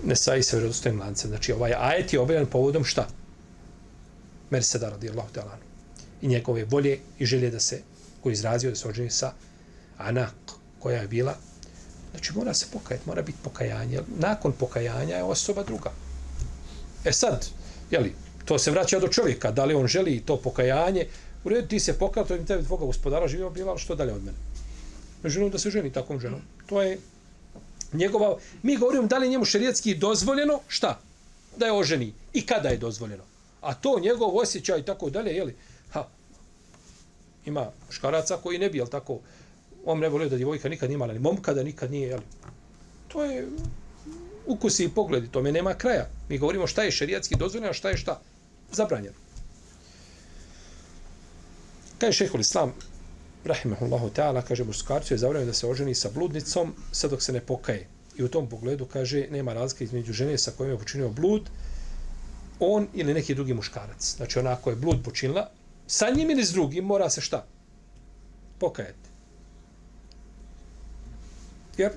Nesai 0.05 0.43
sa 0.43 0.57
vjerodostojnim 0.57 1.01
lancem. 1.01 1.31
Znači, 1.31 1.53
ovaj 1.53 1.75
ajet 1.79 2.13
je 2.13 2.21
objavljen 2.21 2.47
povodom 2.47 2.85
šta? 2.85 3.09
Merseda 4.51 4.89
radijallahu 4.91 5.29
ta'ala. 5.35 5.57
I 6.23 6.29
njegove 6.29 6.65
volje 6.65 6.99
i 7.19 7.27
želje 7.27 7.51
da 7.51 7.61
se, 7.61 7.83
koji 8.23 8.33
izrazio 8.33 8.71
da 8.71 8.77
se 8.77 8.89
oženi 8.89 9.11
sa 9.11 9.33
Anak, 9.99 10.35
koja 10.79 11.01
je 11.01 11.09
bila 11.09 11.35
Znači 12.11 12.33
mora 12.33 12.55
se 12.55 12.67
pokajati, 12.73 13.09
mora 13.09 13.23
biti 13.23 13.39
pokajanje. 13.43 14.01
Nakon 14.19 14.53
pokajanja 14.53 15.17
je 15.17 15.23
osoba 15.23 15.63
druga. 15.63 15.91
E 17.05 17.13
sad, 17.13 17.47
jeli, 17.91 18.15
to 18.45 18.59
se 18.59 18.71
vraća 18.71 18.99
do 18.99 19.09
čovjeka, 19.09 19.51
da 19.51 19.65
li 19.65 19.75
on 19.75 19.87
želi 19.87 20.21
to 20.21 20.37
pokajanje, 20.37 21.07
u 21.49 21.51
redu 21.51 21.69
ti 21.69 21.81
se 21.81 21.99
pokajao, 21.99 22.27
to 22.27 22.35
je 22.35 22.45
tebi 22.45 22.65
tvoga 22.65 22.87
gospodara 22.87 23.29
živio 23.29 23.51
bila, 23.51 23.79
što 23.79 23.95
dalje 23.95 24.13
od 24.13 24.25
mene? 24.25 24.37
Ne 25.23 25.31
želim 25.31 25.51
da 25.51 25.59
se 25.59 25.71
ženi 25.71 25.93
takvom 25.93 26.21
ženom. 26.21 26.41
To 26.67 26.83
je 26.83 26.99
njegova, 27.93 28.37
mi 28.63 28.77
govorimo 28.77 29.07
da 29.09 29.19
li 29.19 29.29
njemu 29.29 29.45
šerijetski 29.45 29.95
dozvoljeno, 29.95 30.61
šta? 30.69 30.99
Da 31.57 31.67
je 31.67 31.73
oženi. 31.73 32.13
I 32.33 32.47
kada 32.47 32.69
je 32.69 32.77
dozvoljeno? 32.77 33.25
A 33.61 33.75
to 33.75 34.01
njegov 34.01 34.37
osjećaj 34.37 34.81
i 34.81 34.85
tako 34.85 35.11
dalje, 35.11 35.33
jeli? 35.33 35.57
Ha, 35.91 36.05
ima 37.47 37.71
škaraca 37.91 38.37
koji 38.37 38.59
ne 38.59 38.69
bi, 38.71 38.79
jel 38.79 38.87
tako, 38.87 39.21
on 39.85 39.99
ne 39.99 40.09
volio 40.09 40.29
da 40.29 40.37
djevojka 40.37 40.69
nikad 40.69 40.89
nije 40.89 40.95
imala 40.95 41.13
ni 41.13 41.19
momka, 41.19 41.55
da 41.55 41.63
nikad 41.63 41.91
nije, 41.91 42.09
jel? 42.09 42.21
To 43.09 43.25
je 43.25 43.49
ukusi 44.47 44.85
i 44.85 44.89
pogledi, 44.89 45.29
tome 45.29 45.53
nema 45.53 45.75
kraja. 45.75 46.09
Mi 46.29 46.39
govorimo 46.39 46.67
šta 46.67 46.83
je 46.83 46.91
šerijatski 46.91 47.37
dozvoljeno, 47.37 47.71
a 47.71 47.73
šta 47.73 47.91
je 47.91 47.97
šta 47.97 48.21
zabranjeno. 48.73 49.28
Kaže 51.99 52.13
šehol 52.13 52.41
islam, 52.41 52.73
rahimahullahu 53.45 54.11
ta'ala, 54.15 54.43
kaže 54.43 54.65
muškarcu 54.65 55.15
je 55.15 55.19
zabranjeno 55.19 55.51
da 55.51 55.55
se 55.55 55.67
oženi 55.67 55.95
sa 55.95 56.11
bludnicom 56.15 56.75
sve 56.93 57.09
dok 57.09 57.23
se 57.23 57.33
ne 57.33 57.41
pokaje. 57.41 57.87
I 58.17 58.25
u 58.25 58.29
tom 58.29 58.49
pogledu 58.49 58.87
kaže 58.87 59.27
nema 59.31 59.53
razlike 59.53 59.85
između 59.85 60.13
žene 60.13 60.39
sa 60.39 60.51
kojom 60.51 60.73
je 60.73 60.79
počinio 60.79 61.09
blud, 61.09 61.51
on 62.61 62.87
ili 62.95 63.15
neki 63.15 63.35
drugi 63.35 63.55
muškarac. 63.55 64.15
Znači 64.17 64.39
ona 64.39 64.53
ako 64.53 64.71
je 64.71 64.77
blud 64.77 65.03
počinila, 65.05 65.51
sa 65.87 66.11
njim 66.11 66.31
ili 66.31 66.45
s 66.45 66.53
drugim 66.53 66.85
mora 66.85 67.11
se 67.11 67.21
šta? 67.21 67.47
Pokajati. 68.59 69.09
Jer, 71.77 71.93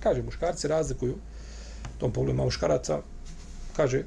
kaže, 0.00 0.22
muškarci 0.22 0.68
razlikuju, 0.68 1.16
tom 1.98 2.12
pogledu 2.12 2.34
ima 2.34 2.44
muškaraca, 2.44 3.00
kaže, 3.76 4.04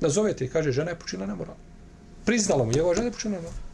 nazovete 0.00 0.44
i 0.44 0.48
kaže, 0.48 0.72
žena 0.72 0.90
je 0.90 0.98
počinila 0.98 1.26
nemoral. 1.26 1.56
Priznalo 2.24 2.64
mu, 2.64 2.72
njegova 2.72 2.94
žena 2.94 3.06
je 3.06 3.12
počinila 3.12 3.40
nemoral. 3.40 3.67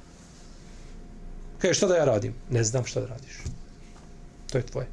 Kaže, 1.65 1.75
šta 1.75 1.87
da 1.87 1.97
ja 1.97 2.05
radim? 2.05 2.35
Ne 2.51 2.65
znam 2.65 2.85
šta 2.85 3.01
da 3.01 3.07
radiš. 3.07 3.39
To 4.53 4.59
je 4.59 4.67
tvoje. 4.67 4.87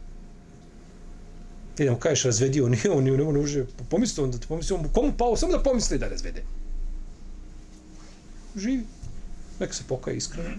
Idemo, 1.77 1.97
kažeš, 1.99 2.23
razvedi, 2.23 2.61
on 2.61 2.71
nije, 2.71 2.91
on 2.91 3.03
nije, 3.03 3.23
on 3.23 3.33
ne 3.33 3.39
može, 3.39 3.65
pa 3.77 3.83
pomisli 3.89 4.23
on 4.23 4.31
da 4.31 4.37
te 4.37 4.47
pomisli, 4.47 4.75
on 4.75 4.87
komu 4.93 5.11
pao, 5.17 5.35
samo 5.35 5.51
da 5.51 5.63
pomisli 5.63 5.97
da 5.97 6.07
razvede. 6.07 6.43
Živi. 8.55 8.85
Neka 9.59 9.73
se 9.73 9.83
pokaje 9.87 10.17
iskreno. 10.17 10.49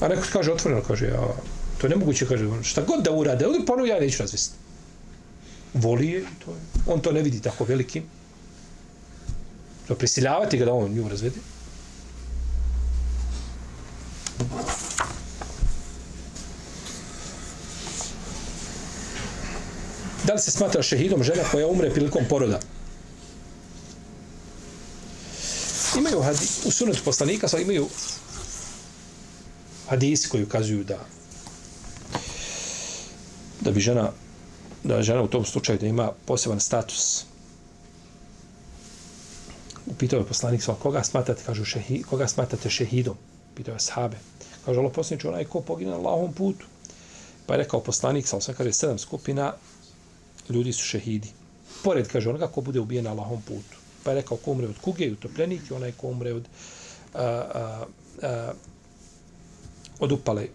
A 0.00 0.08
neko 0.08 0.22
kaže 0.32 0.52
otvoreno, 0.52 0.82
kaže, 0.82 1.06
ja, 1.06 1.28
to 1.78 1.86
je 1.86 1.90
nemoguće, 1.90 2.26
kaže, 2.26 2.48
šta 2.62 2.82
god 2.82 3.04
da 3.04 3.12
urade, 3.12 3.46
on 3.46 3.66
ponovo 3.66 3.86
ja 3.86 4.00
neću 4.00 4.22
razvesti. 4.22 4.56
Voli 5.74 6.08
je, 6.08 6.24
to 6.44 6.50
je. 6.50 6.60
On 6.86 7.00
to 7.00 7.12
ne 7.12 7.22
vidi 7.22 7.40
tako 7.40 7.64
velikim. 7.64 8.19
To 9.90 9.94
prisiljavati 9.94 10.58
ga 10.58 10.64
da 10.64 10.72
on 10.72 10.92
nju 10.94 11.08
razvede. 11.08 11.36
Da 20.26 20.34
li 20.34 20.40
se 20.40 20.50
smatra 20.50 20.82
šehidom 20.82 21.22
žena 21.22 21.42
koja 21.50 21.66
umre 21.66 21.90
prilikom 21.90 22.24
poroda? 22.28 22.60
Imaju 25.98 26.22
hadi, 26.22 26.46
u 26.64 26.70
sunetu 26.70 27.02
poslanika, 27.04 27.48
sa 27.48 27.58
imaju 27.58 27.88
hadisi 29.88 30.28
koji 30.28 30.44
ukazuju 30.44 30.84
da 30.84 30.98
da 33.60 33.70
bi 33.70 33.80
žena 33.80 34.12
da 34.84 35.02
žena 35.02 35.22
u 35.22 35.28
tom 35.28 35.44
slučaju 35.44 35.78
da 35.78 35.86
ima 35.86 36.12
poseban 36.26 36.60
status 36.60 37.24
Pitao 40.00 40.18
je 40.18 40.26
poslanik 40.26 40.62
sva 40.62 40.74
koga 40.74 41.02
smatrate 41.04 41.42
kažu 41.46 41.64
šehi, 41.64 42.02
koga 42.02 42.28
smatrate 42.28 42.70
šehidom? 42.70 43.16
Pitao 43.54 43.74
je 43.74 43.80
sahabe. 43.80 44.16
Kaže 44.64 44.80
Allah 44.80 44.92
poslanič 44.92 45.24
onaj 45.24 45.44
ko 45.44 45.60
pogine 45.60 45.90
na 45.90 45.96
Allahovom 45.96 46.32
putu. 46.32 46.66
Pa 47.46 47.54
je 47.54 47.58
rekao 47.58 47.80
poslanik 47.80 48.28
sva 48.28 48.40
sam 48.40 48.54
kaže 48.54 48.72
sedam 48.72 48.98
skupina 48.98 49.52
ljudi 50.48 50.72
su 50.72 50.84
šehidi. 50.84 51.28
Pored 51.84 52.08
kaže 52.08 52.30
onoga 52.30 52.48
ko 52.48 52.60
bude 52.60 52.80
ubijen 52.80 53.04
na 53.04 53.10
Allahovom 53.10 53.42
putu. 53.42 53.76
Pa 54.04 54.10
je 54.10 54.22
rekao 54.22 54.36
ko 54.36 54.50
umre 54.52 54.68
od 54.68 54.78
kuge 54.80 55.04
i 55.04 55.12
utopljenik 55.12 55.70
i 55.70 55.74
onaj 55.74 55.92
ko 55.92 56.08
umre 56.08 56.32
od 56.32 56.48
a, 57.14 57.22
a, 57.24 57.84
a, 58.22 58.52
od 60.00 60.12
upale 60.12 60.46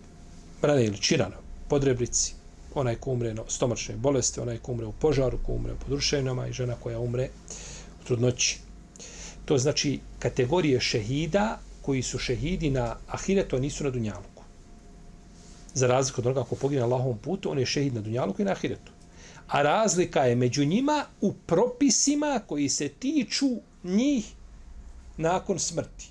rane 0.61 0.85
ili 0.85 0.97
čirana, 0.97 1.37
podrebrici, 1.69 2.33
onaj 2.73 2.95
ko 2.95 3.11
umre 3.11 3.33
na 3.33 3.43
stomačne 3.47 3.95
bolesti, 3.95 4.39
onaj 4.39 4.57
ko 4.57 4.71
umre 4.71 4.85
u 4.85 4.91
požaru, 4.91 5.37
ko 5.45 5.51
umre 5.51 5.73
u 5.73 5.79
podrušenama 5.79 6.47
i 6.47 6.53
žena 6.53 6.75
koja 6.83 6.99
umre 6.99 7.29
u 8.01 8.07
trudnoći. 8.07 8.64
To 9.45 9.57
znači 9.57 9.99
kategorije 10.19 10.79
šehida 10.79 11.59
koji 11.81 12.01
su 12.01 12.17
šehidi 12.17 12.69
na 12.69 12.95
ahiretu, 13.07 13.55
a 13.55 13.59
nisu 13.59 13.83
na 13.83 13.89
dunjaluku. 13.89 14.43
Za 15.73 15.87
razliku 15.87 16.21
od 16.21 16.25
onoga 16.25 16.41
ako 16.41 16.55
pogine 16.55 16.79
na 16.79 16.85
Allahovom 16.85 17.17
putu, 17.17 17.51
on 17.51 17.59
je 17.59 17.65
šehid 17.65 17.93
na 17.93 18.01
dunjaluku 18.01 18.41
i 18.41 18.45
na 18.45 18.51
ahiretu. 18.51 18.91
A 19.47 19.61
razlika 19.61 20.23
je 20.25 20.35
među 20.35 20.65
njima 20.65 21.05
u 21.21 21.33
propisima 21.33 22.41
koji 22.47 22.69
se 22.69 22.89
tiču 22.89 23.49
njih 23.83 24.25
nakon 25.17 25.59
smrti. 25.59 26.07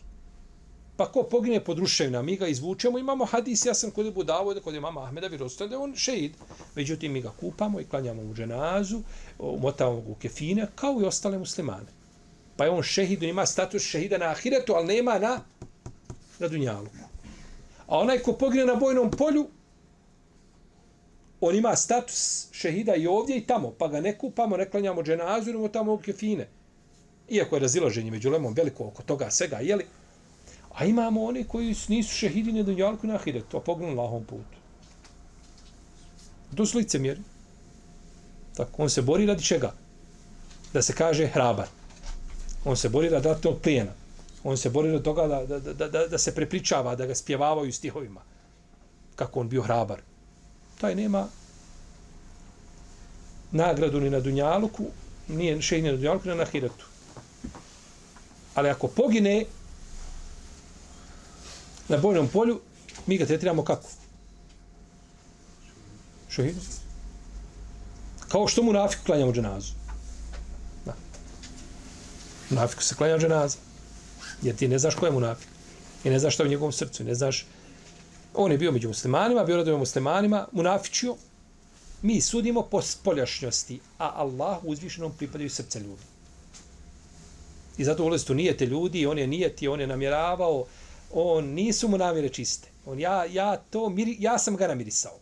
Pa 0.97 1.07
ko 1.13 1.23
pogine 1.23 1.65
pod 1.65 1.79
ruševina, 1.79 2.23
mi 2.23 2.37
ga 2.37 2.47
izvučemo, 2.47 2.99
imamo 2.99 3.25
hadis, 3.25 3.67
ja 3.67 3.75
sam 3.75 3.91
kod 3.91 4.07
Ebu 4.07 4.25
Davoda, 4.25 4.61
kod 4.61 4.75
mama 4.75 5.03
Ahmeda, 5.03 5.27
vjerostan 5.27 5.69
da 5.69 5.75
je 5.75 5.79
on 5.79 5.95
šeid. 5.97 6.33
Međutim, 6.75 7.13
mi 7.13 7.21
ga 7.21 7.33
kupamo 7.41 7.81
i 7.81 7.85
klanjamo 7.85 8.23
u 8.23 8.35
dženazu, 8.35 9.01
umotavamo 9.39 10.01
ga 10.01 10.11
u 10.11 10.15
kefine, 10.15 10.67
kao 10.75 11.01
i 11.03 11.05
ostale 11.05 11.39
muslimane. 11.39 12.04
Pa 12.57 12.65
je 12.65 12.71
on 12.71 12.83
šehid, 12.83 13.23
on 13.23 13.29
ima 13.29 13.47
status 13.47 13.83
šehida 13.83 14.19
na 14.19 14.31
ahiretu, 14.31 14.75
ali 14.75 14.87
nema 14.87 15.19
na, 15.19 15.41
na 16.39 16.49
dunjalu. 16.49 16.87
A 17.87 17.99
onaj 17.99 18.19
ko 18.19 18.33
pogine 18.33 18.65
na 18.65 18.75
bojnom 18.75 19.11
polju, 19.11 19.49
on 21.41 21.57
ima 21.57 21.77
status 21.77 22.49
šehida 22.53 22.95
i 22.95 23.07
ovdje 23.07 23.37
i 23.37 23.47
tamo, 23.47 23.71
pa 23.79 23.89
ga 23.89 24.01
ne 24.01 24.19
kupamo, 24.19 24.57
ne 24.57 24.71
klanjamo 24.71 25.03
dženazu, 25.03 25.51
idemo 25.51 25.69
tamo 25.69 25.93
u 25.93 25.99
kefine. 25.99 26.49
Iako 27.29 27.57
je 27.57 27.61
razilaženje 27.61 28.11
među 28.11 28.31
lemom 28.31 28.55
veliko 28.55 28.87
oko 28.87 29.03
toga 29.03 29.31
svega, 29.31 29.57
jeli, 29.57 29.85
A 30.75 30.85
imamo 30.85 31.25
one 31.25 31.45
koji 31.45 31.75
nisu 31.89 32.15
šehidi 32.15 32.53
na 32.53 32.63
dunjalku 32.63 33.07
na 33.07 33.15
ahiretu, 33.15 33.57
a 33.57 33.61
pogledaju 33.61 33.97
na 33.97 34.03
lahom 34.03 34.25
putu. 34.25 34.59
To 36.57 36.67
su 36.67 36.79
licemjeri. 36.79 37.21
Tako, 38.57 38.83
on 38.83 38.91
se 38.91 39.03
bori 39.03 39.27
radi 39.27 39.45
čega? 39.45 39.73
Da 40.73 40.83
se 40.83 40.93
kaže 40.93 41.27
hrabar. 41.27 41.69
On 42.65 42.77
se 42.77 42.89
bori 42.89 43.09
radi 43.09 43.29
to 43.41 43.59
plijena. 43.59 43.93
On 44.45 44.57
se 44.57 44.71
bori 44.71 44.93
do 44.93 44.99
toga 44.99 45.27
da, 45.27 45.47
da, 45.47 45.73
da, 45.73 45.89
da, 45.89 46.07
da 46.07 46.19
se 46.19 46.35
prepričava, 46.35 46.95
da 46.97 47.07
ga 47.07 47.15
spjevavaju 47.15 47.73
stihovima. 47.73 48.21
Kako 49.17 49.41
on 49.41 49.49
bio 49.49 49.63
hrabar. 49.63 50.01
Taj 50.81 50.95
nema 50.95 51.29
nagradu 53.53 54.01
ni 54.01 54.11
na 54.11 54.21
dunjaluku, 54.21 54.85
nije 55.29 55.63
šehidi 55.63 55.89
na 55.89 55.97
dunjaluku, 55.97 56.29
ni 56.29 56.35
na 56.35 56.45
Hiratu. 56.45 56.87
Ali 58.55 58.69
ako 58.71 58.89
pogine, 58.89 59.45
na 61.89 61.99
bojnom 61.99 62.29
polju, 62.29 62.61
mi 63.07 63.19
ga 63.19 63.27
tretiramo 63.27 63.65
kako? 63.65 63.89
Šehidom. 66.29 66.63
Kao 68.29 68.49
što 68.49 68.63
mu 68.63 68.73
nafik 68.73 69.01
klanjamo 69.07 69.33
dženazu. 69.33 69.84
Munafiku 72.51 72.83
se 72.83 72.95
klanja 72.95 73.19
dženaza. 73.19 73.59
Jer 74.43 74.57
ti 74.57 74.69
ne 74.69 74.79
znaš 74.79 74.95
ko 74.95 75.07
je 75.07 75.13
munafik. 75.13 75.49
I 76.05 76.11
ne 76.11 76.19
znaš 76.19 76.35
što 76.35 76.43
je 76.43 76.47
u 76.47 76.51
njegovom 76.51 76.73
srcu. 76.73 77.05
Ne 77.05 77.15
znaš... 77.15 77.47
On 78.35 78.53
je 78.53 78.59
bio 78.59 78.73
među 78.73 78.89
muslimanima, 78.89 79.45
bio 79.45 79.57
radovio 79.57 79.79
muslimanima, 79.79 80.49
munafičio. 80.53 81.17
Mi 82.03 82.21
sudimo 82.21 82.63
po 82.63 82.83
spoljašnjosti, 82.83 83.81
a 83.99 84.13
Allah 84.15 84.65
uzvišenom 84.65 85.13
pripadaju 85.19 85.51
srce 85.51 85.81
ljudi. 85.81 86.03
I 87.79 87.85
zato 87.85 88.05
ulestu 88.05 88.35
nijete 88.35 88.67
ljudi, 88.67 89.07
on 89.07 89.19
je 89.19 89.27
nijeti, 89.27 89.69
on 89.69 89.81
je 89.81 89.87
namjeravao, 89.87 90.67
on 91.13 91.45
nisu 91.45 91.89
mu 91.89 91.99
namjere 91.99 92.29
čiste. 92.29 92.69
On 92.87 93.01
ja 93.01 93.25
ja 93.25 93.57
to 93.57 93.89
miri, 93.89 94.17
ja 94.21 94.39
sam 94.39 94.57
ga 94.57 94.69
namirisao. 94.69 95.19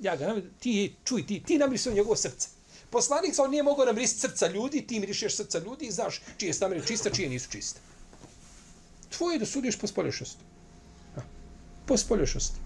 Ja 0.00 0.16
ga 0.16 0.26
namirisao, 0.26 0.52
ti 0.60 0.94
čuj 1.04 1.26
ti, 1.26 1.42
ti 1.42 1.58
namirisao 1.58 1.92
njegovo 1.92 2.16
srce. 2.16 2.48
Poslanik 2.90 3.34
sa 3.34 3.46
nije 3.46 3.62
mogao 3.62 3.84
namirisati 3.84 4.20
srca 4.20 4.48
ljudi, 4.48 4.86
ti 4.86 5.00
mirišeš 5.00 5.36
srca 5.36 5.58
ljudi 5.58 5.86
i 5.86 5.92
znaš 5.92 6.20
čije 6.36 6.54
su 6.54 6.64
namjere 6.64 6.86
čista, 6.86 7.10
čije 7.10 7.28
nisu 7.28 7.50
čiste. 7.50 7.80
Tvoje 9.16 9.34
je 9.34 9.38
da 9.38 9.46
sudiš 9.46 9.78
po 9.78 9.86
spolješnosti. 9.86 10.42
Po 11.86 11.96
spolješnosti. 11.96 12.56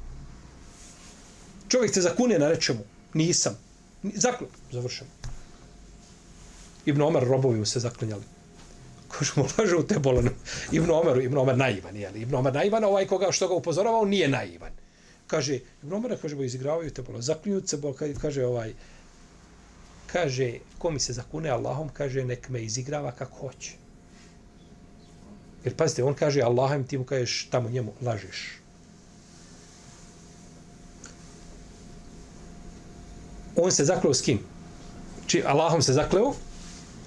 Čovjek 1.68 1.92
te 1.92 2.00
zakune 2.00 2.38
na 2.38 2.48
rečemu, 2.48 2.84
nisam. 3.14 3.58
Zaklo, 4.02 4.48
završeno. 4.72 5.10
Ibn 6.86 7.02
Omar 7.02 7.24
robovi 7.24 7.58
mu 7.58 7.66
se 7.66 7.80
zaklinjali. 7.80 8.22
Kaže 9.08 9.32
mu, 9.36 9.46
laže 9.58 9.76
u 9.76 9.86
te 9.86 9.98
bolano. 9.98 10.30
Ibn 10.72 10.90
Omer, 10.90 11.20
Ibn 11.24 11.38
Omer 11.38 11.56
naivan, 11.56 11.96
jel? 11.96 12.16
Ibn 12.16 12.34
Omer 12.34 12.54
naivan, 12.54 12.84
ovaj 12.84 13.06
koga 13.06 13.32
što 13.32 13.48
ga 13.48 13.54
upozoravao 13.54 14.04
nije 14.04 14.28
naivan. 14.28 14.72
Kaže, 15.26 15.60
Ibn 15.82 15.92
Omer, 15.92 16.16
kaže, 16.22 16.36
bo 16.36 16.42
izigravaju 16.42 16.90
te 16.90 17.02
bolano. 17.02 17.22
Zaklinju 17.22 17.62
se, 17.66 17.76
bo, 17.76 17.94
kaže, 18.20 18.46
ovaj, 18.46 18.74
kaže, 20.12 20.58
ko 20.78 20.90
mi 20.90 21.00
se 21.00 21.12
zakune 21.12 21.50
Allahom, 21.50 21.88
kaže, 21.88 22.24
nek 22.24 22.48
me 22.48 22.62
izigrava 22.62 23.12
kako 23.12 23.38
hoće. 23.38 23.72
Jer 25.64 25.76
pazite, 25.76 26.04
on 26.04 26.14
kaže, 26.14 26.42
Allahom, 26.42 26.84
ti 26.84 26.98
mu 26.98 27.04
kažeš, 27.04 27.48
tamo 27.50 27.70
njemu 27.70 27.92
lažeš. 28.02 28.58
On 33.56 33.72
se 33.72 33.84
zakleo 33.84 34.14
s 34.14 34.22
kim? 34.22 34.38
Či 35.26 35.42
Allahom 35.46 35.82
se 35.82 35.92
zakleo, 35.92 36.34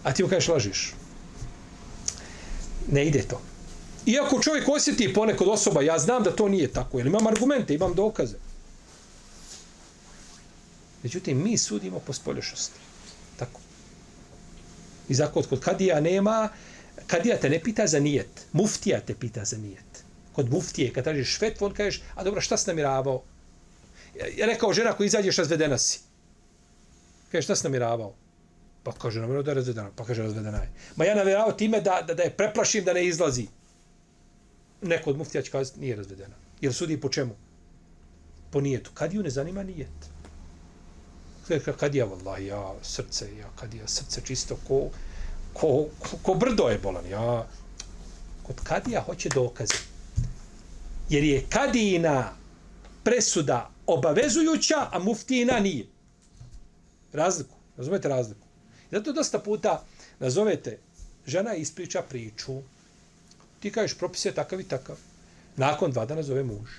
a 0.03 0.13
ti 0.13 0.23
mu 0.23 0.29
kažeš 0.29 0.47
lažeš 0.47 0.93
ne 2.87 3.07
ide 3.07 3.21
to. 3.21 3.41
Iako 4.05 4.41
čovjek 4.41 4.69
osjeti 4.69 5.13
ponekod 5.13 5.47
osoba, 5.47 5.81
ja 5.81 5.99
znam 5.99 6.23
da 6.23 6.35
to 6.35 6.49
nije 6.49 6.67
tako, 6.67 6.97
jer 6.97 7.07
imam 7.07 7.27
argumente, 7.27 7.73
imam 7.73 7.93
dokaze. 7.93 8.37
Međutim, 11.03 11.43
mi 11.43 11.57
sudimo 11.57 11.99
po 11.99 12.13
spolješnosti. 12.13 12.79
I 15.09 15.13
zato 15.13 15.43
kod 15.43 15.59
kadija 15.59 15.99
nema, 15.99 16.49
kadija 17.07 17.37
te 17.37 17.49
ne 17.49 17.59
pita 17.59 17.87
za 17.87 17.99
nijet, 17.99 18.45
muftija 18.51 18.99
te 18.99 19.15
pita 19.15 19.45
za 19.45 19.57
nijet. 19.57 20.03
Kod 20.33 20.51
muftije, 20.51 20.93
kad 20.93 21.03
tražiš 21.03 21.35
švetvu, 21.37 21.65
on 21.65 21.73
kažeš, 21.73 22.01
a 22.15 22.23
dobro, 22.23 22.41
šta 22.41 22.57
si 22.57 22.69
namiravao? 22.69 23.23
Ja 24.37 24.45
rekao, 24.45 24.73
žena 24.73 24.93
ko 24.93 25.03
izađeš, 25.03 25.37
razvedena 25.37 25.77
si. 25.77 25.99
Kaže, 27.31 27.41
šta 27.41 27.55
si 27.55 27.63
namiravao? 27.63 28.13
Pa 28.83 28.91
kaže, 28.91 29.19
namiravao 29.19 29.43
da 29.43 29.51
je 29.51 29.55
razvedena. 29.55 29.91
Pa 29.95 30.05
kaže, 30.05 30.23
razvedena 30.23 30.57
je. 30.57 30.69
Ma 30.95 31.05
ja 31.05 31.15
namiravao 31.15 31.51
time 31.51 31.81
da, 31.81 32.01
da, 32.07 32.13
da 32.13 32.23
je 32.23 32.35
preplašim 32.37 32.83
da 32.83 32.93
ne 32.93 33.05
izlazi. 33.05 33.47
Neko 34.81 35.09
od 35.09 35.17
muftija 35.17 35.41
će 35.41 35.51
kazati, 35.51 35.79
nije 35.79 35.95
razvedena. 35.95 36.35
Jer 36.61 36.73
sudi 36.73 37.01
po 37.01 37.09
čemu? 37.09 37.35
Po 38.51 38.61
nijetu. 38.61 38.91
Kad 38.93 39.13
ju 39.13 39.23
ne 39.23 39.29
zanima 39.29 39.63
nijet? 39.63 40.14
Kad 41.79 41.95
je, 41.95 42.05
vallahi, 42.05 42.45
ja, 42.45 42.73
srce, 42.81 43.37
ja, 43.37 43.49
kad 43.55 43.73
je 43.73 43.87
srce 43.87 44.21
čisto 44.25 44.57
ko, 44.67 44.89
ko, 45.53 45.85
ko, 45.99 46.17
ko 46.21 46.33
brdo 46.33 46.69
je 46.69 46.79
bolan. 46.79 47.05
Ja, 47.05 47.47
kod 48.43 48.61
kadija 48.63 49.01
hoće 49.01 49.29
dokaze. 49.29 49.77
Jer 51.09 51.23
je 51.23 51.45
kadijina 51.49 52.33
presuda 53.03 53.69
obavezujuća, 53.87 54.87
a 54.91 54.99
muftina 54.99 55.59
nije. 55.59 55.85
Razliku. 57.13 57.55
Razumete 57.77 58.07
razliku? 58.07 58.47
Zato 58.91 59.13
dosta 59.13 59.39
puta 59.39 59.83
nazovete 60.19 60.79
žena 61.27 61.55
ispriča 61.55 62.01
priču. 62.01 62.61
Ti 63.59 63.71
kažeš 63.71 63.97
propis 63.97 64.25
je 64.25 64.31
takav 64.31 64.59
i 64.59 64.63
takav. 64.63 64.95
Nakon 65.57 65.91
dva 65.91 66.05
dana 66.05 66.23
zove 66.23 66.43
muž. 66.43 66.69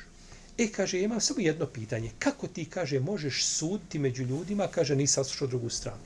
E, 0.59 0.69
kaže, 0.73 1.01
imam 1.01 1.21
samo 1.21 1.41
jedno 1.41 1.67
pitanje. 1.67 2.11
Kako 2.19 2.47
ti, 2.47 2.65
kaže, 2.65 3.01
možeš 3.01 3.45
suditi 3.45 3.99
među 3.99 4.23
ljudima, 4.23 4.67
kaže, 4.67 4.97
nisi 4.97 5.13
saslušao 5.13 5.49
drugu 5.49 5.71
stranu. 5.71 6.03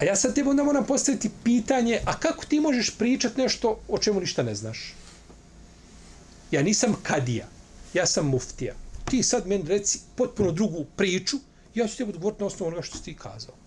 A 0.00 0.04
ja 0.04 0.16
sad 0.16 0.34
tebi 0.34 0.48
onda 0.48 0.64
moram 0.64 0.86
postaviti 0.86 1.30
pitanje, 1.44 2.00
a 2.04 2.18
kako 2.18 2.44
ti 2.44 2.60
možeš 2.60 2.90
pričati 2.98 3.40
nešto 3.40 3.80
o 3.88 3.98
čemu 3.98 4.20
ništa 4.20 4.42
ne 4.42 4.54
znaš? 4.54 4.94
Ja 6.50 6.62
nisam 6.62 6.96
kadija, 7.02 7.46
ja 7.94 8.06
sam 8.06 8.26
muftija. 8.26 8.74
Ti 9.10 9.22
sad 9.22 9.46
meni 9.46 9.64
reci 9.68 10.00
potpuno 10.16 10.52
drugu 10.52 10.84
priču, 10.96 11.36
ja 11.74 11.88
ću 11.88 11.96
tebi 11.96 12.10
odgovoriti 12.10 12.42
na 12.42 12.46
osnovu 12.46 12.68
onoga 12.68 12.82
što 12.82 12.98
si 12.98 13.04
ti 13.04 13.14
kazao. 13.14 13.61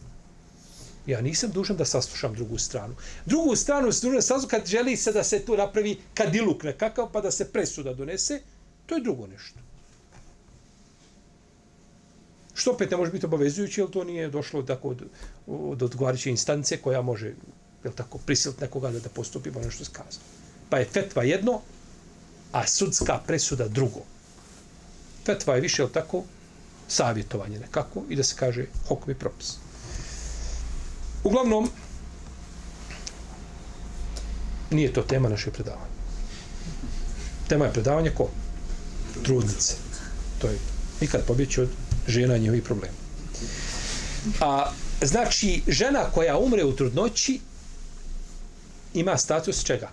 Ja 1.08 1.22
nisam 1.22 1.52
dužan 1.52 1.78
da 1.78 1.86
saslušam 1.86 2.34
drugu 2.34 2.58
stranu. 2.58 2.96
Drugu 3.26 3.56
stranu 3.56 3.92
se 3.92 4.08
dužan 4.08 4.22
saslušati 4.22 4.52
kad 4.52 4.66
želi 4.66 4.98
se 4.98 5.12
da 5.12 5.24
se 5.24 5.40
tu 5.46 5.58
napravi 5.58 5.98
kadiluk 6.14 6.64
nekakav, 6.64 7.12
pa 7.12 7.22
da 7.22 7.32
se 7.32 7.52
presuda 7.52 7.94
donese, 7.94 8.42
to 8.86 8.96
je 8.96 9.02
drugo 9.02 9.28
nešto. 9.28 9.60
Što 12.54 12.72
opet 12.72 12.92
ne 12.92 12.98
može 12.98 13.12
biti 13.12 13.26
obavezujući, 13.26 13.82
jer 13.82 13.90
to 13.90 14.04
nije 14.04 14.30
došlo 14.30 14.64
tako 14.64 14.90
od, 14.90 15.04
od 15.48 15.84
odgovarajuće 15.84 16.30
instance 16.30 16.78
koja 16.78 17.02
može 17.02 17.34
jel 17.84 17.94
tako, 17.94 18.18
prisiliti 18.18 18.62
nekoga 18.62 18.92
da, 18.92 19.00
da 19.00 19.10
postupi 19.10 19.52
po 19.52 19.60
nešto 19.60 19.86
skazano. 19.86 20.26
Pa 20.70 20.78
je 20.78 20.86
fetva 20.86 21.24
jedno, 21.24 21.62
a 22.52 22.68
sudska 22.68 23.20
presuda 23.28 23.68
drugo. 23.68 24.02
Fetva 25.26 25.56
je 25.56 25.62
više, 25.62 25.82
jel 25.82 25.90
tako, 25.90 26.24
savjetovanje 26.88 27.60
nekako 27.60 28.04
i 28.10 28.16
da 28.16 28.24
se 28.24 28.36
kaže 28.40 28.66
hokmi 28.88 29.16
propis. 29.16 29.58
Uglavnom, 31.26 31.70
nije 34.72 34.94
to 34.94 35.02
tema 35.02 35.30
naše 35.30 35.52
predavanja. 35.52 35.96
Tema 37.48 37.66
je 37.66 37.74
predavanje 37.74 38.10
ko? 38.10 38.30
Trudnice. 39.24 39.74
To 40.42 40.48
je 40.48 40.58
nikad 41.02 41.26
pobjeći 41.26 41.62
od 41.62 41.70
žena 42.08 42.38
njihovi 42.38 42.62
problema. 42.62 42.94
A, 44.42 44.72
znači, 45.02 45.62
žena 45.68 46.04
koja 46.14 46.38
umre 46.38 46.64
u 46.64 46.76
trudnoći 46.76 47.40
ima 48.94 49.18
status 49.18 49.64
čega? 49.64 49.90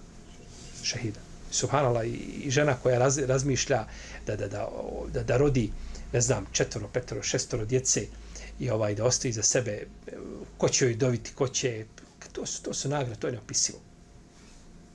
Šehida. 0.82 1.20
Subhanallah, 1.50 2.06
i 2.06 2.50
žena 2.50 2.74
koja 2.82 2.98
raz, 2.98 3.18
razmišlja 3.18 3.84
da, 4.26 4.36
da, 4.36 4.48
da, 4.48 4.68
da, 5.12 5.22
da 5.22 5.36
rodi, 5.36 5.72
ne 6.12 6.20
znam, 6.20 6.46
četvoro, 6.52 6.88
petoro, 6.88 7.22
šestoro 7.22 7.64
djece 7.64 8.06
i 8.62 8.70
ovaj 8.70 8.94
da 8.94 9.05
ostavi 9.05 9.33
za 9.33 9.42
sebe, 9.42 9.87
ko 10.59 10.68
će 10.68 10.85
joj 10.85 10.94
dobiti, 10.94 11.33
ko 11.35 11.48
će, 11.48 11.85
to 12.33 12.46
su, 12.46 12.62
to 12.62 12.75
su 12.75 12.88
nagrade, 12.88 13.20
to 13.20 13.27
je 13.27 13.33
neopisivo. 13.33 13.79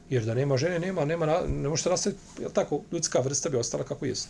Jer 0.10 0.26
da 0.26 0.34
nema 0.34 0.58
žene, 0.58 0.80
nema, 0.80 1.06
nema, 1.06 1.26
ne 1.48 1.70
može 1.70 1.90
nastaviti, 1.90 2.22
je 2.42 2.54
tako, 2.54 2.82
ljudska 2.92 3.20
vrsta 3.20 3.50
bi 3.50 3.58
ostala 3.58 3.84
kako 3.84 4.06
jest. 4.06 4.30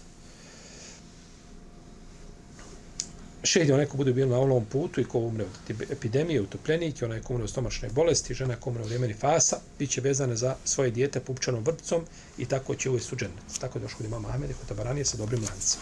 šehdi 3.48 3.72
onaj 3.72 3.86
ko 3.86 3.98
bude 3.98 4.14
bio 4.14 4.26
na 4.26 4.38
ovom 4.38 4.66
putu 4.66 5.02
i 5.02 5.06
ko 5.06 5.20
umre 5.20 5.46
od 5.46 5.82
epidemije, 5.92 6.42
utopljenik, 6.42 7.02
onaj 7.02 7.22
ko 7.22 7.34
umre 7.34 7.44
od 7.44 7.50
stomačne 7.50 7.90
bolesti, 7.90 8.34
žena 8.34 8.56
ko 8.56 8.70
umre 8.70 8.84
od 8.84 8.90
vremeni 8.90 9.14
fasa, 9.14 9.60
bit 9.80 9.90
će 9.90 10.02
vezane 10.02 10.36
za 10.36 10.56
svoje 10.66 10.92
dijete 10.92 11.20
pupčanom 11.20 11.64
vrpcom 11.64 12.06
i 12.38 12.46
tako 12.46 12.76
će 12.76 12.90
uvijek 12.90 13.04
suđen. 13.04 13.32
Tako 13.60 13.78
je 13.78 13.82
došlo 13.82 13.98
kod 13.98 14.06
imama 14.06 14.30
Ahmede, 14.30 14.54
kod 14.54 14.68
tabaranije 14.68 15.06
sa 15.06 15.18
dobrim 15.18 15.44
lancem. 15.50 15.82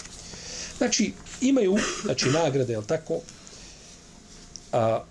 Znači, 0.78 1.14
imaju 1.42 1.78
znači, 2.04 2.30
nagrade, 2.30 2.74
je 2.74 2.88
tako? 2.88 3.20
A, 4.76 5.04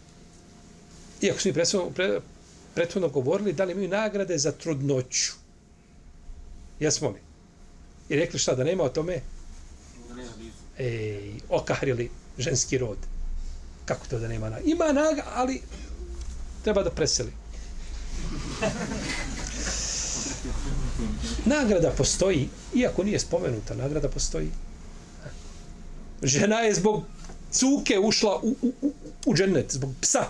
iako 1.22 1.40
su 1.40 1.48
mi 1.48 1.54
prethodno, 1.54 1.90
pre, 1.90 2.20
prethodno 2.74 3.08
govorili, 3.08 3.52
da 3.52 3.64
li 3.64 3.72
imaju 3.72 3.88
nagrade 3.88 4.38
za 4.38 4.52
trudnoću? 4.52 5.32
Jesmo 6.80 7.08
li? 7.08 7.20
I 8.08 8.16
rekli 8.16 8.38
šta, 8.38 8.54
da 8.54 8.64
nema 8.64 8.84
o 8.84 8.88
tome? 8.88 9.20
Ej, 10.78 11.32
okahrili 11.48 12.10
ženski 12.38 12.78
rod. 12.78 12.98
Kako 13.84 14.06
to 14.06 14.18
da 14.18 14.28
nema 14.28 14.50
naga? 14.50 14.62
Ima 14.64 14.92
naga, 14.92 15.24
ali 15.34 15.62
treba 16.64 16.82
da 16.82 16.90
preseli. 16.90 17.32
Nagrada 21.44 21.90
postoji, 21.90 22.48
iako 22.74 23.04
nije 23.04 23.18
spomenuta, 23.18 23.74
nagrada 23.74 24.08
postoji. 24.08 24.50
Žena 26.22 26.60
je 26.60 26.74
zbog 26.74 27.04
cuke 27.54 27.98
ušla 27.98 28.40
u, 28.42 28.54
u, 28.62 28.72
u, 28.82 28.92
u 29.26 29.34
džennet, 29.34 29.72
zbog 29.72 29.90
psa. 30.00 30.26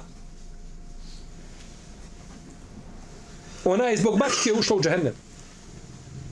Ona 3.65 3.85
je 3.85 3.97
zbog 3.97 4.19
mačke 4.19 4.53
ušla 4.59 4.77
u 4.77 4.83
džennet. 4.83 5.15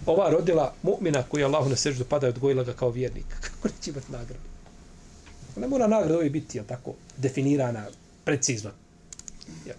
Ova 0.06 0.30
rodila 0.30 0.74
mu'mina 0.82 1.22
koji 1.28 1.40
je 1.40 1.44
Allahu 1.44 1.70
na 1.70 1.76
seždu 1.76 2.04
pada 2.04 2.26
i 2.26 2.30
odgojila 2.30 2.64
ga 2.64 2.72
kao 2.72 2.90
vjernik. 2.90 3.26
Kako 3.44 3.68
neće 3.68 3.90
imati 3.90 4.12
nagradu? 4.12 4.52
Ne 5.56 5.68
mora 5.68 5.86
nagrada 5.86 6.14
ovaj 6.14 6.30
biti 6.30 6.58
jel, 6.58 6.64
tako 6.66 6.94
definirana 7.16 7.86
precizno. 8.24 8.70
Ja. 9.66 9.74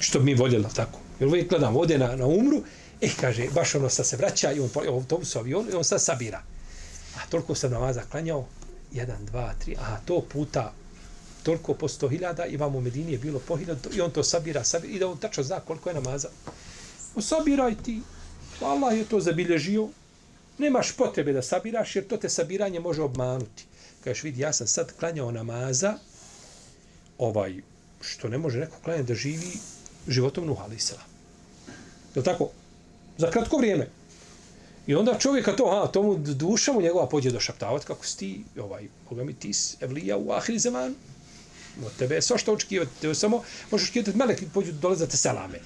Što 0.00 0.18
bi 0.18 0.24
mi 0.24 0.34
voljela 0.34 0.68
tako. 0.68 0.98
Jer 1.20 1.28
uvijek 1.28 1.48
gledam, 1.48 1.76
ode 1.76 1.98
na, 1.98 2.16
na 2.16 2.26
umru, 2.26 2.62
e, 3.02 3.10
kaže, 3.20 3.48
baš 3.54 3.74
ono 3.74 3.88
sad 3.88 4.06
se 4.06 4.16
vraća 4.16 4.52
i 4.52 4.60
on 4.60 4.68
po 4.68 4.82
autobusu, 4.88 5.38
avion, 5.38 5.68
i 5.72 5.74
on 5.74 5.84
sad 5.84 6.02
sabira. 6.02 6.42
A 7.16 7.26
toliko 7.30 7.54
sam 7.54 7.70
namaza 7.70 8.02
klanjao, 8.10 8.46
jedan, 8.92 9.26
dva, 9.26 9.54
tri, 9.58 9.76
a 9.78 9.96
to 10.04 10.20
puta 10.20 10.72
toliko 11.42 11.74
po 11.74 11.88
sto 11.88 12.08
hiljada 12.08 12.46
i 12.46 12.56
vam 12.56 12.76
u 12.76 12.80
Medini 12.80 13.12
je 13.12 13.18
bilo 13.18 13.38
po 13.38 13.56
hiljada 13.56 13.90
i 13.94 14.00
on 14.00 14.10
to 14.10 14.22
sabira, 14.22 14.64
sabira 14.64 14.94
i 14.94 14.98
da 14.98 15.08
on 15.08 15.18
tačno 15.18 15.42
zna 15.42 15.60
koliko 15.60 15.90
je 15.90 15.94
namaza. 15.94 16.28
Sabiraj 17.20 17.74
ti. 17.82 18.00
Allah 18.60 18.98
je 18.98 19.04
to 19.04 19.20
zabilježio, 19.20 19.88
nemaš 20.58 20.92
potrebe 20.96 21.32
da 21.32 21.42
sabiraš, 21.42 21.96
jer 21.96 22.06
to 22.06 22.16
te 22.16 22.28
sabiranje 22.28 22.80
može 22.80 23.02
obmanuti. 23.02 23.64
Kažeš, 24.04 24.22
vidi, 24.22 24.40
ja 24.40 24.52
sam 24.52 24.66
sad 24.66 24.92
klanjao 24.98 25.30
namaza, 25.30 25.98
ovaj, 27.18 27.60
što 28.00 28.28
ne 28.28 28.38
može 28.38 28.58
neko 28.58 28.76
klanjati 28.84 29.08
da 29.08 29.14
živi 29.14 29.52
životom 30.08 30.46
nuhalisela. 30.46 31.02
Je 32.14 32.18
li 32.18 32.24
tako? 32.24 32.50
Za 33.18 33.30
kratko 33.30 33.56
vrijeme. 33.56 33.88
I 34.86 34.94
onda 34.94 35.18
čovjeka 35.18 35.56
to, 35.56 35.64
a, 35.64 35.92
tomu 35.92 36.16
duša 36.16 36.72
mu 36.72 36.80
njegova 36.80 37.08
pođe 37.08 37.30
do 37.30 37.40
šaptavat, 37.40 37.84
kako 37.84 38.06
si 38.06 38.18
ti, 38.18 38.44
ovaj, 38.60 38.88
Boga 39.10 39.24
mi 39.24 39.34
ti 39.34 39.52
evlija 39.80 40.16
u 40.16 40.32
ahri 40.32 40.58
zeman. 40.58 40.94
Od 41.86 41.92
tebe 41.98 42.14
je 42.14 42.22
sva 42.22 42.38
što 42.38 42.52
očekivati, 42.52 43.00
tebe 43.00 43.14
samo 43.14 43.42
možeš 43.70 43.84
očekivati 43.84 44.18
melek 44.18 44.42
i 44.42 44.48
pođu 44.54 44.72
dolazati 44.72 45.16
selame. 45.16 45.60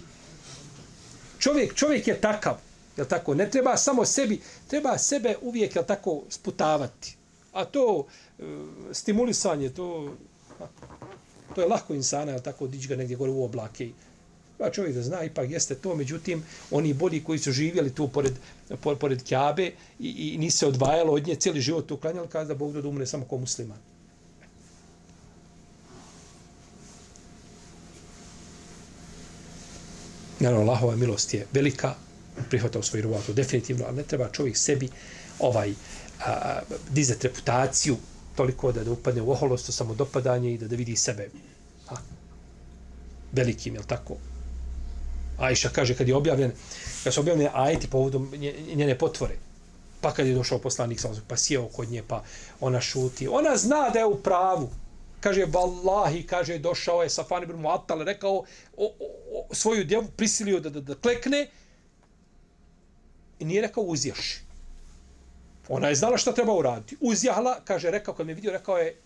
Čovjek, 1.38 1.74
čovjek 1.74 2.08
je 2.08 2.20
takav. 2.20 2.56
Je 2.96 3.08
tako? 3.08 3.34
Ne 3.34 3.50
treba 3.50 3.76
samo 3.76 4.04
sebi, 4.04 4.40
treba 4.66 4.98
sebe 4.98 5.36
uvijek, 5.42 5.76
je 5.76 5.86
tako, 5.86 6.22
sputavati. 6.28 7.16
A 7.52 7.64
to 7.64 8.06
e, 8.38 8.42
stimulisanje, 8.92 9.70
to, 9.70 10.14
to 11.54 11.60
je 11.60 11.66
lako 11.68 11.94
insana, 11.94 12.32
je 12.32 12.42
tako, 12.42 12.66
dići 12.66 12.88
ga 12.88 12.96
negdje 12.96 13.16
gore 13.16 13.30
u 13.30 13.44
oblake. 13.44 13.90
Pa 14.58 14.70
čovjek 14.70 14.94
da 14.94 15.02
zna, 15.02 15.22
ipak 15.24 15.50
jeste 15.50 15.74
to, 15.74 15.94
međutim, 15.94 16.42
oni 16.70 16.94
bolji 16.94 17.24
koji 17.24 17.38
su 17.38 17.52
živjeli 17.52 17.94
tu 17.94 18.08
pored, 18.08 18.32
pored, 19.00 19.22
Kjabe 19.22 19.72
i, 20.00 20.08
i 20.34 20.38
nisu 20.38 20.58
se 20.58 20.66
odvajalo 20.66 21.12
od 21.12 21.26
nje, 21.26 21.34
cijeli 21.34 21.60
život 21.60 21.86
tu 21.86 21.96
klanjali, 21.96 22.28
kada 22.28 22.54
Bog 22.54 22.72
da 22.72 22.88
umre 22.88 23.06
samo 23.06 23.24
ko 23.24 23.38
musliman. 23.38 23.78
Naravno, 30.40 30.62
Allahova 30.62 30.96
milost 30.96 31.34
je 31.34 31.46
velika, 31.52 31.94
prihvatao 32.50 32.82
svoju 32.82 33.02
ruvatu 33.02 33.32
definitivno, 33.32 33.84
ali 33.86 33.96
ne 33.96 34.02
treba 34.02 34.28
čovjek 34.32 34.56
sebi 34.56 34.88
ovaj 35.38 35.74
a, 36.26 36.60
dizati 36.90 37.28
reputaciju 37.28 37.96
toliko 38.36 38.72
da, 38.72 38.84
da 38.84 38.90
upadne 38.90 39.22
u 39.22 39.30
oholost, 39.30 39.72
samo 39.72 39.94
dopadanje 39.94 40.54
i 40.54 40.58
da, 40.58 40.68
da 40.68 40.76
vidi 40.76 40.96
sebe 40.96 41.28
a, 41.88 41.94
velikim, 43.32 43.74
je 43.74 43.82
tako? 43.86 44.16
Ajša 45.38 45.68
kaže 45.68 45.94
kad 45.94 46.08
je 46.08 46.14
objavljen, 46.14 46.52
kad 47.04 47.14
su 47.14 47.20
objavljene 47.20 47.50
ajeti 47.54 47.90
povodom 47.90 48.32
njene 48.74 48.98
potvore, 48.98 49.34
pa 50.00 50.12
kad 50.12 50.26
je 50.26 50.34
došao 50.34 50.58
poslanik, 50.58 51.00
pa 51.28 51.36
sjeo 51.36 51.68
kod 51.68 51.90
nje, 51.90 52.02
pa 52.08 52.22
ona 52.60 52.80
šuti. 52.80 53.28
Ona 53.28 53.56
zna 53.56 53.90
da 53.90 53.98
je 53.98 54.06
u 54.06 54.16
pravu. 54.22 54.70
Kaže, 55.20 55.44
vallahi, 55.48 56.26
kaže, 56.26 56.58
došao 56.58 57.02
je 57.02 57.10
Safan 57.10 57.42
ibn 57.42 57.62
Mu'attal, 57.62 58.04
rekao 58.04 58.32
o, 58.32 58.44
o, 58.76 58.92
o, 59.32 59.54
svoju 59.54 59.84
djevu, 59.84 60.06
prisilio 60.16 60.60
da, 60.60 60.70
da, 60.70 60.80
da 60.80 60.94
klekne, 60.94 61.48
I 63.38 63.44
nije 63.44 63.62
rekao 63.62 63.84
uzjaši. 63.84 64.40
Ona 65.68 65.88
je 65.88 65.94
znala 65.94 66.16
šta 66.18 66.32
treba 66.32 66.54
uraditi. 66.54 66.96
Uzjahla, 67.00 67.60
kaže, 67.64 67.90
rekao, 67.90 68.14
kad 68.14 68.26
me 68.26 68.34
vidio, 68.34 68.52
rekao 68.52 68.78
je, 68.78 68.96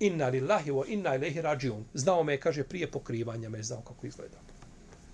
inna 0.00 0.28
lillahi 0.28 0.70
wa 0.70 0.84
inna 0.88 1.14
ilaihi 1.14 1.40
rađion. 1.40 1.84
Znao 1.94 2.22
me, 2.22 2.40
kaže, 2.40 2.64
prije 2.64 2.90
pokrivanja 2.90 3.48
me 3.48 3.62
znao 3.62 3.80
kako 3.80 4.06
izgleda. 4.06 4.38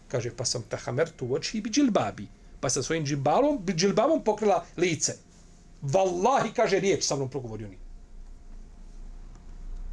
Kaže, 0.09 0.31
pa 0.37 0.45
sam 0.45 0.63
tahamertu 0.69 1.27
u 1.27 1.35
oči 1.35 1.59
i 1.59 1.61
bi 1.61 1.71
džilbabi. 1.71 2.27
Pa 2.61 2.71
sa 2.71 2.83
svojim 2.83 3.07
džilbabom, 3.07 3.67
džilbabom 3.67 4.25
pokrila 4.25 4.65
lice. 4.77 5.17
Wallahi, 5.83 6.53
kaže, 6.57 6.81
riječ 6.81 7.05
sa 7.05 7.17
mnom 7.17 7.31
progovorio 7.31 7.69
nije. 7.69 7.81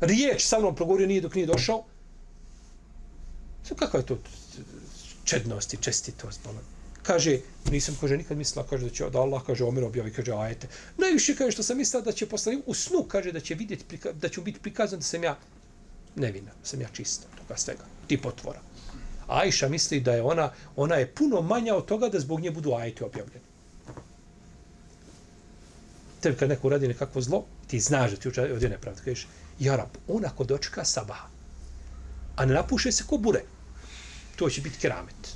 Riječ 0.02 0.46
sa 0.46 0.60
mnom 0.60 0.76
progovorio 0.76 1.08
nije 1.08 1.22
dok 1.22 1.36
nije 1.36 1.48
došao. 1.48 1.84
Sve 3.64 3.78
kakva 3.78 4.00
je 4.00 4.06
to 4.06 4.18
čednost 5.24 5.74
i 5.74 5.78
čestitost, 5.78 6.40
bolan 6.44 6.76
kaže, 7.06 7.40
nisam, 7.72 7.98
kaže, 8.02 8.18
nikad 8.18 8.38
mislila, 8.38 8.66
kaže, 8.70 8.90
da 8.90 8.94
će 8.94 9.10
da 9.14 9.22
Allah, 9.22 9.44
kaže, 9.46 9.64
Omer 9.64 9.84
objavi, 9.84 10.14
kaže, 10.14 10.34
ajete. 10.34 10.68
Najviše, 10.98 11.36
kaže, 11.36 11.52
što 11.52 11.64
sam 11.64 11.78
mislila 11.78 12.04
da 12.04 12.12
će 12.12 12.30
poslanik 12.30 12.64
u 12.66 12.74
snu, 12.74 13.06
kaže, 13.08 13.32
da 13.32 13.40
će 13.40 13.56
vidjeti, 13.56 14.00
da 14.14 14.30
će 14.30 14.42
biti 14.42 14.60
prikazan 14.60 15.00
da 15.00 15.06
sam 15.06 15.24
ja 15.24 15.38
nevina, 16.16 16.52
da 16.52 16.66
sam 16.66 16.82
ja 16.82 16.90
čista, 16.94 17.28
toga 17.38 17.58
svega, 17.58 17.86
ti 18.08 18.18
potvora. 18.22 18.62
Ajša 19.28 19.70
misli 19.70 20.00
da 20.00 20.14
je 20.14 20.22
ona, 20.22 20.52
ona 20.76 20.96
je 20.96 21.12
puno 21.12 21.42
manja 21.42 21.76
od 21.76 21.86
toga 21.86 22.10
da 22.10 22.20
zbog 22.20 22.40
nje 22.40 22.52
budu 22.52 22.74
ajeti 22.74 23.04
objavljeni. 23.04 23.46
Tebi 26.22 26.38
kad 26.38 26.50
neko 26.50 26.68
uradi 26.68 26.88
nekakvo 26.88 27.22
zlo, 27.22 27.46
ti 27.68 27.80
znaš 27.80 28.12
da 28.12 28.18
ti 28.18 28.30
učadi 28.30 28.52
ovdje 28.52 28.70
nepravda. 28.70 29.02
Kažeš, 29.02 29.28
Jarab, 29.60 29.90
on 30.08 30.26
ako 30.26 30.44
dočeka 30.44 30.86
sabaha, 30.86 31.28
a 32.36 32.46
ne 32.46 32.54
napuše 32.54 32.92
se 32.92 33.04
ko 33.08 33.18
bure, 33.18 33.42
to 34.36 34.50
će 34.50 34.62
biti 34.62 34.80
keramet. 34.80 35.36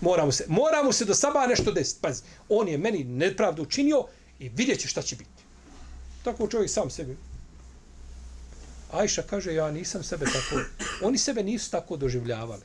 Moramo 0.00 0.32
se, 0.32 0.44
moramo 0.48 0.92
se 0.92 1.04
do 1.04 1.14
sabaha 1.14 1.46
nešto 1.46 1.72
desiti. 1.72 2.00
Pazi, 2.02 2.22
on 2.48 2.68
je 2.68 2.78
meni 2.78 3.04
nepravdu 3.04 3.62
učinio 3.62 4.04
i 4.38 4.48
vidjet 4.48 4.80
će 4.80 4.88
šta 4.88 5.02
će 5.02 5.16
biti. 5.16 5.42
Tako 6.24 6.48
čovjek 6.48 6.70
sam 6.70 6.90
sebi. 6.90 7.16
Ajša 8.92 9.22
kaže, 9.22 9.54
ja 9.54 9.70
nisam 9.70 10.02
sebe 10.02 10.26
tako... 10.26 10.60
Oni 11.02 11.18
sebe 11.18 11.42
nisu 11.42 11.70
tako 11.70 11.96
doživljavali. 11.96 12.62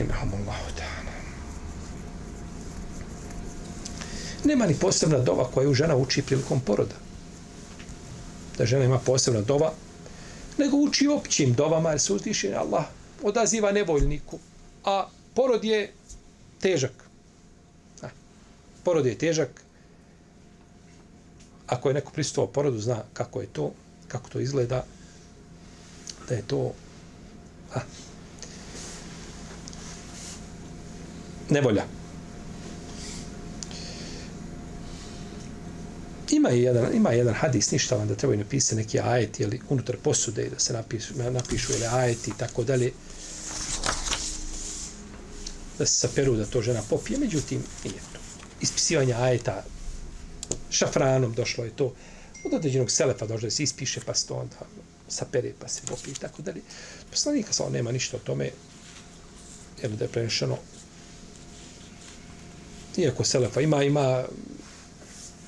Rahimahumullahu 0.00 0.70
ta'ala. 0.76 1.12
Nema 4.44 4.66
ni 4.66 4.74
posebna 4.74 5.18
dova 5.18 5.44
koju 5.44 5.74
žena 5.74 5.96
uči 5.96 6.22
prilikom 6.22 6.60
poroda 6.60 7.10
da 8.60 8.66
žena 8.66 8.84
ima 8.84 8.98
posebna 8.98 9.40
dova, 9.40 9.72
nego 10.58 10.76
uči 10.76 11.06
općim 11.06 11.54
dovama, 11.54 11.90
jer 11.90 12.00
se 12.00 12.12
uzdiši 12.12 12.52
Allah 12.54 12.84
odaziva 13.22 13.72
nevoljniku. 13.72 14.38
A 14.84 15.08
porod 15.34 15.64
je 15.64 15.92
težak. 16.60 16.92
A, 18.02 18.08
porod 18.84 19.06
je 19.06 19.18
težak. 19.18 19.62
Ako 21.66 21.88
je 21.88 21.94
neko 21.94 22.12
pristupao 22.12 22.46
porodu, 22.46 22.78
zna 22.78 23.02
kako 23.12 23.40
je 23.40 23.46
to, 23.46 23.72
kako 24.08 24.28
to 24.28 24.40
izgleda, 24.40 24.84
da 26.28 26.34
je 26.34 26.42
to 26.42 26.72
a, 27.74 27.80
nevolja. 31.50 31.84
ima 36.32 36.48
jedan, 36.48 36.94
ima 36.94 37.12
jedan 37.12 37.34
hadis, 37.34 37.70
ništa 37.70 37.96
vam 37.96 38.08
da 38.08 38.14
trebaju 38.14 38.38
napisati 38.38 38.76
neki 38.76 39.00
ajet, 39.00 39.40
ili 39.40 39.60
unutar 39.68 39.96
posude, 39.96 40.48
da 40.50 40.58
se 40.58 40.72
napišu, 40.72 41.14
napišu 41.30 41.72
ili 41.72 41.86
ajet 41.86 42.28
i 42.28 42.32
tako 42.38 42.64
dalje, 42.64 42.92
da 45.78 45.86
se 45.86 45.94
saperu 45.94 46.36
da 46.36 46.46
to 46.46 46.62
žena 46.62 46.82
popije, 46.90 47.18
međutim, 47.18 47.62
nije 47.84 47.96
to. 48.12 48.20
Ispisivanje 48.60 49.14
ajeta 49.14 49.64
šafranom 50.70 51.32
došlo 51.32 51.64
je 51.64 51.70
to, 51.70 51.94
od 52.44 52.54
određenog 52.54 52.90
selefa 52.90 53.26
došlo 53.26 53.46
da 53.46 53.50
se 53.50 53.62
ispiše, 53.62 54.00
pa 54.06 54.14
se 54.14 54.26
to 54.26 54.34
onda 54.34 54.56
sapere, 55.08 55.52
pa 55.60 55.68
se 55.68 55.80
popije 55.86 56.12
i 56.12 56.20
tako 56.20 56.42
dalje. 56.42 56.60
Poslanika 57.10 57.52
sa 57.52 57.68
nema 57.68 57.92
ništa 57.92 58.16
o 58.16 58.20
tome, 58.20 58.50
jer 59.82 59.90
da 59.90 60.04
je 60.04 60.08
prenešeno 60.08 60.58
Iako 62.96 63.24
Selefa 63.24 63.60
ima, 63.60 63.82
ima 63.82 64.24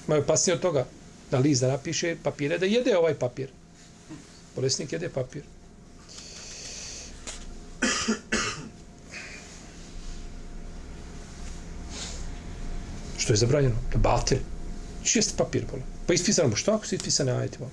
ima 0.08 0.16
opasnije 0.16 0.54
od 0.54 0.60
toga 0.60 0.86
da 1.30 1.38
list 1.38 1.60
da 1.60 1.68
napiše 1.68 2.16
papire, 2.22 2.58
da 2.58 2.66
jede 2.66 2.98
ovaj 2.98 3.14
papir. 3.14 3.48
Bolesnik 4.56 4.92
jede 4.92 5.08
papir. 5.08 5.42
Što 13.18 13.32
je 13.32 13.36
zabranjeno? 13.36 13.76
Da 13.92 13.98
batir. 13.98 14.38
Šest 15.04 15.36
papir, 15.36 15.64
bolo. 15.70 15.82
Pa 16.06 16.14
ispisano 16.14 16.48
mu 16.48 16.56
što 16.56 16.72
ako 16.72 16.86
su 16.86 16.94
ispisane 16.94 17.32
ajete 17.32 17.58
bolo. 17.58 17.70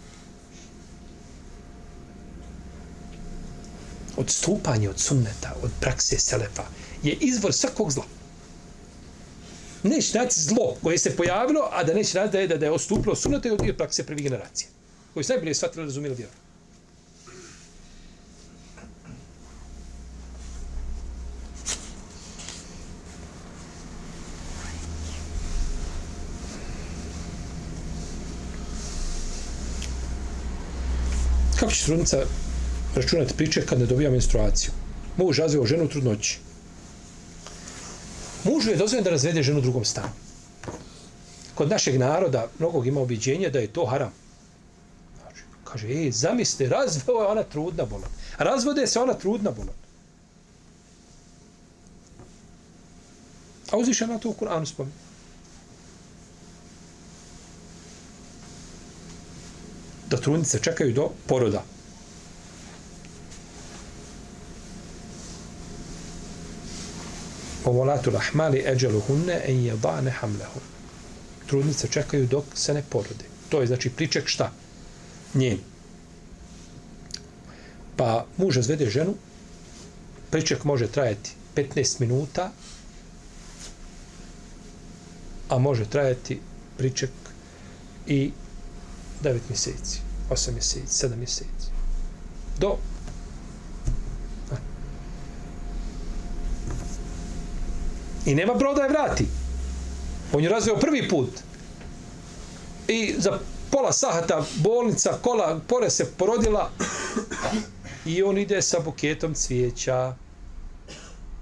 Odstupanje 4.18 4.90
od 4.90 5.00
sunneta, 5.00 5.56
od 5.62 5.72
prakse 5.80 6.20
selefa, 6.20 6.64
je 7.04 7.14
izvor 7.14 7.54
svakog 7.54 7.92
zla 7.92 8.19
neće 9.84 10.18
naći 10.18 10.40
zlo 10.40 10.76
koje 10.84 10.98
se 10.98 11.16
pojavilo, 11.16 11.70
a 11.72 11.84
da 11.84 11.94
neće 11.94 12.20
naći 12.20 12.32
da 12.32 12.40
je, 12.40 12.48
da, 12.48 12.58
da 12.58 12.66
je 12.66 12.72
ostupilo 12.72 13.16
sunete 13.16 13.52
od 13.52 13.76
prakse 13.78 14.06
prvih 14.06 14.24
generacija. 14.24 14.68
Koji 15.14 15.24
su 15.24 15.34
najbolje 15.34 15.54
shvatili 15.54 15.86
razumijeli 15.86 16.16
vjeru. 16.16 16.32
Kako 31.60 31.72
će 31.72 31.86
trudnica 31.86 32.18
računati 32.96 33.34
priče 33.38 33.66
kad 33.66 33.80
ne 33.80 33.86
dobija 33.86 34.12
menstruaciju? 34.12 34.72
Muž 35.18 35.40
razvio 35.40 35.66
ženu 35.66 35.84
u 35.84 35.88
trudnoći 35.88 36.40
mužu 38.44 38.70
je 38.70 38.78
dozvoljeno 38.78 39.04
da 39.04 39.10
razvede 39.10 39.44
ženu 39.44 39.60
u 39.60 39.62
drugom 39.62 39.86
stanu. 39.86 40.12
Kod 41.56 41.70
našeg 41.70 42.00
naroda 42.00 42.48
mnogog 42.60 42.88
ima 42.88 43.02
objeđenje 43.02 43.50
da 43.50 43.60
je 43.60 43.74
to 43.74 43.86
haram. 43.86 44.14
Znači, 45.22 45.42
kaže, 45.64 45.88
ej, 45.88 46.12
zamisli, 46.12 46.70
razveo 46.70 47.22
je 47.22 47.28
ona 47.28 47.44
trudna 47.44 47.86
bolan. 47.86 48.10
Razvode 48.38 48.88
se 48.88 49.00
ona 49.00 49.14
trudna 49.14 49.52
bolan. 49.52 49.76
A 53.72 53.78
uziša 53.78 54.08
na 54.08 54.18
to 54.18 54.30
u 54.30 54.34
Kur'anu 54.34 54.66
spomin. 54.66 54.94
Da 60.10 60.18
trudnice 60.18 60.60
čekaju 60.60 60.94
do 60.94 61.10
poroda. 61.28 61.64
Volatu 67.72 68.12
lahmali 68.12 68.64
eđelu 68.66 69.00
hunne 69.00 69.42
en 69.46 69.64
jedane 69.66 70.12
hamlehun. 70.12 70.62
Trudnice 71.48 71.88
čekaju 71.88 72.28
dok 72.28 72.44
se 72.54 72.74
ne 72.74 72.84
porode. 72.90 73.26
To 73.50 73.62
je 73.62 73.68
znači 73.68 73.90
priček 73.90 74.28
šta? 74.28 74.52
Njen. 75.34 75.58
Pa 77.96 78.26
muž 78.38 78.56
razvede 78.56 78.90
ženu, 78.90 79.16
priček 80.32 80.64
može 80.64 80.88
trajati 80.88 81.32
15 81.56 82.00
minuta, 82.00 82.52
a 85.50 85.58
može 85.58 85.86
trajati 85.86 86.40
priček 86.78 87.12
i 88.08 88.32
9 89.24 89.40
mjeseci, 89.50 90.00
8 90.30 90.54
mjeseci, 90.54 91.06
7 91.08 91.16
mjeseci. 91.16 91.70
Do 92.60 92.78
I 98.30 98.36
nema 98.36 98.54
brod 98.54 98.76
da 98.76 98.84
je 98.84 98.90
vrati. 98.90 99.26
On 100.34 100.44
je 100.44 100.50
razveo 100.50 100.80
prvi 100.80 101.10
put. 101.10 101.30
I 102.88 103.16
za 103.18 103.40
pola 103.72 103.94
sahata 103.94 104.46
bolnica, 104.56 105.18
kola, 105.22 105.60
pore 105.68 105.90
se 105.90 106.12
porodila 106.18 106.72
i 108.06 108.24
on 108.24 108.38
ide 108.38 108.62
sa 108.62 108.80
buketom 108.80 109.34
cvijeća. 109.34 110.16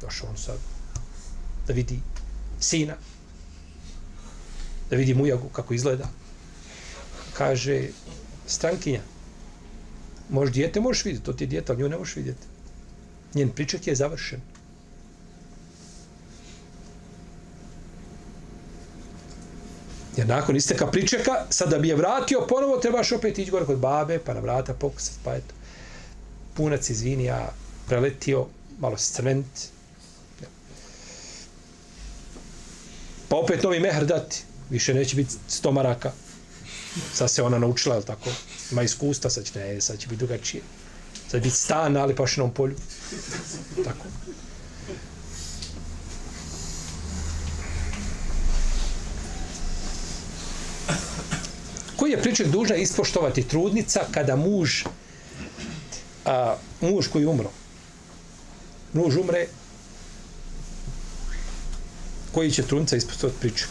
Došao 0.02 0.30
on 0.30 0.38
sad 0.38 0.56
da 1.68 1.74
vidi 1.74 2.00
sina, 2.60 2.96
da 4.90 4.96
vidi 4.96 5.14
mujagu 5.14 5.50
kako 5.50 5.74
izgleda. 5.74 6.10
Kaže, 7.34 7.88
strankinja, 8.46 9.02
možeš 10.30 10.54
dijete, 10.54 10.80
možeš 10.80 11.06
vidjeti, 11.06 11.26
to 11.26 11.34
ti 11.34 11.44
je 11.44 11.48
dijete, 11.48 11.72
ali 11.72 11.82
nju 11.82 11.90
ne 11.90 11.98
možeš 11.98 12.16
vidjeti. 12.16 12.48
Njen 13.34 13.50
pričak 13.50 13.88
je 13.88 13.96
završen. 13.96 14.42
Jer 20.18 20.28
nakon 20.28 20.56
isteka 20.56 20.88
pričeka, 20.88 21.32
sad 21.50 21.70
da 21.70 21.80
bi 21.80 21.88
je 21.88 21.96
vratio, 21.96 22.46
ponovo 22.50 22.78
trebaš 22.78 23.12
opet 23.12 23.38
ići 23.38 23.52
gore 23.52 23.66
kod 23.66 23.78
babe, 23.78 24.20
pa 24.20 24.34
na 24.34 24.40
vrata 24.40 24.74
pokusat, 24.74 25.16
pa 25.24 25.36
eto. 25.36 25.54
Punac, 26.54 26.90
izvini, 26.90 27.24
ja 27.24 27.54
preletio, 27.88 28.46
malo 28.80 28.98
scrment. 28.98 29.46
Pa 33.30 33.36
opet 33.36 33.64
novi 33.64 33.80
mehr 33.80 34.06
dati, 34.06 34.44
više 34.70 34.94
neće 34.94 35.16
biti 35.16 35.36
sto 35.48 35.72
maraka. 35.72 36.12
Sad 37.14 37.32
se 37.32 37.44
ona 37.44 37.60
naučila, 37.60 37.96
je 37.96 38.02
tako? 38.02 38.30
Ima 38.72 38.84
iskustva, 38.84 39.30
sad 39.30 39.46
će, 39.46 39.60
ne, 39.60 39.82
sad 39.82 40.00
će 40.00 40.08
biti 40.08 40.26
drugačije. 40.26 40.64
Sad 41.14 41.32
će 41.32 41.40
biti 41.40 41.56
stan 41.56 41.84
pa 41.84 41.90
na 41.90 42.04
Alipašinom 42.04 42.54
polju. 42.54 42.76
Tako. 43.84 44.06
Koji 52.08 52.14
je 52.14 52.22
pričak 52.22 52.48
dužna 52.48 52.76
ispoštovati 52.76 53.44
trudnica 53.44 54.00
kada 54.12 54.36
muž 54.36 54.84
a, 56.26 56.56
muž 56.82 57.08
koji 57.08 57.26
umro? 57.26 57.50
Muž 58.94 59.18
umre 59.18 59.48
koji 62.32 62.52
će 62.52 62.64
trudnica 62.64 62.96
ispoštovati 62.96 63.40
pričak 63.40 63.70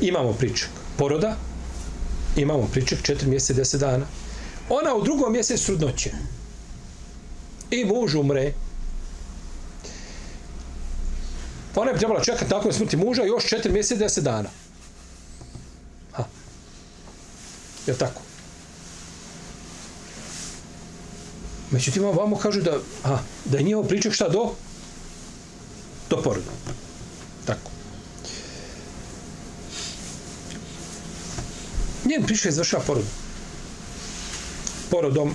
imamo 0.00 0.32
pričak 0.32 0.70
poroda 0.96 1.36
imamo 2.36 2.68
pričak 2.72 2.98
4 2.98 3.26
mjeseca 3.26 3.60
10 3.60 3.78
dana. 3.78 4.06
Ona 4.68 4.94
u 4.94 5.02
drugom 5.02 5.32
mjesecu 5.32 5.66
trudnoće. 5.66 6.10
I 7.70 7.84
muž 7.84 8.14
umre 8.14 8.52
Pa 11.63 11.63
Pa 11.74 11.80
ona 11.80 11.90
je 11.90 11.98
trebala 11.98 12.24
čekati 12.24 12.54
nakon 12.54 12.72
smrti 12.72 12.96
muža 12.96 13.22
još 13.22 13.44
4 13.44 13.70
mjeseca 13.70 14.04
i 14.04 14.08
10 14.08 14.20
dana. 14.20 14.48
Ha. 16.12 16.24
Je 17.86 17.94
tako? 17.98 18.22
Međutim, 21.70 22.04
ovamo 22.04 22.36
kažu 22.36 22.60
da, 22.60 22.78
ha, 23.02 23.18
da 23.44 23.58
je 23.58 23.64
njihov 23.64 23.88
pričak 23.88 24.12
šta 24.12 24.28
do? 24.28 24.50
Do 26.10 26.22
poroda. 26.22 26.50
Tako. 27.46 27.70
Njen 32.04 32.22
pričak 32.22 32.44
je 32.44 32.52
završava 32.52 32.82
porodu. 32.86 33.06
Porodom, 34.90 35.34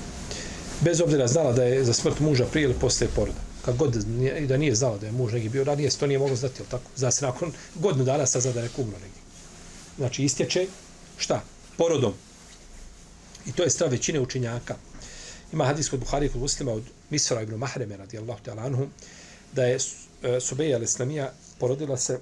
bez 0.81 1.01
obzira 1.01 1.27
znala 1.27 1.51
da 1.51 1.63
je 1.63 1.85
za 1.85 1.93
smrt 1.93 2.19
muža 2.19 2.45
prije 2.45 2.65
ili 2.65 2.73
posle 2.73 3.07
poroda 3.15 3.48
kad 3.65 3.77
god 3.77 3.95
i 4.39 4.47
da 4.47 4.57
nije 4.57 4.75
znao 4.75 4.97
da 4.97 5.05
je 5.05 5.11
muž 5.11 5.33
neki 5.33 5.49
bio 5.49 5.63
ranije, 5.63 5.89
to 5.89 6.07
nije 6.07 6.19
moglo 6.19 6.35
znati, 6.35 6.63
tako? 6.71 6.83
Zna 6.95 7.11
se 7.11 7.25
nakon 7.25 7.51
godinu 7.75 8.05
dana 8.05 8.25
sazna 8.25 8.51
da 8.51 8.59
je 8.59 8.67
neko 8.67 8.81
umro 8.81 8.97
neki. 8.97 9.19
Znači, 9.97 10.23
istječe, 10.23 10.67
šta? 11.17 11.43
Porodom. 11.77 12.13
I 13.45 13.51
to 13.51 13.63
je 13.63 13.69
stav 13.69 13.89
većine 13.89 14.19
učinjaka. 14.19 14.75
Ima 15.53 15.65
hadis 15.65 15.89
kod 15.89 15.99
Buhari 15.99 16.29
kod 16.29 16.41
muslima 16.41 16.71
od 16.71 16.83
Misra 17.09 17.41
ibn 17.41 17.55
Mahreme 17.55 17.97
radijallahu 17.97 18.39
ta'ala 18.45 18.65
anhu, 18.65 18.87
da 19.53 19.65
je 19.65 19.75
e, 19.75 20.39
Subeja 20.39 20.79
al-Islamija 20.79 21.29
porodila 21.59 21.97
se 21.97 22.19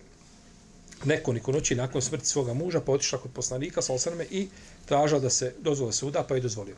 nekoliko 1.05 1.51
noći 1.51 1.75
nakon 1.75 2.01
smrti 2.01 2.25
svoga 2.25 2.53
muža, 2.53 2.81
pa 2.81 2.91
otišla 2.91 3.19
kod 3.19 3.31
poslanika 3.31 3.81
sa 3.81 3.93
osrme 3.93 4.25
i 4.31 4.47
tražila 4.85 5.19
da 5.19 5.29
se 5.29 5.53
dozvola 5.59 5.91
se 5.91 6.05
uda, 6.05 6.23
pa 6.23 6.35
je 6.35 6.41
dozvolio 6.41 6.75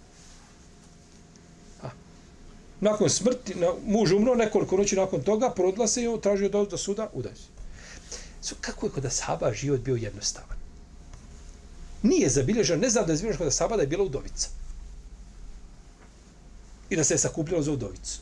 nakon 2.82 3.10
smrti, 3.10 3.56
na, 3.56 3.74
muž 3.86 4.12
umro, 4.12 4.36
nekoliko 4.36 4.78
noći 4.78 4.96
nakon 4.96 5.22
toga, 5.22 5.50
porodila 5.50 5.88
se 5.88 6.04
i 6.04 6.08
on 6.08 6.22
tražio 6.22 6.50
do, 6.50 6.66
do 6.66 6.78
suda, 6.78 7.10
udaj 7.14 7.36
se. 7.36 7.60
So, 8.42 8.56
kako 8.62 8.86
je 8.86 8.92
kod 8.92 9.06
Asaba 9.06 9.54
život 9.54 9.80
bio 9.80 9.96
jednostavan? 9.96 10.58
Nije 12.04 12.30
zabilježeno, 12.30 12.82
ne 12.82 12.90
znam 12.90 13.06
da 13.06 13.12
je 13.12 13.18
zabilježeno 13.18 13.38
kod 13.38 13.48
Asaba 13.48 13.76
da 13.76 13.82
je 13.82 13.88
bila 13.88 14.04
udovica. 14.04 14.50
I 16.90 16.96
da 16.96 17.04
se 17.04 17.14
je 17.14 17.18
sakupljalo 17.18 17.64
za 17.64 17.72
udovicu. 17.72 18.20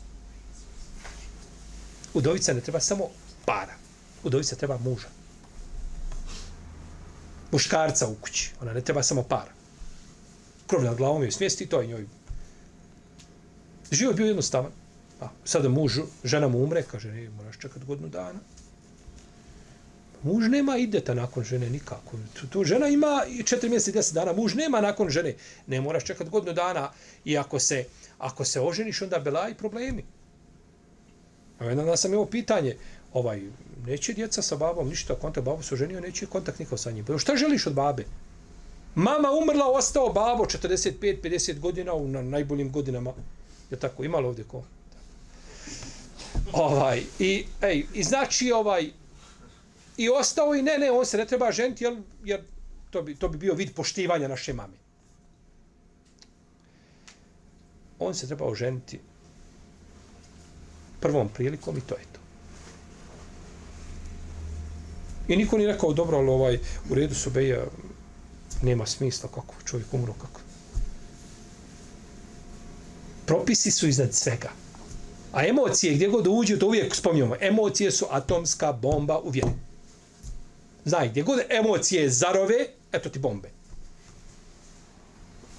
Udovica 2.14 2.52
ne 2.52 2.60
treba 2.60 2.80
samo 2.80 3.08
para. 3.44 3.74
Udovica 4.24 4.56
treba 4.56 4.78
muža. 4.78 5.08
Muškarca 7.52 8.08
u 8.08 8.14
kući. 8.14 8.52
Ona 8.60 8.72
ne 8.72 8.80
treba 8.80 9.02
samo 9.02 9.22
para. 9.22 9.52
Krov 10.66 10.84
nad 10.84 10.96
glavom 10.96 11.22
je 11.22 11.32
smjesti, 11.32 11.66
to 11.66 11.80
je 11.80 11.86
njoj 11.86 12.06
Život 13.90 14.16
bio 14.16 14.26
jednostavan. 14.26 14.70
Pa, 15.18 15.26
A, 15.26 15.28
sada 15.44 15.68
muž, 15.68 15.98
žena 16.24 16.48
mu 16.48 16.62
umre, 16.62 16.82
kaže, 16.82 17.08
ne, 17.12 17.28
moraš 17.30 17.58
čekati 17.58 17.86
godinu 17.86 18.08
dana. 18.08 18.38
Muž 20.22 20.48
nema 20.48 20.76
ideta 20.76 21.14
nakon 21.14 21.44
žene 21.44 21.70
nikako. 21.70 22.16
Tu, 22.34 22.46
tu 22.46 22.64
žena 22.64 22.88
ima 22.88 23.22
četiri 23.44 23.70
mjeseca 23.70 23.90
i 23.90 23.92
deset 23.92 24.14
dana. 24.14 24.32
Muž 24.32 24.54
nema 24.54 24.80
nakon 24.80 25.10
žene. 25.10 25.34
Ne 25.66 25.80
moraš 25.80 26.04
čekati 26.04 26.30
godinu 26.30 26.52
dana. 26.52 26.90
I 27.24 27.38
ako 27.38 27.58
se, 27.58 27.84
ako 28.18 28.44
se 28.44 28.60
oženiš, 28.60 29.02
onda 29.02 29.18
bela 29.18 29.48
i 29.48 29.54
problemi. 29.54 30.04
A 31.58 31.64
jedan 31.64 31.86
da 31.86 31.96
sam 31.96 32.12
imao 32.12 32.26
pitanje. 32.26 32.76
Ovaj, 33.12 33.42
neće 33.86 34.12
djeca 34.12 34.42
sa 34.42 34.56
babom 34.56 34.88
ništa 34.88 35.14
kontakt. 35.14 35.44
Babo 35.44 35.62
se 35.62 35.74
oženio, 35.74 36.00
neće 36.00 36.26
kontakt 36.26 36.58
nikako 36.58 36.76
sa 36.76 36.90
njim. 36.90 37.04
Pa 37.04 37.18
šta 37.18 37.36
želiš 37.36 37.66
od 37.66 37.74
babe? 37.74 38.04
Mama 38.94 39.30
umrla, 39.42 39.66
ostao 39.66 40.12
babo 40.12 40.44
45-50 40.44 41.58
godina 41.58 41.94
u 41.94 42.08
na 42.08 42.22
najboljim 42.22 42.72
godinama. 42.72 43.12
Je 43.70 43.76
tako, 43.76 44.04
imalo 44.04 44.28
ovdje 44.28 44.44
ko? 44.44 44.62
Ovaj, 46.52 47.02
i, 47.18 47.46
ej, 47.62 47.86
i 47.94 48.02
znači 48.02 48.52
ovaj, 48.52 48.90
i 49.96 50.08
ostao 50.08 50.54
i 50.54 50.62
ne, 50.62 50.78
ne, 50.78 50.90
on 50.90 51.06
se 51.06 51.16
ne 51.16 51.26
treba 51.26 51.52
ženiti, 51.52 51.84
jer, 51.84 51.96
jer 52.24 52.42
to, 52.90 53.02
bi, 53.02 53.14
to 53.14 53.28
bi 53.28 53.38
bio 53.38 53.54
vid 53.54 53.74
poštivanja 53.74 54.28
naše 54.28 54.52
mame. 54.52 54.76
On 57.98 58.14
se 58.14 58.26
treba 58.26 58.44
oženiti 58.44 59.00
prvom 61.00 61.28
prilikom 61.28 61.76
i 61.76 61.80
to 61.80 61.94
je 61.94 62.04
to. 62.12 62.20
I 65.28 65.36
niko 65.36 65.58
nije 65.58 65.72
rekao, 65.72 65.92
dobro, 65.92 66.18
ali 66.18 66.28
ovaj, 66.28 66.58
u 66.90 66.94
redu 66.94 67.14
su 67.14 67.30
beja, 67.30 67.64
nema 68.62 68.86
smisla 68.86 69.28
kako 69.34 69.54
čovjek 69.64 69.94
umro, 69.94 70.12
kako 70.12 70.40
propisi 73.28 73.70
su 73.70 73.88
iznad 73.88 74.14
svega. 74.14 74.50
A 75.32 75.46
emocije, 75.46 75.94
gdje 75.94 76.08
god 76.08 76.26
uđu, 76.26 76.58
to 76.58 76.66
uvijek 76.66 76.94
spominjamo. 76.94 77.36
Emocije 77.40 77.90
su 77.90 78.06
atomska 78.10 78.72
bomba 78.72 79.18
u 79.18 79.30
vjeru. 79.30 79.52
Znaj, 80.84 81.08
gdje 81.08 81.22
god 81.22 81.38
emocije 81.48 82.10
zarove, 82.10 82.66
eto 82.92 83.08
ti 83.08 83.18
bombe. 83.18 83.50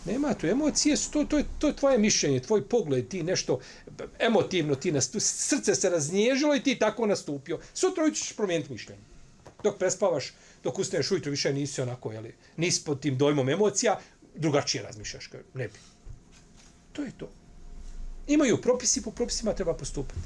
Nema 0.05 0.34
tu 0.34 0.47
emocije, 0.47 0.97
su, 0.97 1.11
to, 1.11 1.24
to, 1.24 1.38
je, 1.38 1.45
to 1.59 1.67
je 1.67 1.76
tvoje 1.76 1.97
mišljenje, 1.97 2.39
tvoj 2.39 2.67
pogled, 2.67 3.07
ti 3.07 3.24
nešto 3.24 3.59
emotivno, 4.20 4.76
ti 4.76 4.91
nastu, 4.91 5.20
srce 5.20 5.76
se 5.76 5.89
raznježilo 5.89 6.55
i 6.55 6.63
ti 6.63 6.80
tako 6.80 7.05
nastupio. 7.05 7.59
Sutra 7.74 8.11
ćeš 8.11 8.34
promijeniti 8.36 8.72
mišljenje. 8.72 9.01
Dok 9.63 9.78
prespavaš, 9.78 10.34
dok 10.63 10.80
ustaneš 10.80 11.11
ujutro, 11.11 11.32
više 11.32 11.53
nisi 11.53 11.82
onako, 11.82 12.11
jeli, 12.11 12.36
nisi 12.57 12.84
pod 12.86 12.99
tim 12.99 13.17
dojmom 13.17 13.49
emocija, 13.49 13.99
drugačije 14.36 14.84
razmišljaš, 14.84 15.30
ne 15.53 15.67
bi. 15.67 15.74
To 16.93 17.03
je 17.03 17.11
to. 17.17 17.38
Imaju 18.30 18.61
propisi, 18.61 19.01
po 19.01 19.11
propisima 19.11 19.53
treba 19.53 19.73
postupati. 19.73 20.19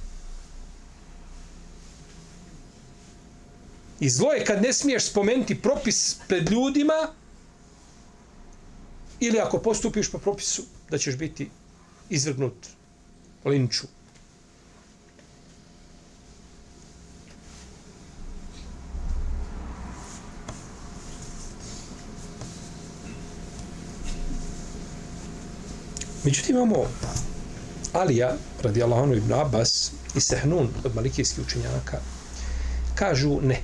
I 4.00 4.10
zlo 4.10 4.32
je 4.34 4.46
kad 4.46 4.62
ne 4.62 4.74
smiješ 4.74 5.10
spomenuti 5.10 5.62
propis 5.62 6.18
pred 6.28 6.50
ljudima 6.50 7.14
ili 9.20 9.40
ako 9.40 9.58
postupiš 9.58 10.12
po 10.12 10.18
propisu 10.18 10.64
da 10.90 10.98
ćeš 10.98 11.18
biti 11.18 11.50
izvrgnut 12.10 12.68
linču. 13.46 13.88
Međutim, 26.24 26.56
imamo 26.56 26.86
Alija, 27.94 28.38
radi 28.62 28.84
Allahonu 28.84 29.16
ibn 29.16 29.34
Abbas, 29.34 29.92
i 30.16 30.22
Sehnun 30.22 30.70
od 30.84 30.96
malikijskih 30.96 31.46
učenjaka, 31.46 32.00
kažu 32.96 33.42
ne. 33.42 33.62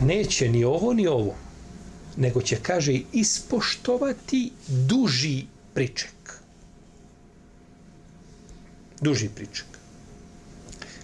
Neće 0.00 0.48
ni 0.48 0.64
ovo, 0.64 0.92
ni 0.92 1.06
ovo, 1.06 1.34
nego 2.16 2.42
će, 2.42 2.56
kaže, 2.62 3.00
ispoštovati 3.12 4.52
duži 4.66 5.44
priček. 5.74 6.40
Duži 9.00 9.28
priček. 9.28 9.66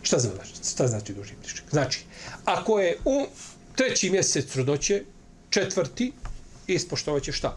Šta 0.03 0.19
znači, 0.19 0.53
šta 0.73 0.87
znači 0.89 1.13
duži 1.13 1.35
priček? 1.43 1.65
Znači, 1.71 2.05
ako 2.45 2.79
je 2.79 2.99
u 3.05 3.27
treći 3.75 4.11
mjesec 4.11 4.47
trudoće, 4.53 5.05
četvrti, 5.51 6.13
ispoštovat 6.67 7.23
će 7.23 7.33
šta? 7.33 7.57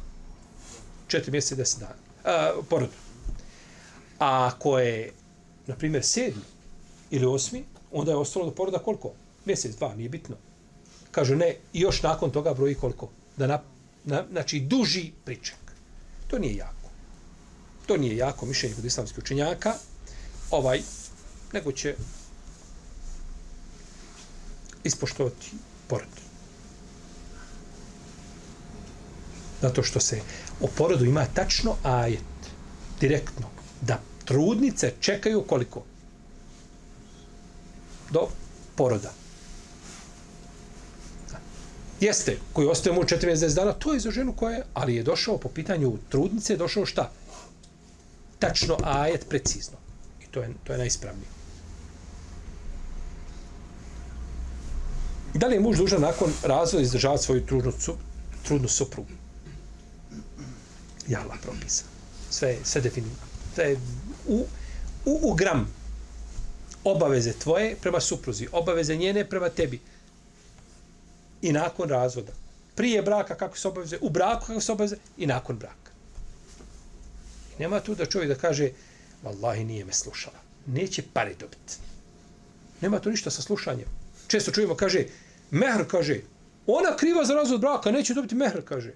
Četiri 1.08 1.32
mjeseca, 1.32 1.56
deset 1.56 1.80
dana 1.80 2.09
a, 2.26 2.54
porodu. 2.70 2.94
A 4.20 4.48
ako 4.48 4.80
je, 4.80 5.14
na 5.68 5.76
primjer, 5.76 6.04
sedmi 6.06 6.42
ili 7.12 7.26
osmi, 7.26 7.64
onda 7.92 8.12
je 8.12 8.18
ostalo 8.18 8.46
do 8.46 8.52
poroda 8.52 8.80
koliko? 8.80 9.12
Mjesec, 9.46 9.76
dva, 9.76 9.96
nije 9.96 10.10
bitno. 10.10 10.36
Kažu 11.12 11.36
ne, 11.36 11.56
i 11.74 11.80
još 11.80 12.02
nakon 12.04 12.32
toga 12.32 12.54
broji 12.54 12.76
koliko? 12.76 13.10
Da 13.38 13.48
na, 13.48 13.62
na, 14.04 14.26
znači, 14.32 14.60
duži 14.60 15.12
priček. 15.26 15.58
To 16.28 16.40
nije 16.40 16.56
jako. 16.56 16.90
To 17.86 17.98
nije 17.98 18.18
jako 18.18 18.46
mišljenje 18.46 18.76
kod 18.76 18.86
islamskih 18.86 19.18
učenjaka. 19.18 19.74
Ovaj, 20.52 20.82
nego 21.54 21.72
će 21.72 21.96
ispoštovati 24.84 25.52
porod. 25.88 26.08
Zato 29.62 29.84
što 29.84 30.00
se 30.00 30.22
o 30.62 30.68
porodu 30.68 31.06
ima 31.06 31.26
tačno 31.34 31.76
ajet, 31.84 32.24
direktno, 33.00 33.48
da 33.82 34.00
trudnice 34.26 34.94
čekaju 35.00 35.42
koliko? 35.42 35.84
Do 38.12 38.28
poroda. 38.76 39.12
Jeste, 42.00 42.38
koji 42.54 42.68
ostaje 42.68 42.96
mu 42.96 43.04
40 43.04 43.56
dana, 43.56 43.74
to 43.74 43.94
je 43.94 44.00
za 44.00 44.12
ženu 44.12 44.34
koja 44.34 44.56
je, 44.56 44.64
ali 44.74 44.96
je 44.96 45.04
došao 45.04 45.38
po 45.38 45.50
pitanju 45.50 45.98
trudnice, 46.10 46.54
je 46.54 46.58
došao 46.58 46.86
šta? 46.86 47.12
Tačno 48.40 48.78
ajet, 48.84 49.26
precizno. 49.30 49.78
I 50.24 50.28
to 50.32 50.42
je, 50.42 50.54
to 50.64 50.74
je 50.74 50.78
najispravnije. 50.78 51.28
Da 55.34 55.48
li 55.48 55.56
je 55.56 55.60
muž 55.60 55.78
dužan 55.78 56.02
nakon 56.02 56.32
razvoda 56.44 56.84
izdržavati 56.84 57.24
svoju 57.24 57.46
trudnu, 57.46 57.72
trudnu 58.44 58.68
suprugu? 58.68 59.19
Ja 61.10 61.22
Allah 61.22 61.38
propisa. 61.42 61.84
Sve, 62.30 62.58
sve 62.64 62.82
definirano. 62.82 63.20
To 63.56 63.62
je 63.62 63.78
u, 64.28 64.46
u, 65.06 65.20
u 65.24 65.34
gram 65.34 65.74
obaveze 66.84 67.34
tvoje 67.34 67.76
prema 67.82 68.00
supruzi, 68.00 68.48
obaveze 68.52 68.96
njene 68.96 69.30
prema 69.30 69.50
tebi. 69.50 69.80
I 71.42 71.52
nakon 71.52 71.90
razvoda. 71.90 72.32
Prije 72.76 73.02
braka 73.02 73.36
kako 73.36 73.58
se 73.58 73.68
obaveze, 73.68 73.98
u 74.02 74.10
braku 74.10 74.46
kako 74.46 74.62
se 74.62 74.72
obaveze 74.72 74.96
i 75.18 75.28
nakon 75.28 75.58
braka. 75.58 75.92
I 77.58 77.62
nema 77.62 77.80
tu 77.80 77.96
da 77.96 78.06
čovjek 78.06 78.30
da 78.30 78.36
kaže 78.36 78.72
Wallahi 79.24 79.64
nije 79.64 79.86
me 79.86 79.94
slušala. 79.94 80.38
Neće 80.66 81.04
pare 81.14 81.34
dobiti. 81.40 81.76
Nema 82.82 83.00
tu 83.00 83.10
ništa 83.10 83.32
sa 83.32 83.42
slušanjem. 83.42 83.88
Često 84.28 84.52
čujemo, 84.52 84.76
kaže, 84.76 85.06
mehr, 85.52 85.88
kaže, 85.88 86.22
ona 86.68 86.98
kriva 86.98 87.26
za 87.26 87.34
razvod 87.34 87.62
braka, 87.62 87.92
neće 87.92 88.14
dobiti 88.14 88.36
mehr, 88.36 88.62
kaže. 88.66 88.94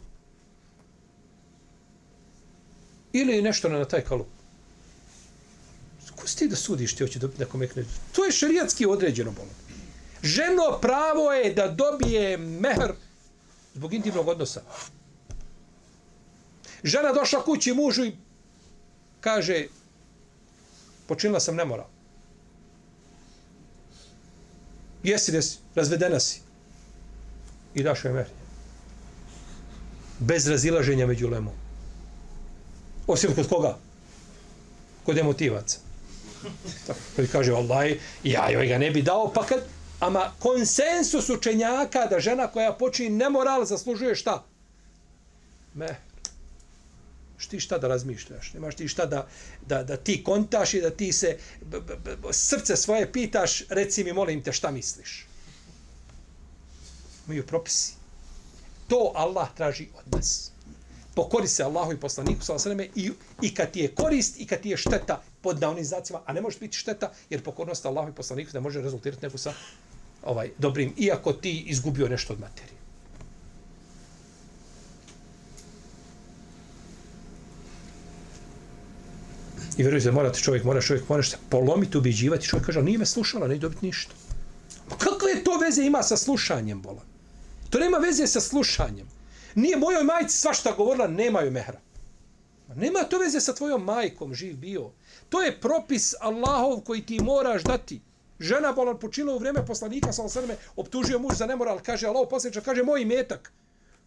Ili 3.14 3.41
nešto 3.41 3.70
na 3.70 3.86
taj 3.86 4.01
kalup. 4.01 4.28
Ko 6.16 6.28
si 6.28 6.38
ti 6.38 6.47
da 6.47 6.55
sudiš 6.55 6.95
ti 6.95 7.03
hoće 7.03 7.20
dobiti 7.20 7.39
nekom 7.39 7.64
ekne? 7.64 7.86
To 8.16 8.26
je 8.26 8.32
šerijatski 8.32 8.86
određeno 8.86 9.32
bolo. 9.32 9.49
Ženo 10.24 10.80
pravo 10.82 11.34
je 11.34 11.53
da 11.53 11.68
dobije 11.68 12.38
mehr 12.38 12.93
zbog 13.74 13.93
intimnog 13.93 14.28
odnosa. 14.28 14.61
Žena 16.84 17.14
došla 17.14 17.43
kući 17.43 17.74
mužu 17.74 18.05
i 18.05 18.16
kaže 19.22 19.68
počinila 21.07 21.39
sam 21.39 21.55
nemoral. 21.55 21.88
Jesi 25.03 25.32
des, 25.32 25.57
razvedena 25.76 26.20
si. 26.20 26.41
I 27.76 27.84
daš 27.84 28.05
joj 28.05 28.14
mehr. 28.14 28.28
Bez 30.20 30.47
razilaženja 30.47 31.07
među 31.07 31.30
lemom. 31.30 31.62
Osim 33.08 33.36
kod 33.36 33.49
koga? 33.49 33.78
Kod 35.06 35.18
emotivaca. 35.18 35.80
Tako, 36.88 36.99
koji 37.16 37.28
kaže, 37.28 37.54
Allah, 37.54 37.91
ja 38.24 38.49
joj 38.49 38.68
ga 38.68 38.78
ne 38.78 38.91
bi 38.91 39.01
dao, 39.01 39.32
pa 39.34 39.45
kad, 39.45 39.64
ama 39.99 40.32
konsensus 40.39 41.30
učenjaka 41.30 42.06
da 42.06 42.20
žena 42.20 42.47
koja 42.47 42.74
počini 42.74 43.10
nemoral 43.10 43.66
zaslužuje 43.66 44.16
šta? 44.16 44.43
Me. 45.74 45.95
Šti 47.38 47.60
šta 47.60 47.78
da 47.78 47.88
razmišljaš? 47.88 48.54
Nemaš 48.54 48.76
ti 48.76 48.88
šta 48.88 49.06
da, 49.06 49.28
da, 49.68 49.84
da 49.84 49.97
ti 49.97 50.24
kontaš 50.24 50.74
i 50.74 50.82
da 50.82 50.89
ti 50.89 51.14
se 51.14 51.38
b, 51.62 51.80
b, 51.82 51.95
b, 51.95 52.34
srce 52.34 52.76
svoje 52.76 53.12
pitaš, 53.12 53.64
reci 53.70 54.04
mi, 54.04 54.14
molim 54.14 54.43
te, 54.43 54.51
šta 54.51 54.72
misliš? 54.72 55.28
Imaju 57.28 57.47
propisi. 57.47 57.93
To 58.88 59.12
Allah 59.16 59.47
traži 59.56 59.88
od 59.95 60.16
nas 60.16 60.53
pokori 61.16 61.47
se 61.47 61.64
Allahu 61.64 61.93
i 61.93 61.99
poslaniku 61.99 62.43
sa 62.43 62.59
sveme 62.59 62.88
i, 62.95 63.11
i 63.41 63.53
kad 63.53 63.72
ti 63.72 63.80
je 63.80 63.95
korist 63.95 64.39
i 64.39 64.45
kad 64.45 64.61
ti 64.61 64.70
je 64.70 64.78
šteta 64.78 65.22
pod 65.41 65.61
naonizacima, 65.61 66.22
a 66.26 66.34
ne 66.34 66.41
može 66.41 66.59
biti 66.59 66.78
šteta 66.78 67.11
jer 67.30 67.43
pokornost 67.43 67.86
Allahu 67.86 68.09
i 68.09 68.16
poslaniku 68.16 68.51
ne 68.53 68.59
može 68.59 68.82
rezultirati 68.82 69.26
nego 69.26 69.38
sa 69.38 69.53
ovaj 70.24 70.49
dobrim, 70.57 70.93
iako 70.97 71.34
ti 71.34 71.64
izgubio 71.68 72.07
nešto 72.07 72.34
od 72.34 72.39
materije. 72.39 72.84
I 79.78 79.82
vjerujte, 79.84 80.11
morate 80.11 80.39
čovjek, 80.39 80.64
mora 80.64 80.82
čovjek, 80.82 81.09
moraš 81.09 81.30
se 81.30 81.38
polomiti, 81.49 81.97
ubiđivati. 81.97 82.45
Čovjek 82.45 82.66
kaže, 82.66 82.82
nije 82.82 82.97
me 82.97 83.05
slušala, 83.05 83.47
ne 83.47 83.57
dobiti 83.57 83.86
ništa. 83.86 84.14
Kakve 84.89 85.43
to 85.43 85.57
veze 85.57 85.84
ima 85.84 86.03
sa 86.03 86.18
slušanjem, 86.18 86.82
bolan? 86.82 87.05
To 87.70 87.80
nema 87.80 87.97
veze 87.97 88.28
sa 88.28 88.41
slušanjem. 88.41 89.07
Nije 89.56 89.78
mojoj 89.78 90.04
majci 90.04 90.38
svašta 90.38 90.72
govorila, 90.78 91.08
nemaju 91.08 91.51
mehra. 91.51 91.80
Nema 92.76 93.04
to 93.04 93.20
veze 93.20 93.39
sa 93.39 93.54
tvojom 93.54 93.84
majkom, 93.84 94.34
živ 94.34 94.58
bio. 94.58 94.91
To 95.30 95.41
je 95.41 95.60
propis 95.62 96.14
Allahov 96.20 96.82
koji 96.82 97.06
ti 97.06 97.20
moraš 97.24 97.64
dati. 97.64 98.01
Žena 98.39 98.74
bolan 98.74 98.99
počila 98.99 99.34
u 99.34 99.38
vrijeme 99.38 99.66
poslanika, 99.66 100.14
sa 100.14 100.24
osrme, 100.24 100.56
optužio 100.76 101.20
muž 101.20 101.36
za 101.38 101.45
nemoral, 101.45 101.80
kaže, 101.80 102.08
Allah 102.08 102.28
posljedča, 102.30 102.62
kaže, 102.62 102.84
moj 102.84 103.06
metak. 103.06 103.51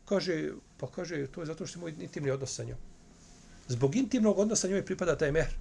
Kaže, 0.04 0.52
pa 0.76 0.86
kaže, 0.86 1.26
to 1.26 1.40
je 1.40 1.46
zato 1.46 1.66
što 1.66 1.78
je 1.78 1.80
moj 1.80 1.94
intimni 2.00 2.30
odnos 2.30 2.54
sa 2.54 2.64
njom. 2.64 2.78
Zbog 3.68 3.96
intimnog 3.96 4.38
odnosa 4.38 4.68
njoj 4.68 4.84
pripada 4.84 5.16
taj 5.16 5.32
mehr. 5.32 5.54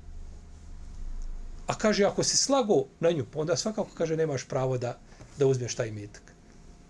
A 1.67 1.77
kaže, 1.77 2.05
ako 2.05 2.23
si 2.23 2.37
slago 2.37 2.85
na 2.99 3.11
nju, 3.11 3.25
pa 3.33 3.39
onda 3.39 3.55
svakako 3.55 3.89
kaže, 3.93 4.17
nemaš 4.17 4.47
pravo 4.47 4.77
da, 4.77 4.99
da 5.37 5.47
uzmeš 5.47 5.75
taj 5.75 5.91
metak. 5.91 6.34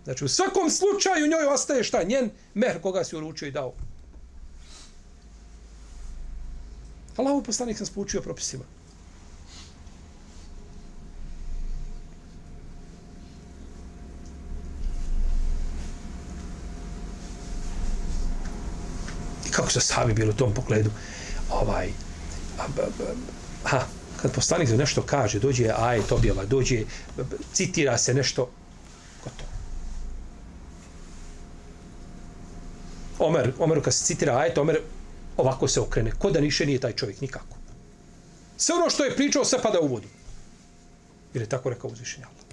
Znači, 0.06 0.26
u 0.26 0.28
svakom 0.28 0.70
slučaju 0.70 1.28
njoj 1.28 1.54
ostaje 1.54 1.84
šta? 1.84 2.04
Njen 2.04 2.30
mehr 2.54 2.82
koga 2.82 3.04
si 3.04 3.16
uručio 3.16 3.48
i 3.48 3.52
dao. 3.52 3.74
Allahu 7.18 7.44
poslanik 7.44 7.78
sam 7.78 7.86
spučio 7.86 8.22
propisima. 8.22 8.64
I 19.48 19.52
kako 19.52 19.72
se 19.72 19.82
sahabi 19.82 20.14
bilo 20.14 20.32
u 20.32 20.36
tom 20.36 20.54
pogledu? 20.54 20.92
Ovaj, 21.50 21.90
a, 22.60 22.64
ha, 23.64 23.86
kad 24.22 24.32
poslanik 24.32 24.70
nešto 24.70 25.02
kaže, 25.02 25.40
dođe 25.40 25.72
ajet 25.78 26.12
objava, 26.12 26.46
dođe, 26.46 26.84
citira 27.54 27.98
se 27.98 28.14
nešto, 28.14 28.52
gotovo. 29.24 29.56
Omer, 33.20 33.54
Omeru 33.60 33.82
kad 33.82 33.94
se 33.94 34.06
citira 34.06 34.38
ajet, 34.38 34.58
Omer 34.58 34.80
ovako 35.38 35.68
se 35.68 35.82
okrene. 35.82 36.12
Ko 36.12 36.32
da 36.32 36.42
niše 36.42 36.66
nije 36.66 36.80
taj 36.80 36.94
čovjek, 36.94 37.22
nikako. 37.22 37.58
Sve 38.58 38.76
ono 38.76 38.90
što 38.90 39.04
je 39.04 39.16
pričao, 39.16 39.46
sve 39.46 39.62
pada 39.62 39.80
u 39.80 39.88
vodu. 39.88 40.08
Jer 41.34 41.42
je 41.42 41.50
tako 41.50 41.70
rekao 41.70 41.90
uzvišenja 41.90 42.28
Allah. 42.28 42.46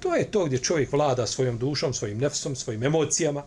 To 0.00 0.14
je 0.14 0.30
to 0.30 0.44
gdje 0.44 0.58
čovjek 0.58 0.92
vlada 0.92 1.26
svojom 1.26 1.58
dušom, 1.58 1.94
svojim 1.94 2.18
nefsom, 2.18 2.56
svojim 2.56 2.82
emocijama. 2.82 3.42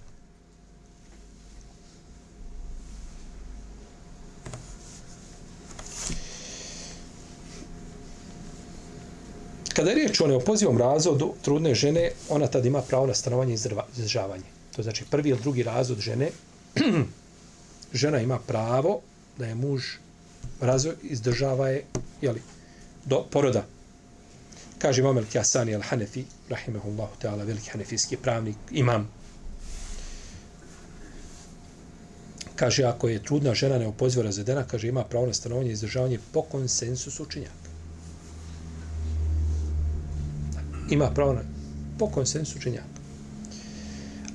Kada 9.74 9.90
je 9.90 9.96
riječ 9.96 10.22
o 10.22 10.28
neopozivom 10.28 10.78
razvodu 10.78 11.34
trudne 11.42 11.76
žene, 11.76 12.12
ona 12.30 12.48
tad 12.48 12.66
ima 12.66 12.82
pravo 12.82 13.06
na 13.06 13.14
stanovanje 13.14 13.52
i 13.52 13.60
izdržavanje 13.94 14.61
to 14.76 14.84
znači 14.84 15.06
prvi 15.10 15.30
ili 15.30 15.42
drugi 15.42 15.64
razvod 15.64 16.00
žene, 16.00 16.30
žena 18.02 18.20
ima 18.20 18.40
pravo 18.40 19.02
da 19.38 19.46
je 19.46 19.56
muž 19.56 19.84
razvoj 20.62 20.96
izdržava 21.04 21.70
je 21.70 21.86
jeli, 22.22 22.42
do 23.06 23.26
poroda. 23.32 23.66
Kaže 24.78 25.02
imam 25.02 25.18
El-Kjasani 25.18 25.76
Al-Hanefi, 25.78 26.24
rahimahullahu 26.50 27.16
ta'ala, 27.22 27.44
veliki 27.44 27.70
hanefijski 27.70 28.18
pravnik, 28.18 28.56
imam. 28.72 29.08
Kaže, 32.56 32.84
ako 32.84 33.10
je 33.10 33.24
trudna 33.24 33.54
žena 33.54 33.78
neopoziva 33.78 34.24
razvedena, 34.24 34.64
kaže, 34.64 34.88
ima 34.88 35.04
pravo 35.04 35.26
na 35.26 35.34
stanovanje 35.34 35.70
i 35.70 35.74
izdržavanje 35.74 36.20
po 36.32 36.42
konsensusu 36.42 37.24
učenjaka. 37.24 37.70
Ima 40.90 41.10
pravo 41.10 41.34
na 41.34 41.42
po 42.00 42.08
konsensusu 42.08 42.60
učenjaka. 42.60 42.91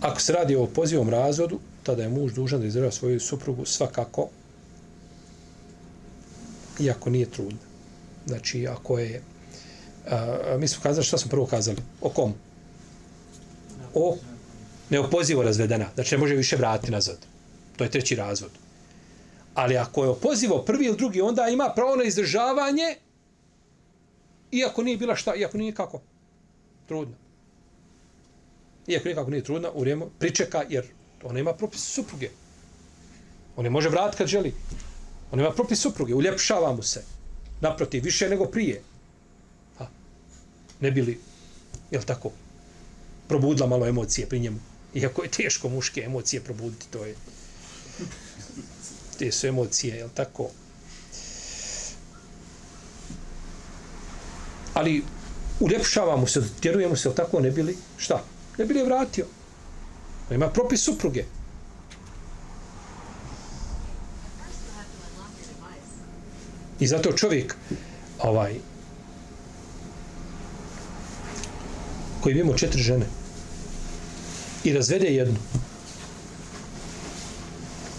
Ako 0.06 0.20
se 0.20 0.32
radi 0.32 0.56
o 0.56 0.66
pozivom 0.66 1.10
razvodu, 1.10 1.58
tada 1.82 2.02
je 2.02 2.08
muž 2.08 2.32
dužan 2.32 2.60
da 2.60 2.66
izdržava 2.66 2.92
svoju 2.92 3.20
suprugu 3.20 3.64
svakako, 3.64 4.28
iako 6.80 7.10
nije 7.10 7.30
trudna. 7.30 7.58
Znači, 8.26 8.66
ako 8.66 8.98
je... 8.98 9.22
A, 10.10 10.56
mi 10.58 10.68
smo 10.68 10.82
kazali, 10.82 11.06
šta 11.06 11.18
smo 11.18 11.30
prvo 11.30 11.46
kazali? 11.46 11.82
O 12.00 12.10
kom? 12.10 12.34
O 13.94 14.16
neopozivo 14.90 15.42
razvedena. 15.42 15.90
Znači, 15.94 16.14
ne 16.14 16.18
može 16.18 16.34
više 16.34 16.56
vratiti 16.56 16.92
nazad. 16.92 17.18
To 17.76 17.84
je 17.84 17.90
treći 17.90 18.16
razvod. 18.16 18.50
Ali 19.54 19.76
ako 19.76 20.04
je 20.04 20.10
opozivo 20.10 20.62
prvi 20.62 20.86
ili 20.86 20.96
drugi, 20.96 21.20
onda 21.20 21.48
ima 21.48 21.72
pravo 21.74 21.96
na 21.96 22.04
izdržavanje, 22.04 22.94
iako 24.50 24.82
nije 24.82 24.96
bila 24.96 25.16
šta, 25.16 25.34
iako 25.34 25.58
nije 25.58 25.74
kako? 25.74 26.00
Trudna. 26.88 27.25
Iako 28.86 29.08
nikako 29.08 29.30
nije 29.30 29.44
trudna, 29.44 29.70
u 29.70 29.80
vrijeme 29.80 30.06
pričeka, 30.18 30.64
jer 30.68 30.86
ona 31.22 31.40
ima 31.40 31.54
propis 31.54 31.82
supruge. 31.82 32.30
On 33.56 33.64
je 33.64 33.70
može 33.70 33.88
vratiti 33.88 34.18
kad 34.18 34.26
želi. 34.26 34.54
On 35.30 35.40
ima 35.40 35.50
propis 35.50 35.80
supruge, 35.80 36.14
uljepšava 36.14 36.72
mu 36.72 36.82
se. 36.82 37.02
Naprotiv, 37.60 38.04
više 38.04 38.28
nego 38.28 38.46
prije. 38.46 38.82
Ha. 39.78 39.86
Ne 40.80 40.90
bili, 40.90 41.20
jel 41.90 42.02
tako, 42.02 42.30
probudila 43.28 43.68
malo 43.68 43.86
emocije 43.86 44.28
pri 44.28 44.40
njemu. 44.40 44.58
Iako 44.94 45.22
je 45.22 45.30
teško 45.30 45.68
muške 45.68 46.00
emocije 46.00 46.40
probuditi, 46.40 46.86
to 46.90 47.04
je... 47.04 47.14
Te 49.18 49.32
su 49.32 49.46
emocije, 49.46 49.96
jel 49.96 50.08
tako? 50.14 50.50
Ali 54.74 55.04
uljepšava 55.60 56.16
mu 56.16 56.26
se, 56.26 56.42
tjeruje 56.60 56.88
mu 56.88 56.96
se, 56.96 57.08
jel 57.08 57.14
tako, 57.14 57.40
ne 57.40 57.50
bili, 57.50 57.76
šta? 57.96 58.24
Ne 58.58 58.64
bili 58.64 58.80
je 58.80 58.84
vratio. 58.86 59.26
On 60.30 60.34
ima 60.36 60.48
propis 60.48 60.84
supruge. 60.84 61.24
I 66.80 66.86
zato 66.86 67.12
čovjek 67.12 67.56
ovaj 68.18 68.54
koji 72.20 72.38
ima 72.38 72.56
četiri 72.56 72.82
žene 72.82 73.06
i 74.64 74.72
razvede 74.72 75.06
jednu. 75.06 75.36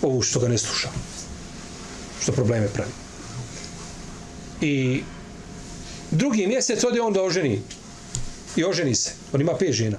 Ovu 0.02 0.22
što 0.22 0.40
ga 0.40 0.48
ne 0.48 0.58
sluša. 0.58 0.90
Što 2.22 2.32
probleme 2.32 2.68
pravi. 2.68 2.92
I 4.62 5.04
drugi 6.12 6.48
mjesec 6.48 6.84
ode 6.84 7.02
on 7.02 7.14
da 7.14 7.24
oženi. 7.24 7.62
I 8.56 8.64
oženi 8.64 8.96
se. 8.96 9.12
On 9.34 9.42
ima 9.42 9.58
pet 9.58 9.74
žena 9.74 9.98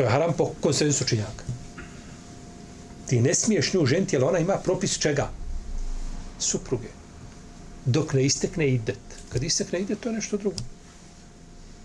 što 0.00 0.04
je 0.04 0.10
haram 0.10 0.32
po 0.32 0.50
konsensu 0.60 1.04
činjaka 1.04 1.44
ti 3.06 3.20
ne 3.20 3.34
smiješ 3.34 3.72
nju 3.72 3.86
ženiti 3.86 4.16
jer 4.16 4.24
ona 4.24 4.38
ima 4.38 4.56
propis 4.64 4.98
čega 4.98 5.30
supruge. 6.38 6.88
Dok 7.84 8.12
ne 8.12 8.24
istekne 8.24 8.68
idet. 8.68 8.98
Kad 9.28 9.42
istekne 9.42 9.80
idet, 9.80 10.00
to 10.00 10.08
je 10.08 10.14
nešto 10.14 10.36
drugo. 10.36 10.56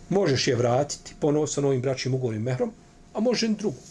Možeš 0.10 0.48
je 0.48 0.56
vratiti 0.56 1.16
ponovo 1.20 1.48
sa 1.48 1.62
novim 1.62 1.82
bračnim 1.82 2.14
ugovorim 2.14 2.42
mehrom, 2.42 2.72
a 3.14 3.20
može 3.20 3.48
drugu. 3.48 3.82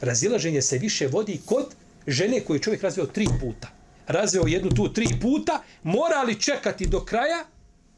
Razilaženje 0.00 0.62
se 0.62 0.78
više 0.78 1.06
vodi 1.06 1.40
kod 1.46 1.74
žene 2.06 2.40
koju 2.40 2.58
čovjek 2.58 2.82
razveo 2.82 3.06
tri 3.06 3.26
puta. 3.40 3.68
Razveo 4.06 4.46
jednu 4.46 4.70
tu 4.70 4.92
tri 4.92 5.06
puta, 5.20 5.62
mora 5.82 6.22
li 6.22 6.40
čekati 6.40 6.86
do 6.86 7.04
kraja 7.04 7.44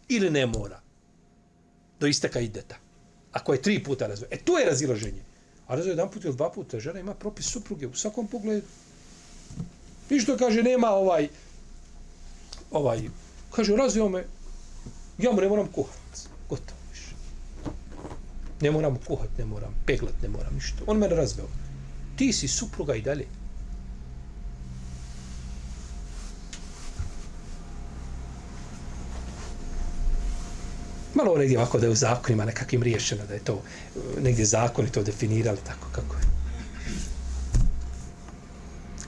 ili 0.09 0.31
ne 0.31 0.47
mora? 0.47 0.81
Do 2.01 2.07
isteka 2.07 2.41
ideta. 2.41 2.82
Ako 3.33 3.53
je 3.53 3.63
tri 3.63 3.83
puta 3.85 4.07
razveo. 4.07 4.29
E, 4.31 4.37
to 4.37 4.59
je 4.59 4.67
razilaženje. 4.67 5.23
A 5.67 5.75
razveo 5.75 5.93
jedan 5.93 6.11
put 6.11 6.25
ili 6.25 6.37
dva 6.37 6.51
puta, 6.51 6.81
žena 6.81 7.01
ima 7.01 7.15
propis 7.15 7.47
supruge 7.47 7.87
u 7.87 7.95
svakom 7.95 8.27
pogledu. 8.27 8.67
I 10.11 10.21
što 10.21 10.37
kaže, 10.37 10.63
nema 10.63 10.91
ovaj, 10.91 11.29
ovaj, 12.71 13.09
kaže, 13.51 13.77
razvio 13.77 14.09
me, 14.09 14.25
ja 15.19 15.33
mu 15.33 15.41
ne 15.41 15.49
moram 15.49 15.67
kuhat, 15.73 16.29
gotovo 16.49 16.81
više. 16.91 17.15
Ne 18.61 18.71
moram 18.71 18.99
kuhat, 19.07 19.39
ne 19.39 19.45
moram 19.45 19.75
peglat, 19.87 20.15
ne 20.23 20.29
moram 20.29 20.55
ništa. 20.55 20.85
On 20.87 20.99
mene 20.99 21.17
razveo. 21.17 21.49
Ti 22.17 22.33
si 22.33 22.49
supruga 22.49 22.95
i 22.95 23.03
dalje. 23.03 23.27
Malo 31.15 31.39
negdje 31.39 31.59
ovako 31.59 31.79
da 31.79 31.87
je 31.87 31.93
u 31.93 31.95
zakonima 31.95 32.45
nekakvim 32.45 32.83
riješeno, 32.83 33.27
da 33.27 33.35
je 33.35 33.45
to 33.45 33.63
eh, 33.63 34.21
negdje 34.21 34.45
zakoni 34.45 34.93
to 34.93 35.03
definirali 35.03 35.59
tako 35.67 35.87
kako 35.93 36.17
je 36.17 36.43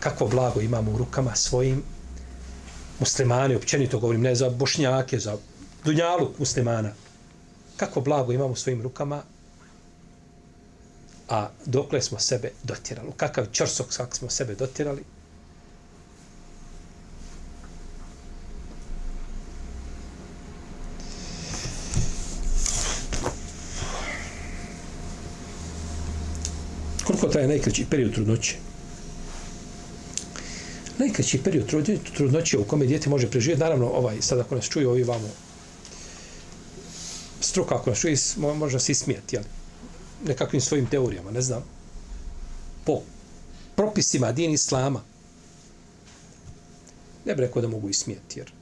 kakvo 0.05 0.28
blago 0.28 0.61
imamo 0.61 0.92
u 0.92 0.98
rukama 0.98 1.34
svojim 1.34 1.82
muslimani, 3.00 3.57
općenito 3.57 3.98
govorim, 3.98 4.20
ne 4.20 4.34
za 4.34 4.50
bošnjake, 4.50 5.18
za 5.18 5.36
dunjalu 5.84 6.30
muslimana. 6.38 6.92
Kako 7.76 8.00
blago 8.00 8.32
imamo 8.32 8.52
u 8.52 8.57
svojim 8.57 8.82
rukama, 8.82 9.22
a 11.28 11.48
dokle 11.64 12.02
smo 12.02 12.18
sebe 12.18 12.50
dotirali. 12.62 13.12
Kakav 13.16 13.46
čorsok 13.52 13.96
kak 13.96 14.16
smo 14.16 14.30
sebe 14.30 14.55
dotirali. 14.55 15.05
Koliko 27.07 27.24
traje 27.35 27.49
najkraći 27.49 27.87
period 27.91 28.14
trudnoće? 28.14 28.57
najkraći 30.99 31.39
period 31.43 31.66
trudnoće 32.14 32.59
u 32.59 32.64
kome 32.64 32.87
dijete 32.87 33.11
može 33.11 33.30
preživjeti, 33.30 33.61
naravno, 33.61 33.89
ovaj, 33.89 34.22
sad 34.22 34.39
ako 34.39 34.55
nas 34.55 34.68
čuju 34.68 34.91
ovi 34.91 35.03
vamo, 35.03 35.28
struka 37.41 37.74
ako 37.74 37.91
nas 37.91 37.99
čuje, 37.99 38.16
može 38.37 38.80
se 38.80 38.93
ismijati, 38.93 39.37
jel? 39.37 39.43
nekakvim 40.26 40.61
svojim 40.61 40.87
teorijama, 40.87 41.30
ne 41.30 41.41
znam, 41.43 41.64
po 42.85 43.01
propisima 43.76 44.32
din 44.32 44.51
islama, 44.51 45.03
ne 47.24 47.35
bi 47.35 47.41
rekao 47.41 47.62
da 47.62 47.68
mogu 47.68 47.89
ismijeti, 47.89 48.39
jer 48.39 48.53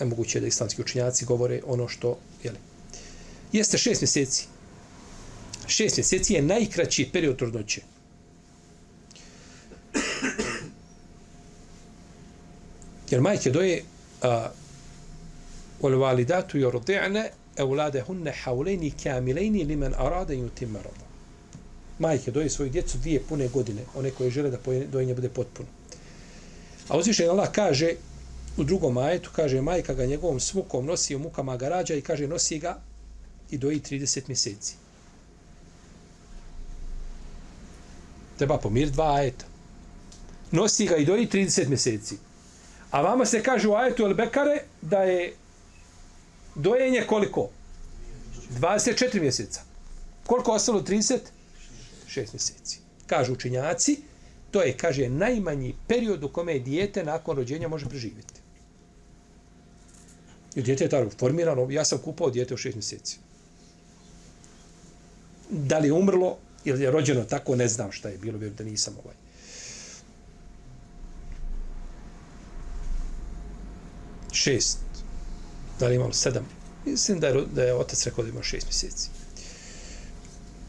nemoguće 0.00 0.38
je 0.38 0.40
da 0.40 0.46
islamski 0.46 0.82
učinjaci 0.82 1.24
govore 1.24 1.60
ono 1.66 1.88
što, 1.88 2.18
jel? 2.42 2.54
Jeste 3.52 3.78
šest 3.78 4.00
mjeseci. 4.00 4.46
Šest 5.66 5.96
mjeseci 5.96 6.34
je 6.34 6.42
najkraći 6.42 7.10
period 7.12 7.36
trudnoće. 7.36 7.95
Jer 13.10 13.20
majke 13.20 13.50
doje 13.50 13.82
a, 14.22 14.50
wal 15.82 15.94
walidatu 15.94 16.58
yurdi'na 16.58 17.28
awladahunna 17.56 18.32
hawlayn 18.44 18.92
kamilayn 19.02 19.66
liman 19.68 19.94
arada 19.94 20.34
yutim. 20.34 20.76
Majke 21.98 22.30
doje 22.30 22.50
svoju 22.50 22.70
djecu 22.70 22.98
dvije 22.98 23.22
pune 23.28 23.48
godine, 23.48 23.82
one 23.94 24.10
koje 24.10 24.30
žele 24.30 24.50
da 24.50 24.58
dojenje 24.92 25.14
bude 25.14 25.28
potpuno. 25.28 25.68
A 26.88 26.98
uzvišen 26.98 27.30
Allah 27.30 27.50
kaže 27.52 27.94
u 28.56 28.64
drugom 28.64 28.96
ajetu, 28.96 29.30
kaže 29.36 29.60
majka 29.60 29.94
ga 29.94 30.06
njegovom 30.06 30.40
svukom 30.40 30.86
nosi 30.86 31.16
u 31.16 31.18
mukama 31.18 31.56
ga 31.56 31.68
rađa 31.68 31.94
i 31.94 32.00
kaže 32.00 32.28
nosi 32.28 32.58
ga 32.58 32.80
i 33.50 33.58
doji 33.58 33.80
30 33.80 34.22
mjeseci. 34.28 34.74
Treba 38.38 38.58
pomir 38.58 38.90
dva 38.90 39.14
ajeta. 39.14 39.44
Nosi 40.50 40.86
ga 40.86 40.96
i 40.96 41.04
doji 41.04 41.26
30 41.26 41.68
mjeseci. 41.68 42.16
A 42.90 43.02
vama 43.02 43.26
se 43.26 43.42
kaže 43.42 43.68
u 43.68 43.74
ajetu 43.74 44.02
El 44.02 44.14
Bekare 44.14 44.62
da 44.82 45.02
je 45.02 45.34
dojenje 46.54 47.04
koliko? 47.06 47.48
24 48.60 49.20
mjeseca. 49.20 49.60
Koliko 50.26 50.52
ostalo? 50.52 50.80
30? 50.80 51.18
6 52.08 52.32
mjeseci. 52.32 52.78
Kažu 53.06 53.32
učinjaci, 53.32 54.00
to 54.50 54.62
je, 54.62 54.76
kaže, 54.76 55.08
najmanji 55.08 55.74
period 55.88 56.24
u 56.24 56.28
kome 56.28 56.58
dijete 56.58 57.04
nakon 57.04 57.36
rođenja 57.36 57.68
može 57.68 57.86
preživjeti. 57.86 58.40
I 60.54 60.62
dijete 60.62 60.84
je 60.84 60.90
tako 60.90 61.10
formirano, 61.18 61.70
ja 61.70 61.84
sam 61.84 61.98
kupao 61.98 62.30
dijete 62.30 62.54
u 62.54 62.56
6 62.56 62.74
mjeseci. 62.74 63.18
Da 65.50 65.78
li 65.78 65.88
je 65.88 65.92
umrlo 65.92 66.36
ili 66.64 66.82
je 66.82 66.90
rođeno 66.90 67.24
tako, 67.24 67.56
ne 67.56 67.68
znam 67.68 67.92
šta 67.92 68.08
je 68.08 68.18
bilo, 68.18 68.38
vjerujem 68.38 68.56
da 68.56 68.64
nisam 68.64 68.94
ovaj. 69.04 69.14
Šest. 74.46 74.78
Da 75.80 75.88
li 75.88 75.94
imam 75.94 76.12
sedam? 76.12 76.46
Mislim 76.84 77.20
da 77.20 77.26
je, 77.26 77.44
da 77.54 77.62
je 77.62 77.74
otac 77.74 78.06
rekao 78.06 78.24
da 78.24 78.30
ima 78.30 78.42
šest 78.42 78.66
mjeseci. 78.66 79.08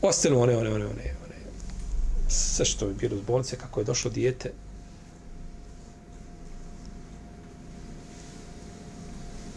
Ostanu 0.02 0.42
one, 0.42 0.58
one, 0.58 0.70
one, 0.70 0.86
one, 0.86 1.16
one. 1.26 1.36
Sve 2.30 2.66
što 2.66 2.88
je 2.88 2.94
bilo 2.94 3.16
iz 3.16 3.22
bolnice, 3.22 3.56
kako 3.56 3.80
je 3.80 3.84
došlo 3.84 4.12
dijete. 4.12 4.52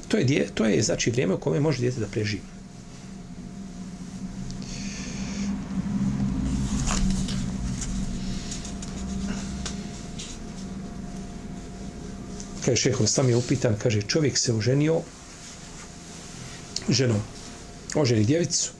To 0.08 0.16
je, 0.16 0.24
dje, 0.24 0.48
to 0.54 0.64
je 0.64 0.82
znači 0.82 1.10
vrijeme 1.10 1.34
u 1.34 1.40
kome 1.40 1.60
može 1.60 1.80
dijete 1.80 2.00
da 2.00 2.06
preživi. 2.06 2.59
kaže 12.70 12.82
šehol, 12.82 13.06
sam 13.06 13.28
je 13.28 13.36
upitan, 13.36 13.74
kaže, 13.78 14.02
čovjek 14.02 14.38
se 14.38 14.52
oženio 14.54 15.00
ženom, 16.88 17.18
oženi 17.94 18.24
djevicu, 18.24 18.70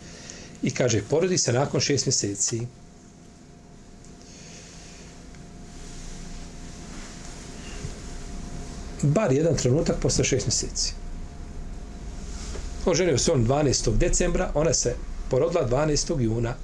i 0.63 0.71
kaže, 0.71 1.03
porodi 1.03 1.39
se 1.39 1.53
nakon 1.53 1.81
šest 1.81 2.07
mjeseci. 2.07 2.61
Bar 9.03 9.33
jedan 9.33 9.57
trenutak 9.57 9.97
posle 10.01 10.25
šest 10.25 10.47
mjeseci. 10.47 10.93
Oženio 12.87 13.19
se 13.19 13.33
on 13.33 13.47
12. 13.47 13.97
decembra, 13.97 14.53
ona 14.55 14.75
se 14.75 14.95
porodila 15.31 15.69
12. 15.69 16.21
juna. 16.21 16.55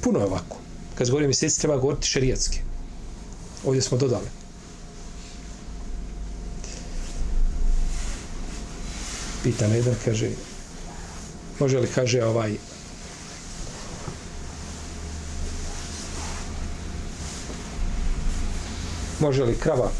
Puno 0.00 0.18
je 0.18 0.24
ovako. 0.24 0.56
Kad 0.94 1.08
govorim 1.08 1.28
mjeseci, 1.28 1.60
treba 1.60 1.76
govoriti 1.76 2.08
šerijatski. 2.08 2.73
Ovdje 3.66 3.82
smo 3.82 3.98
dodali. 3.98 4.26
Pita 9.42 9.68
me 9.68 9.76
jedan, 9.76 9.94
kaže, 10.04 10.30
može 11.60 11.78
li, 11.78 11.88
kaže, 11.94 12.24
ovaj, 12.24 12.56
može 19.20 19.44
li 19.44 19.58
krava 19.58 19.90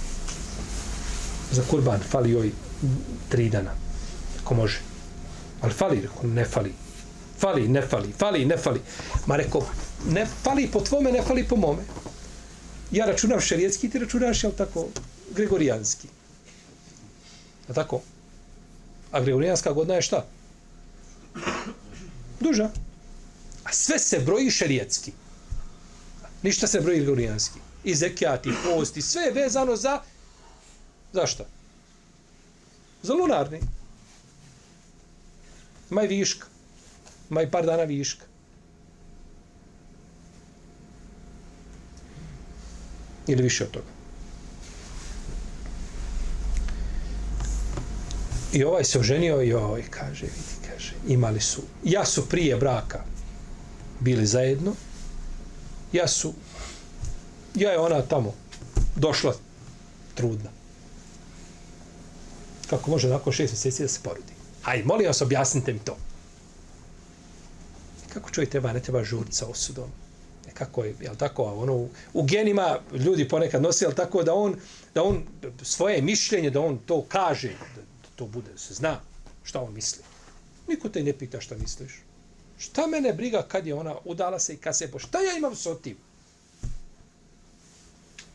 za 1.52 1.62
kurban 1.70 2.00
fali 2.10 2.30
joj 2.30 2.52
tri 3.28 3.50
dana? 3.50 3.70
Ako 4.42 4.54
može. 4.54 4.80
Ali 5.60 5.72
fali, 5.72 6.00
reko, 6.00 6.26
ne 6.26 6.44
fali. 6.44 6.72
Fali, 7.38 7.68
ne 7.68 7.82
fali, 7.82 8.12
fali, 8.18 8.44
ne 8.44 8.56
fali. 8.56 8.80
Ma 9.26 9.36
reko, 9.36 9.66
ne 10.08 10.26
fali 10.42 10.66
po 10.66 10.80
tvome 10.80 11.12
ne 11.12 11.22
fali 11.22 11.44
po 11.44 11.56
mome 11.56 11.82
ja 12.96 13.06
računam 13.06 13.40
šerijetski, 13.40 13.90
ti 13.90 13.98
računaš 13.98 14.44
jel 14.44 14.52
tako 14.52 14.88
gregorijanski 15.34 16.08
Je 17.68 17.74
tako 17.74 18.00
a 19.12 19.20
gregorijanska 19.20 19.72
godina 19.72 19.94
je 19.94 20.02
šta 20.02 20.26
duža 22.40 22.70
a 23.64 23.72
sve 23.72 23.98
se 23.98 24.18
broji 24.18 24.50
šerijetski 24.50 25.12
ništa 26.42 26.66
se 26.66 26.80
broji 26.80 27.00
gregorijanski 27.00 27.58
i 27.84 27.94
zekijat, 27.94 28.46
i 28.46 28.52
post, 28.64 28.96
i 28.96 29.02
sve 29.02 29.22
je 29.22 29.32
vezano 29.32 29.76
za 29.76 30.00
Za 31.14 31.26
šta? 31.26 31.44
Za 33.02 33.14
lunarni. 33.14 33.60
Maj 35.90 36.06
viška. 36.06 36.46
Maj 37.28 37.50
par 37.50 37.66
dana 37.66 37.84
viška. 37.84 38.26
Ili 43.26 43.42
više 43.42 43.64
od 43.64 43.70
toga. 43.70 43.86
I 48.52 48.64
ovaj 48.64 48.84
se 48.84 48.98
oženio 48.98 49.42
i 49.42 49.52
ovaj 49.52 49.82
kaže, 49.90 50.26
vidi, 50.26 50.68
kaže, 50.72 50.92
imali 51.08 51.40
su, 51.40 51.62
ja 51.84 52.04
su 52.06 52.28
prije 52.28 52.56
braka 52.56 53.04
bili 54.00 54.26
zajedno, 54.26 54.72
ja 55.92 56.08
su 56.08 56.34
ja 57.54 57.70
je 57.70 57.78
ona 57.78 58.02
tamo 58.02 58.34
došla 58.96 59.34
trudna. 60.14 60.50
Kako 62.66 62.90
može 62.90 63.08
nakon 63.08 63.32
šest 63.32 63.52
mjeseci 63.52 63.82
da 63.82 63.88
se 63.88 64.00
porodi? 64.02 64.32
Hajde, 64.62 64.84
molim 64.84 65.06
vas, 65.06 65.22
objasnite 65.22 65.72
mi 65.72 65.78
to. 65.78 65.96
Kako 68.14 68.30
čovjek 68.30 68.50
treba, 68.50 68.72
ne 68.72 68.80
treba 68.80 69.04
žuriti 69.04 69.36
sa 69.36 69.46
osudom? 69.46 69.90
Kako 70.54 70.84
je, 70.84 70.94
jel 71.00 71.16
tako, 71.16 71.42
ono, 71.44 71.74
u, 71.74 71.88
u 72.12 72.22
genima 72.22 72.78
ljudi 72.92 73.28
ponekad 73.28 73.62
nosi, 73.62 73.84
jel 73.84 73.92
tako, 73.92 74.22
da 74.22 74.34
on, 74.34 74.54
da 74.94 75.02
on 75.02 75.22
svoje 75.62 76.02
mišljenje, 76.02 76.50
da 76.50 76.60
on 76.60 76.78
to 76.86 77.04
kaže, 77.08 77.48
da, 77.48 77.82
to 78.16 78.26
bude, 78.26 78.52
da 78.52 78.58
se 78.58 78.74
zna 78.74 79.00
šta 79.44 79.60
on 79.60 79.74
misli. 79.74 80.02
Niko 80.68 80.88
te 80.88 81.02
ne 81.02 81.12
pita 81.12 81.40
šta 81.40 81.56
misliš. 81.56 82.00
Šta 82.58 82.86
mene 82.86 83.12
briga 83.12 83.42
kad 83.42 83.66
je 83.66 83.74
ona 83.74 83.96
udala 84.04 84.38
se 84.38 84.54
i 84.54 84.56
kad 84.56 84.76
se 84.76 84.90
po... 84.90 84.98
Šta 84.98 85.20
ja 85.20 85.36
imam 85.36 85.56
s 85.56 85.66
otim? 85.66 85.96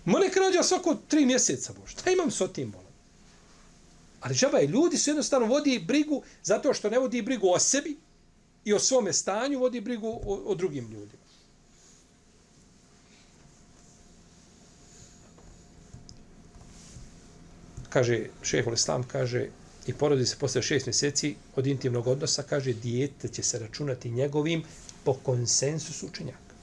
Mene 0.05 0.29
krađa 0.29 0.47
rađa 0.47 0.63
svako 0.63 0.95
tri 1.07 1.25
mjeseca, 1.25 1.73
bo. 1.73 1.87
Šta 1.87 2.11
imam 2.11 2.31
s 2.31 2.41
otim, 2.41 2.71
bolam? 2.71 2.93
Ali 4.21 4.35
žaba 4.35 4.57
je, 4.57 4.67
ljudi 4.67 4.97
su 4.97 5.09
jednostavno 5.09 5.47
vodi 5.47 5.79
brigu 5.79 6.23
zato 6.43 6.73
što 6.73 6.89
ne 6.89 6.99
vodi 6.99 7.21
brigu 7.21 7.49
o 7.49 7.59
sebi 7.59 7.97
i 8.65 8.73
o 8.73 8.79
svome 8.79 9.13
stanju, 9.13 9.59
vodi 9.59 9.81
brigu 9.81 10.07
o, 10.07 10.35
o 10.45 10.55
drugim 10.55 10.91
ljudima. 10.91 11.18
Kaže, 17.89 18.25
šehol 18.41 18.73
Islam 18.73 19.03
kaže, 19.03 19.47
i 19.87 19.93
porodi 19.93 20.25
se 20.25 20.35
posle 20.39 20.61
šest 20.61 20.85
mjeseci 20.85 21.35
od 21.55 21.67
intimnog 21.67 22.07
odnosa, 22.07 22.43
kaže, 22.43 22.73
dijete 22.73 23.27
će 23.27 23.43
se 23.43 23.59
računati 23.59 24.11
njegovim 24.11 24.63
po 25.03 25.13
konsensusu 25.13 26.07
učenjaka. 26.07 26.53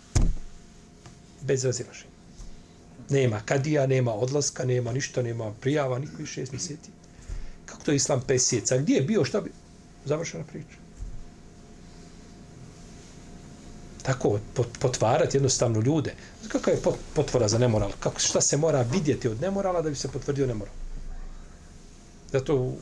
Bez 1.43 1.64
razilaženja. 1.64 2.16
Nema 3.11 3.41
kadija, 3.45 3.87
nema 3.87 4.14
odlaska, 4.14 4.64
nema 4.64 4.93
ništa, 4.93 5.22
nema 5.22 5.53
prijava, 5.61 5.99
niko 5.99 6.22
i 6.22 6.27
šest 6.27 6.53
mjeseci. 6.53 6.91
Kako 7.66 7.83
to 7.85 7.91
je 7.91 7.97
islam 7.97 8.22
pesjeca? 8.27 8.79
Gdje 8.79 8.95
je 8.95 9.03
bio, 9.03 9.24
šta 9.24 9.41
bi? 9.41 9.51
Završena 10.05 10.45
priča. 10.45 10.79
Tako, 14.03 14.39
potvarati 14.81 15.37
jednostavno 15.37 15.81
ljude. 15.81 16.14
Znači, 16.41 16.53
kakva 16.53 16.72
je 16.72 16.81
potvora 17.14 17.49
za 17.49 17.59
nemoral? 17.59 17.91
Kako, 18.01 18.20
šta 18.20 18.41
se 18.41 18.57
mora 18.57 18.83
vidjeti 18.83 19.29
od 19.29 19.41
nemorala 19.41 19.83
da 19.83 19.91
bi 19.91 19.97
se 19.97 20.09
potvrdio 20.09 20.47
nemoral? 20.47 20.74
Zato 22.33 22.55
u, 22.57 22.77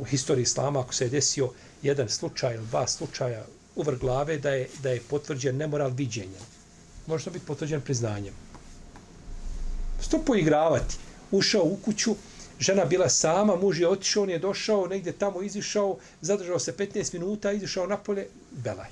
u 0.00 0.04
historiji 0.04 0.42
islama, 0.42 0.80
ako 0.80 0.94
se 0.94 1.04
je 1.04 1.10
desio 1.10 1.50
jedan 1.82 2.08
slučaj 2.08 2.54
ili 2.54 2.66
dva 2.66 2.86
slučaja 2.86 3.44
uvr 3.76 3.96
glave, 3.96 4.38
da 4.38 4.50
je, 4.50 4.68
da 4.82 4.90
je 4.90 5.02
potvrđen 5.10 5.56
nemoral 5.56 5.90
viđenjem. 5.90 6.42
Može 7.06 7.24
to 7.24 7.30
biti 7.30 7.46
potvrđen 7.46 7.80
priznanjem. 7.80 8.34
Sto 10.00 10.18
poigravati. 10.26 10.96
Ušao 11.30 11.64
u 11.64 11.76
kuću, 11.84 12.14
žena 12.60 12.84
bila 12.84 13.08
sama, 13.08 13.56
muž 13.56 13.80
je 13.80 13.88
otišao, 13.88 14.22
on 14.22 14.30
je 14.30 14.38
došao, 14.38 14.86
negdje 14.86 15.12
tamo 15.12 15.42
izišao, 15.42 15.96
zadržao 16.20 16.58
se 16.58 16.72
15 16.72 17.12
minuta, 17.14 17.52
izišao 17.52 17.86
napolje, 17.86 18.26
belaj. 18.50 18.88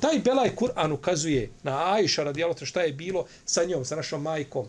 Taj 0.00 0.18
belaj 0.18 0.56
Kur'an 0.56 0.92
ukazuje 0.92 1.50
na 1.62 1.92
Ajša 1.92 2.24
radijalo 2.24 2.54
šta 2.62 2.82
je 2.82 2.92
bilo 2.92 3.26
sa 3.44 3.64
njom, 3.64 3.84
sa 3.84 3.96
našom 3.96 4.22
majkom. 4.22 4.66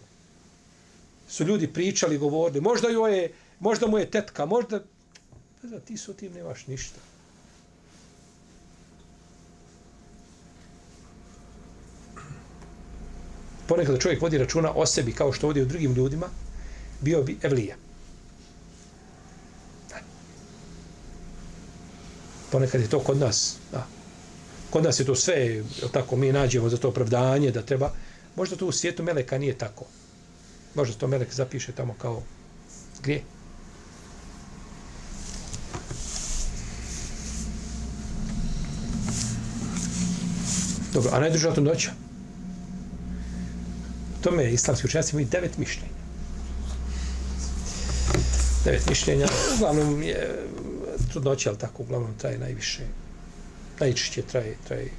Su 1.28 1.44
ljudi 1.44 1.68
pričali, 1.68 2.18
govorili, 2.18 2.62
možda, 2.62 2.90
joj 2.90 3.18
je, 3.18 3.34
možda 3.60 3.88
mu 3.88 3.98
je 3.98 4.12
tetka, 4.12 4.46
možda... 4.46 4.84
Pa 5.62 5.80
ti 5.80 5.98
su 5.98 6.14
tim 6.14 6.34
nemaš 6.34 6.68
ništa. 6.68 7.00
ponekad 13.68 14.00
čovjek 14.00 14.22
vodi 14.22 14.38
računa 14.38 14.72
o 14.76 14.86
sebi 14.86 15.12
kao 15.12 15.34
što 15.34 15.48
vodi 15.48 15.62
o 15.62 15.66
drugim 15.66 15.94
ljudima, 15.94 16.28
bio 17.02 17.24
bi 17.24 17.38
evlija. 17.42 17.76
Ponekad 22.52 22.82
je 22.82 22.90
to 22.90 23.00
kod 23.00 23.18
nas. 23.18 23.56
Da. 23.72 23.88
Kod 24.70 24.84
nas 24.84 25.00
je 25.00 25.06
to 25.06 25.16
sve, 25.16 25.64
tako 25.92 26.16
mi 26.16 26.32
nađemo 26.32 26.70
za 26.70 26.78
to 26.78 26.90
opravdanje 26.90 27.52
da 27.52 27.62
treba. 27.62 27.92
Možda 28.36 28.56
to 28.56 28.68
u 28.68 28.72
svijetu 28.72 29.04
Meleka 29.04 29.38
nije 29.38 29.58
tako. 29.58 29.86
Možda 30.76 30.98
to 30.98 31.08
Melek 31.08 31.34
zapiše 31.34 31.72
tamo 31.72 31.96
kao 32.02 32.24
grije. 33.04 33.22
Dobro, 40.96 41.12
a 41.14 41.20
najduža 41.20 41.54
trudnoća? 41.54 41.92
Tome 44.22 44.38
tome 44.38 44.54
islamski 44.54 44.88
učenjaci 44.88 45.12
imaju 45.12 45.28
devet 45.32 45.58
mišljenja. 45.58 45.90
Devet 48.66 48.90
mišljenja. 48.90 49.28
Uglavnom 49.56 50.04
je 50.04 50.46
trudnoća, 51.12 51.50
ali 51.50 51.58
tako, 51.60 51.84
uglavnom 51.84 52.14
traje 52.18 52.38
najviše. 52.38 52.84
Najčešće 53.80 54.22
traje, 54.22 54.58
traje 54.68 54.92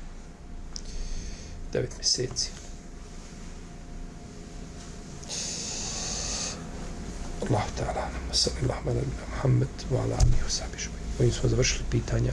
devet 1.72 1.90
mjeseci. 1.98 2.50
Allah 7.50 7.64
ta'ala, 7.78 8.08
sallallahu 8.32 8.90
alaihi 8.90 9.06
wa 9.06 9.34
Muhammed, 9.34 9.68
wa 9.90 9.96
ala 9.96 10.14
alihi 10.14 10.42
wa 10.46 10.50
sahbihi. 10.50 10.88
Ovim 11.20 11.32
smo 11.32 11.48
završili 11.48 11.84
pitanja 11.90 12.32